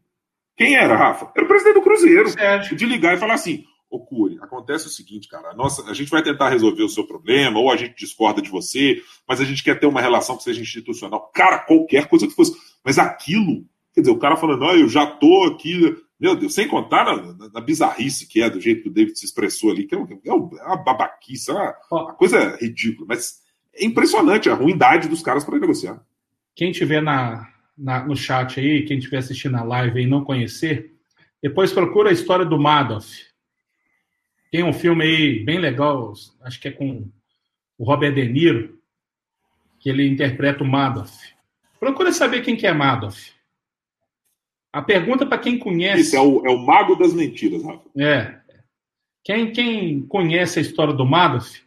[0.57, 1.31] quem era, Rafa?
[1.35, 2.29] Era o presidente do Cruzeiro.
[2.75, 6.09] De ligar e falar assim: Ô Cury, acontece o seguinte, cara, a, nossa, a gente
[6.09, 9.61] vai tentar resolver o seu problema, ou a gente discorda de você, mas a gente
[9.61, 11.29] quer ter uma relação que seja institucional.
[11.33, 12.55] Cara, qualquer coisa que fosse.
[12.85, 15.93] Mas aquilo, quer dizer, o cara falando, não, eu já tô aqui.
[16.17, 19.19] Meu Deus, sem contar na, na, na bizarrice que é, do jeito que o David
[19.19, 23.07] se expressou ali, que é, é, é uma babaquice, é uma, uma coisa ridícula.
[23.09, 23.41] Mas
[23.75, 26.01] é impressionante a ruindade dos caras para negociar.
[26.55, 27.45] Quem tiver na,
[27.77, 30.93] na, no chat aí, quem estiver assistindo a live e não conhecer,
[31.43, 33.30] depois procura a história do Madoff.
[34.51, 37.09] Tem um filme aí bem legal, acho que é com
[37.77, 38.77] o Robert De Niro,
[39.79, 41.33] que ele interpreta o Madoff.
[41.79, 43.33] Procura saber quem que é Madoff.
[44.73, 46.01] A pergunta para quem conhece.
[46.01, 47.89] Isso é o, é o mago das mentiras, Rafa.
[47.97, 48.39] É.
[49.23, 51.63] Quem, quem conhece a história do Madoff,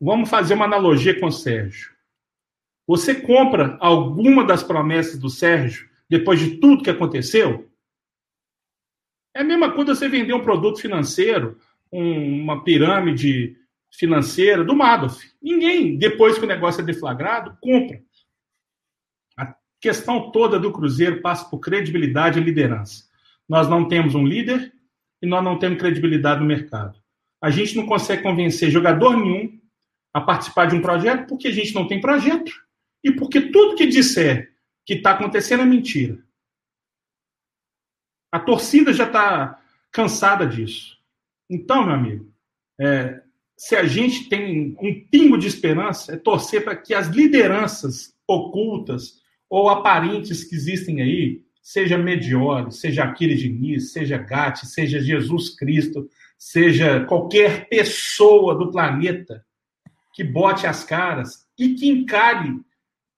[0.00, 1.92] vamos fazer uma analogia com o Sérgio.
[2.86, 7.70] Você compra alguma das promessas do Sérgio depois de tudo que aconteceu?
[9.34, 11.60] É a mesma coisa você vender um produto financeiro,
[11.92, 13.56] um, uma pirâmide
[13.90, 15.30] financeira do Madoff.
[15.40, 18.00] Ninguém, depois que o negócio é deflagrado, compra.
[19.36, 23.04] A questão toda do Cruzeiro passa por credibilidade e liderança.
[23.48, 24.72] Nós não temos um líder
[25.22, 27.00] e nós não temos credibilidade no mercado.
[27.40, 29.58] A gente não consegue convencer jogador nenhum
[30.12, 32.52] a participar de um projeto porque a gente não tem projeto
[33.02, 34.52] e porque tudo que disser
[34.84, 36.18] que está acontecendo é mentira.
[38.32, 40.97] A torcida já está cansada disso.
[41.48, 42.32] Então, meu amigo,
[42.78, 43.20] é,
[43.56, 49.20] se a gente tem um pingo de esperança, é torcer para que as lideranças ocultas
[49.50, 56.08] ou aparentes que existem aí, seja Mediori, seja Aquiles Diniz, seja Gatti, seja Jesus Cristo,
[56.38, 59.44] seja qualquer pessoa do planeta
[60.14, 62.60] que bote as caras e que encare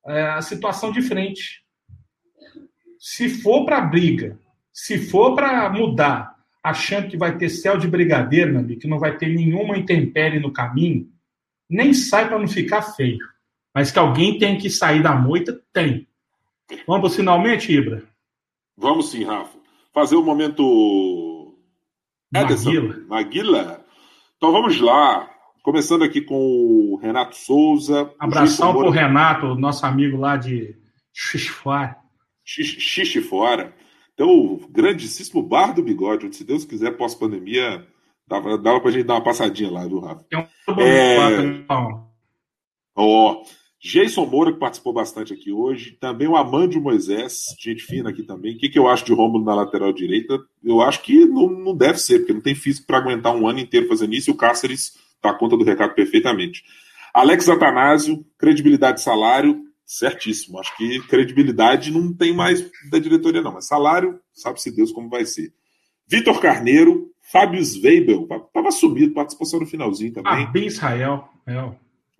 [0.06, 1.62] é, a situação de frente.
[2.98, 4.38] Se for para briga,
[4.72, 6.29] se for para mudar,
[6.62, 10.40] achando que vai ter céu de brigadeiro, meu amigo, que não vai ter nenhuma intempérie
[10.40, 11.08] no caminho,
[11.68, 13.18] nem sai para não ficar feio.
[13.74, 16.06] Mas que alguém tem que sair da moita, tem.
[16.86, 18.04] Vamos finalmente, Ibra?
[18.76, 19.58] Vamos sim, Rafa.
[19.92, 21.56] Fazer o momento.
[22.32, 22.96] Maguila.
[23.08, 23.84] Maguila.
[24.36, 25.28] Então vamos lá.
[25.62, 28.12] Começando aqui com o Renato Souza.
[28.18, 30.76] Abração para o Renato, nosso amigo lá de
[31.12, 31.96] Xixifora.
[32.44, 33.74] Xixifora.
[34.20, 37.86] Então, o grandíssimo bar do bigode, onde, se Deus quiser, pós-pandemia,
[38.28, 40.26] dava, dava pra gente dar uma passadinha lá, viu, Rafa?
[40.30, 41.64] É um bom é...
[42.94, 43.42] Ó,
[43.82, 45.96] Jason Moura, que participou bastante aqui hoje.
[45.98, 48.56] Também o Amandio Moisés, gente fina aqui também.
[48.56, 50.38] O que, que eu acho de Rômulo na lateral direita?
[50.62, 53.60] Eu acho que não, não deve ser, porque não tem físico para aguentar um ano
[53.60, 56.62] inteiro fazendo isso e o Cáceres dá conta do recado perfeitamente.
[57.14, 60.60] Alex Atanásio, credibilidade e salário, certíssimo.
[60.60, 63.52] Acho que credibilidade não tem mais da diretoria, não.
[63.52, 65.52] Mas salário, sabe-se Deus como vai ser.
[66.06, 70.44] Vitor Carneiro, Fábio Zweibel, estava sumido, participou só no finalzinho também.
[70.44, 71.28] Ah, bem Israel.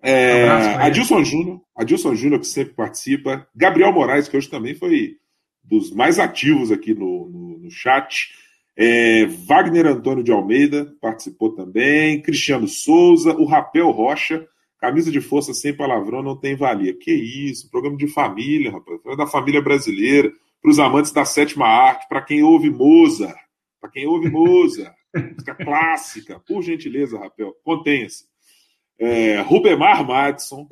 [0.01, 0.49] É, é
[0.83, 3.47] Adilson Júnior, Adilson Júnior, que sempre participa.
[3.55, 5.17] Gabriel Moraes, que hoje também foi
[5.63, 8.31] dos mais ativos aqui no, no, no chat.
[8.75, 14.45] É, Wagner Antônio de Almeida participou também, Cristiano Souza, o Rapel Rocha,
[14.81, 16.97] camisa de força sem palavrão não tem valia.
[16.97, 22.07] Que isso, programa de família, rapaz, da família brasileira, para os amantes da sétima arte,
[22.09, 23.33] para quem ouve Moza,
[23.79, 28.25] para quem ouve Moza, música clássica, por gentileza, Rapel, contenha-se.
[28.99, 30.67] É, Rubemar Madison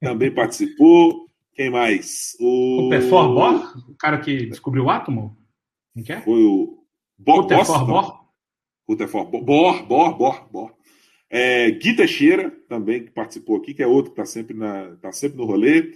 [0.00, 1.28] também participou.
[1.54, 2.36] Quem mais?
[2.40, 5.36] O, o Perfor Bor, o cara que descobriu o átomo?
[5.92, 6.20] Quem que é?
[6.22, 6.82] Foi o
[7.18, 8.24] Bo Rutherford Bor?
[8.88, 10.74] Rutherford Bor, Bor, Bor, Bor.
[11.34, 15.10] É, Gui Teixeira, também, que participou aqui, que é outro que está sempre, na, tá
[15.10, 15.94] sempre no rolê.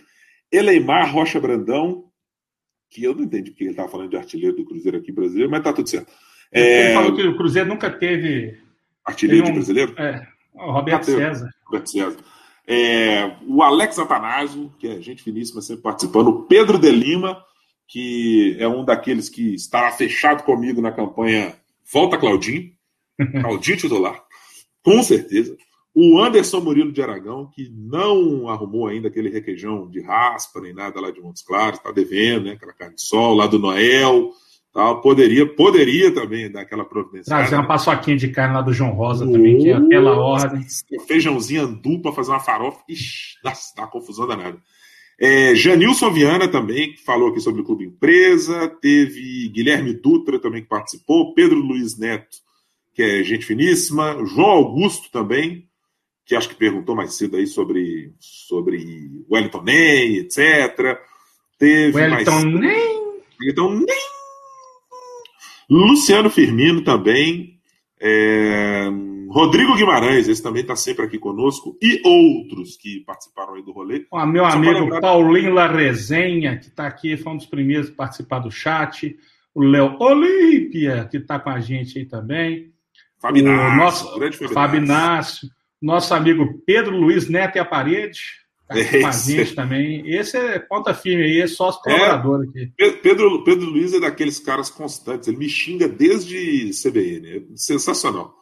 [0.51, 2.05] Eleimar Rocha Brandão,
[2.89, 5.63] que eu não entendi porque ele estava falando de artilheiro do Cruzeiro aqui brasileiro, mas
[5.63, 6.11] tá tudo certo.
[6.51, 6.87] É...
[6.87, 8.59] Ele falou que o Cruzeiro nunca teve.
[9.05, 9.49] Artilheiro um...
[9.49, 9.95] de brasileiro?
[9.99, 11.51] É, o Roberto César.
[11.67, 12.17] Roberto César.
[12.67, 16.29] É, o Alex Atanásio, que é gente finíssima sempre participando.
[16.29, 17.45] O Pedro de Lima,
[17.87, 21.55] que é um daqueles que estará fechado comigo na campanha
[21.93, 22.73] Volta Claudinho,
[23.43, 24.26] Claudinho titular,
[24.87, 25.57] com certeza.
[25.93, 31.01] O Anderson Murilo de Aragão, que não arrumou ainda aquele requeijão de raspa nem nada
[31.01, 32.53] lá de Montes Claros, está devendo, né?
[32.53, 34.31] Aquela carne de sol lá do Noel.
[34.73, 35.01] Tal.
[35.01, 37.25] Poderia, poderia também dar aquela providência.
[37.35, 40.65] Trazer uma paçoquinha de carne lá do João Rosa uh, também, que é aquela ordem.
[41.09, 42.79] Feijãozinho andu para fazer uma farofa.
[42.89, 44.59] Ixi, dá, dá confusão danada.
[45.19, 48.69] É, Janilson Viana também, que falou aqui sobre o Clube Empresa.
[48.81, 51.35] Teve Guilherme Dutra também que participou.
[51.35, 52.37] Pedro Luiz Neto,
[52.97, 54.25] que é gente finíssima.
[54.25, 55.69] João Augusto também,
[56.25, 60.99] que acho que perguntou mais cedo aí sobre, sobre Wellington Ney, etc.
[61.59, 62.45] Teve Wellington mais...
[62.45, 63.23] nem.
[63.39, 63.97] Wellington Ney.
[65.69, 67.61] Luciano Firmino também.
[68.01, 68.89] É...
[69.29, 74.07] Rodrigo Guimarães, esse também está sempre aqui conosco, e outros que participaram aí do rolê.
[74.11, 75.01] O meu Só amigo lembrar...
[75.03, 79.15] Paulinho Laresenha, que está aqui, foi um dos primeiros a participar do chat.
[79.55, 82.73] O Léo Olímpia, que está com a gente aí também.
[83.21, 85.49] Fabinácio, nosso, grande Fabinácio.
[85.81, 88.47] Nosso amigo Pedro Luiz Neto e a Parede.
[88.69, 90.03] Tá com a gente também.
[90.11, 92.97] Esse é ponta firme aí, é sócio colaborador é, aqui.
[93.01, 95.29] Pedro, Pedro Luiz é daqueles caras constantes.
[95.29, 97.29] Ele me xinga desde CBN.
[97.29, 98.35] É sensacional.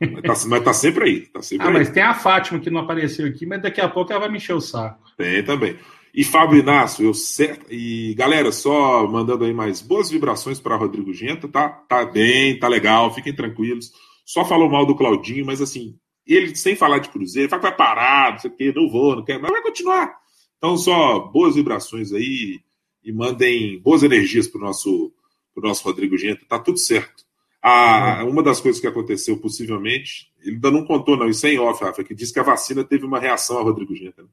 [0.00, 1.20] Mas tá, mas tá sempre aí.
[1.26, 1.74] Tá sempre ah, aí.
[1.74, 4.36] mas tem a Fátima que não apareceu aqui, mas daqui a pouco ela vai me
[4.36, 5.02] encher o saco.
[5.16, 5.76] Tem também.
[6.14, 7.66] E Fábio Inácio, eu certo.
[7.68, 11.68] E galera, só mandando aí mais boas vibrações para Rodrigo Genta, tá?
[11.68, 13.92] Tá bem, tá legal, fiquem tranquilos.
[14.24, 17.76] Só falou mal do Claudinho, mas assim, ele sem falar de Cruzeiro, fala que vai
[17.76, 20.16] parar, não sei o quê, não vou, não quero, mas vai continuar.
[20.56, 22.60] Então, só boas vibrações aí
[23.02, 25.12] e mandem boas energias pro nosso,
[25.52, 27.24] pro nosso Rodrigo Genta, tá tudo certo.
[27.60, 31.58] A, uma das coisas que aconteceu, possivelmente, ele ainda não contou, não, isso é em
[31.58, 34.22] off, Rafa, que disse que a vacina teve uma reação a Rodrigo Genta.
[34.22, 34.28] Né?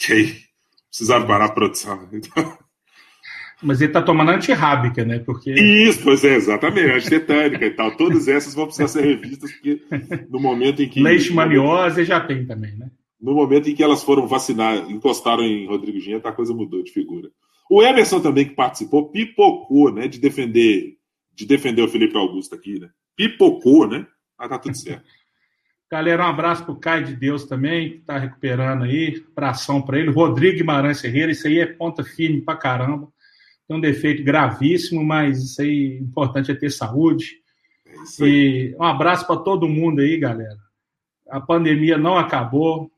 [0.00, 0.42] Que aí
[0.88, 2.08] precisava parar a produção.
[2.12, 2.58] Então...
[3.62, 5.18] Mas ele está tomando antirrábica, né?
[5.18, 5.52] Porque...
[5.52, 7.96] Isso, pois é, exatamente, antitetânica e tal.
[7.96, 9.82] Todas essas vão precisar ser revistas, porque
[10.30, 11.02] no momento em que.
[11.02, 12.90] Leishmaniose já tem também, né?
[13.20, 16.90] No momento em que elas foram vacinar, encostaram em Rodrigo Genta, a coisa mudou de
[16.90, 17.28] figura.
[17.70, 20.08] O Emerson também, que participou, pipocou, né?
[20.08, 20.96] De defender
[21.40, 22.90] de defender o Felipe Augusto aqui, né?
[23.16, 24.06] Pipocou, né?
[24.38, 25.04] Mas tá tudo certo.
[25.90, 29.22] Galera, um abraço pro Caio de Deus também, que tá recuperando aí.
[29.32, 30.10] Abração para ele.
[30.10, 33.08] Rodrigo Guimarães Ferreira, isso aí é ponta firme pra caramba.
[33.70, 37.36] Tem um defeito gravíssimo, mas isso aí, importante é ter saúde.
[38.20, 40.58] É e um abraço para todo mundo aí, galera.
[41.28, 42.90] A pandemia não acabou.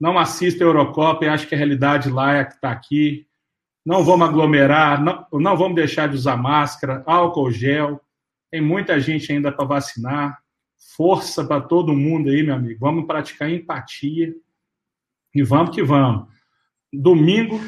[0.00, 3.24] Não assista a Eurocopa, eu acho que a realidade lá é que está aqui
[3.86, 8.00] não vamos aglomerar, não, não vamos deixar de usar máscara, álcool gel.
[8.50, 10.38] Tem muita gente ainda para vacinar.
[10.96, 12.80] Força para todo mundo aí, meu amigo.
[12.80, 14.34] Vamos praticar empatia
[15.32, 16.26] e vamos que vamos.
[16.92, 17.60] Domingo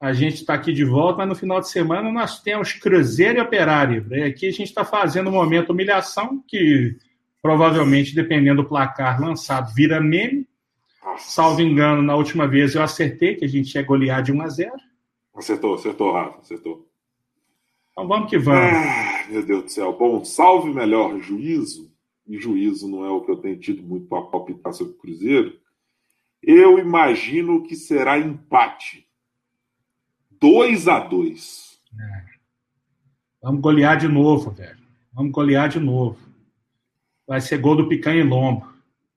[0.00, 3.42] a gente está aqui de volta, mas no final de semana nós temos Cruzeiro e
[3.42, 4.06] Operário.
[4.10, 6.96] E aqui a gente está fazendo um momento humilhação, que
[7.42, 10.48] provavelmente, dependendo do placar lançado, vira meme.
[11.18, 14.48] Salvo engano, na última vez eu acertei que a gente ia golear de 1 a
[14.48, 14.72] 0.
[15.34, 16.88] Acertou, acertou, Rafa, acertou.
[17.92, 18.72] Então vamos que vamos.
[18.72, 19.92] Ah, meu Deus do céu.
[19.92, 21.92] Bom, salve melhor juízo,
[22.26, 25.58] e juízo não é o que eu tenho tido muito para palpitar sobre o Cruzeiro.
[26.42, 28.99] Eu imagino que será empate.
[30.40, 32.30] 2 a 2 é.
[33.42, 34.78] Vamos golear de novo, velho.
[35.12, 36.18] Vamos golear de novo.
[37.26, 38.70] Vai ser gol do Picanha e Lombo.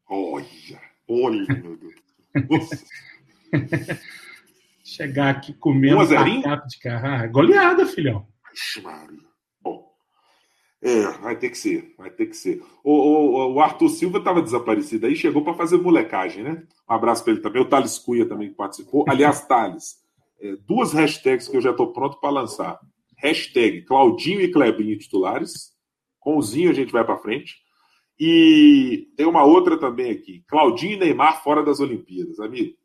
[0.09, 2.85] Olha, olha, meu Deus.
[4.83, 6.05] Chegar aqui comendo um
[6.67, 7.07] de carro.
[7.07, 8.27] Ah, goleada, filhão.
[9.61, 9.91] Bom.
[10.81, 12.61] É, vai ter que ser, vai ter que ser.
[12.83, 16.63] O, o, o Arthur Silva estava desaparecido aí, chegou para fazer molecagem, né?
[16.89, 17.61] Um abraço para ele também.
[17.61, 19.05] O Thales Cunha também que participou.
[19.07, 20.02] Aliás, Thales, é,
[20.67, 22.79] duas hashtags que eu já estou pronto para lançar.
[23.17, 25.71] Hashtag Claudinho e Clebinho titulares.
[26.19, 27.55] Com o Zinho a gente vai para frente.
[28.19, 30.43] E tem uma outra também aqui.
[30.47, 32.75] Claudinho e Neymar fora das Olimpíadas, amigo.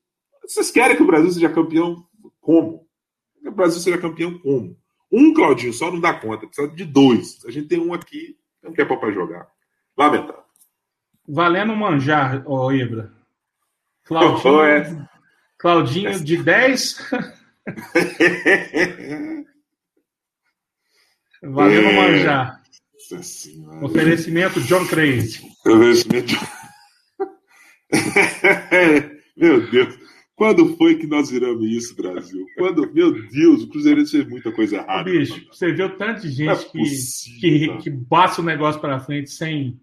[0.43, 2.05] Vocês querem que o Brasil seja campeão
[2.41, 2.87] como?
[3.41, 4.77] Que o Brasil seja campeão como?
[5.11, 7.45] Um Claudinho só não dá conta, precisa de dois.
[7.45, 9.49] A gente tem um aqui, não quer para jogar.
[9.97, 10.43] Lamentável.
[11.27, 13.13] Valendo manjar, ô oh, Ibra.
[14.05, 15.09] Claudinho, é.
[15.59, 16.19] Claudinho é.
[16.19, 17.11] de 10.
[21.43, 21.97] Valendo é.
[21.97, 22.63] manjar.
[23.83, 25.41] Oferecimento John Crazy.
[25.67, 26.35] Oferecimento.
[29.37, 29.99] Meu Deus.
[30.39, 32.47] Quando foi que nós viramos isso, Brasil?
[32.57, 35.11] Quando, meu Deus, o Cruzeiro fez muita coisa errada.
[35.11, 39.81] Bicho, você viu tanta gente é que, que, que bate o negócio para frente sem,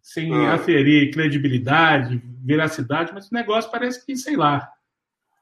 [0.00, 0.54] sem ah.
[0.54, 4.70] aferir credibilidade, veracidade, mas o negócio parece que, sei lá.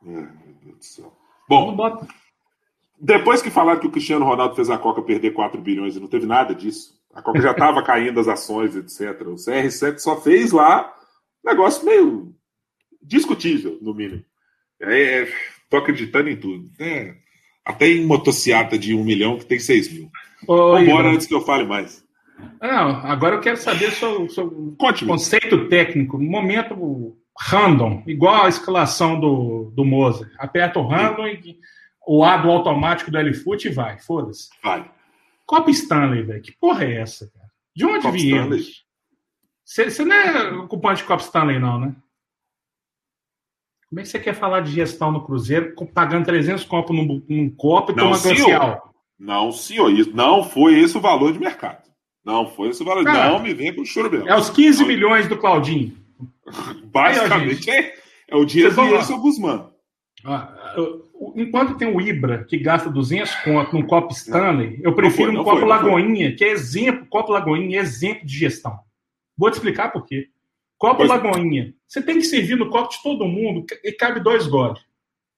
[0.03, 1.24] É, meu Deus do céu.
[1.49, 2.07] Bom,
[3.01, 6.09] depois que falaram que o Cristiano Ronaldo fez a Coca perder 4 bilhões e não
[6.09, 9.21] teve nada disso, a Coca já estava caindo as ações, etc.
[9.29, 10.93] O CR7 só fez lá
[11.45, 12.35] negócio meio
[13.03, 14.25] discutível, no mínimo.
[14.81, 15.29] É, é,
[15.69, 16.71] tô acreditando em tudo.
[16.79, 17.15] É,
[17.65, 20.11] até em motociata de um milhão que tem seis mil.
[20.47, 22.05] Vambora antes que eu fale mais.
[22.61, 24.77] Não, agora eu quero saber o seu
[25.07, 26.19] conceito técnico.
[26.19, 30.31] Momento random, igual a escalação do, do Moza.
[30.39, 31.59] Aperta o random e
[32.07, 33.99] o A do automático do LFoot e vai.
[33.99, 34.49] Foda-se.
[34.63, 34.91] Vai.
[35.47, 36.43] Copa Stanley, velho.
[36.43, 37.49] Que porra é essa, cara?
[37.75, 38.85] De onde Cop viemos?
[39.65, 41.97] Você não é ocupante de Cop Stanley, não, né?
[43.89, 47.51] Como é que você quer falar de gestão no Cruzeiro pagando 300 copos num, num
[47.51, 48.95] copo e Não, tomando glacial?
[49.19, 51.89] Não, senhor, isso não foi esse o valor de mercado.
[52.25, 53.05] Não foi esse o valor.
[53.05, 54.29] Cara, não me venha com chorobelo.
[54.29, 56.04] É os 15 milhões do Claudinho.
[56.87, 57.95] Basicamente é,
[58.29, 58.99] é o do vão lá.
[58.99, 59.71] Wilson Guzmán.
[61.37, 65.45] Enquanto tem o Ibra, que gasta 200 conto num copo Stanley, eu prefiro foi, um
[65.45, 65.69] copo foi.
[65.69, 68.79] Lagoinha, que é exemplo, copo Lagoinha é exemplo de gestão.
[69.37, 70.29] Vou te explicar por quê.
[70.79, 74.47] Copo Pois- Lagoinha, você tem que servir no copo de todo mundo e cabe dois
[74.47, 74.81] goles.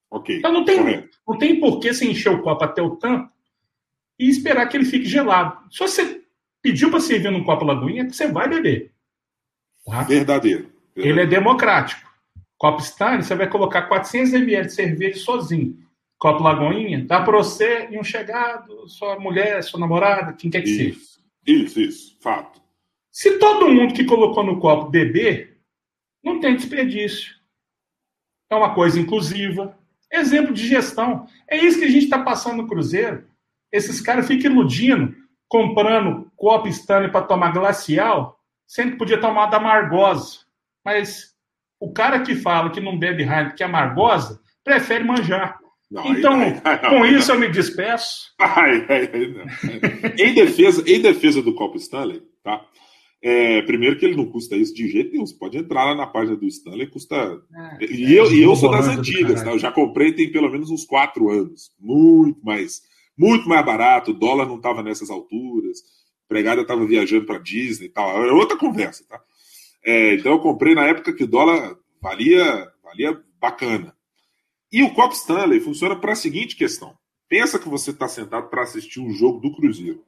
[0.09, 0.37] Ok.
[0.37, 1.17] Então não tem, correto.
[1.27, 3.29] não tem por que você encher o copo até o tampo
[4.17, 5.57] e esperar que ele fique gelado.
[5.71, 6.21] Se você
[6.61, 8.91] pediu para servir num copo Lagoinha, você vai beber.
[9.85, 10.03] Tá?
[10.03, 10.71] Verdadeiro.
[10.97, 12.07] Ele é democrático.
[12.57, 15.77] Copo Stanley, você vai colocar 400 ml de cerveja sozinho.
[16.17, 20.75] Copo Lagoinha, dá para você e um chegado, sua mulher, sua namorada, quem quer que
[20.75, 20.89] seja.
[20.89, 22.17] Isso, isso, isso.
[22.19, 22.59] Fato.
[23.11, 25.59] Se todo mundo que colocou no copo beber,
[26.23, 27.35] não tem desperdício.
[28.49, 29.77] É uma coisa inclusiva.
[30.11, 31.27] Exemplo de gestão.
[31.47, 33.27] É isso que a gente está passando no Cruzeiro.
[33.71, 35.15] Esses caras ficam iludindo,
[35.47, 40.46] comprando copo Stanley para tomar glacial, sendo que podia tomar da Margosa.
[40.87, 41.33] Mas
[41.81, 45.59] o cara que fala que não bebe Heineken, que é Margosa, prefere manjar.
[45.91, 48.33] Não, Então, aí- aí- com isso eu me despeço.
[48.39, 49.45] Ai, ai, ai, não.
[50.25, 52.65] em, defesa, em defesa do Copo Stanley, tá?
[53.21, 55.25] É, primeiro que ele não custa isso de jeito nenhum.
[55.25, 57.37] Você pode entrar lá na página do Stanley, custa.
[57.81, 59.51] E eu, e eu sou das antigas, tá?
[59.51, 61.69] Eu já comprei tem pelo menos uns quatro anos.
[61.77, 62.81] Muito mais.
[63.17, 64.11] Muito mais barato.
[64.11, 65.79] O dólar não estava nessas alturas.
[65.79, 68.23] A empregada estava viajando para Disney e tal.
[68.25, 69.19] É outra conversa, tá?
[69.87, 73.95] É, então eu comprei na época que o dólar valia, valia bacana.
[74.69, 76.93] E o Copo Stanley funciona para a seguinte questão.
[77.29, 80.03] Pensa que você está sentado para assistir um jogo do Cruzeiro.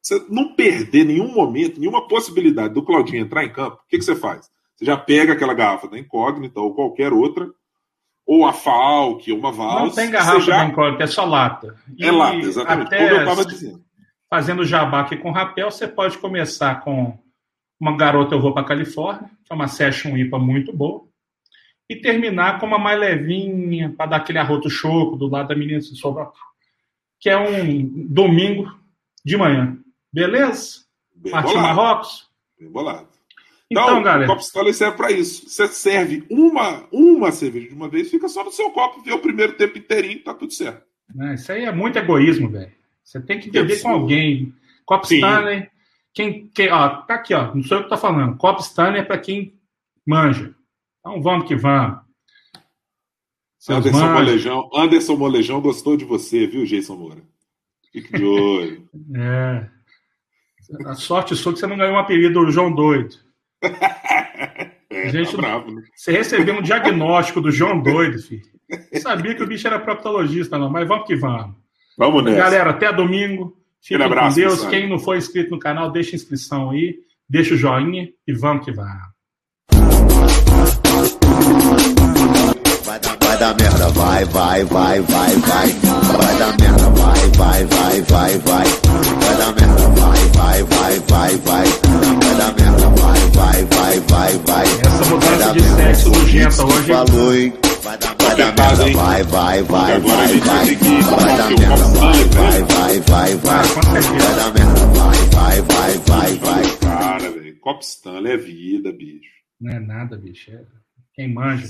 [0.00, 4.04] Você não perder nenhum momento, nenhuma possibilidade do Claudinho entrar em campo, o que, que
[4.04, 4.48] você faz?
[4.74, 7.50] Você já pega aquela garrafa da incógnita ou qualquer outra,
[8.24, 9.88] ou a Falk, ou uma Vals.
[9.88, 10.58] Não tem garrafa já...
[10.58, 11.76] da incógnita, é só lata.
[12.00, 12.96] É E lata, exatamente.
[12.96, 13.84] Como eu estava dizendo.
[14.30, 17.18] fazendo jabá aqui com o rapel, você pode começar com
[17.80, 21.06] uma garota eu vou para Califórnia, que é uma session IPA muito boa,
[21.88, 25.80] e terminar com uma mais levinha, para dar aquele arroto choco do lado da menina
[25.80, 26.30] se sobrar,
[27.18, 28.70] que é um domingo
[29.24, 29.78] de manhã.
[30.12, 30.80] Beleza?
[31.14, 31.76] Bem Martim bolado.
[31.76, 32.28] Marrocos?
[32.58, 33.08] Bem bolado.
[33.70, 35.48] Então, Então, o galera, copo Stanley serve para isso.
[35.48, 39.18] Você serve uma, uma cerveja de uma vez, fica só no seu copo, vê o
[39.18, 40.82] primeiro tempo inteirinho, tá tudo certo.
[41.14, 42.72] né, isso aí é muito egoísmo, velho.
[43.04, 44.52] Você tem que beber com alguém.
[44.84, 45.16] Copo Sim.
[45.16, 45.68] Stanley,
[46.18, 48.36] quem, quem, ó, tá aqui, ó, não sou eu que tô falando.
[48.36, 49.56] Copo Stanley é para quem
[50.04, 50.52] manja.
[50.98, 52.00] Então vamos que vamos.
[53.56, 54.18] Seus Anderson manjos.
[54.18, 57.22] Molejão, Anderson Molejão gostou de você, viu, Jason Moura?
[57.92, 58.88] Fique de olho.
[59.16, 59.70] É.
[60.86, 63.14] A sorte sua que você não ganhou um apelido do João Doido.
[64.90, 65.82] É, Gente, tá bravo, né?
[65.94, 68.42] Você recebeu um diagnóstico do João Doido, filho.
[68.90, 71.54] Eu sabia que o bicho era proctologista, não, mas vamos que vamos.
[71.96, 72.38] Vamos nessa.
[72.38, 73.57] Galera, até domingo.
[73.82, 74.54] Fiquem Aquele abraço, com Deus.
[74.54, 74.70] pessoal.
[74.70, 76.96] Quem não for inscrito no canal, deixa a inscrição aí,
[77.28, 78.92] deixa o joinha e vamos que vamos.
[82.84, 85.68] Vai dar, vai dar merda, vai, vai, vai, vai, vai.
[85.68, 88.64] Vai dar merda, vai, vai, vai, vai, vai.
[89.20, 91.66] Vai dar merda, vai, vai, vai, vai, vai.
[91.66, 94.64] Vai dar merda, vai, vai, vai, vai, vai.
[94.64, 97.52] Essa mudança de sexo nojenta hoje- Falou, hein?
[97.88, 100.76] Vai vai vai, vai, vai, vai, vai.
[101.36, 102.66] dar merda, vai, vai, né?
[102.68, 103.60] vai, vai, vai.
[103.60, 103.90] Ah.
[103.92, 106.78] Vai dar merda, vai, vai, vai, vai, vai.
[106.80, 107.58] Cara, velho.
[107.60, 109.30] Cop Stanley é vida, bicho.
[109.58, 110.50] Não é nada, bicho.
[110.50, 110.66] É
[111.14, 111.66] quem manja.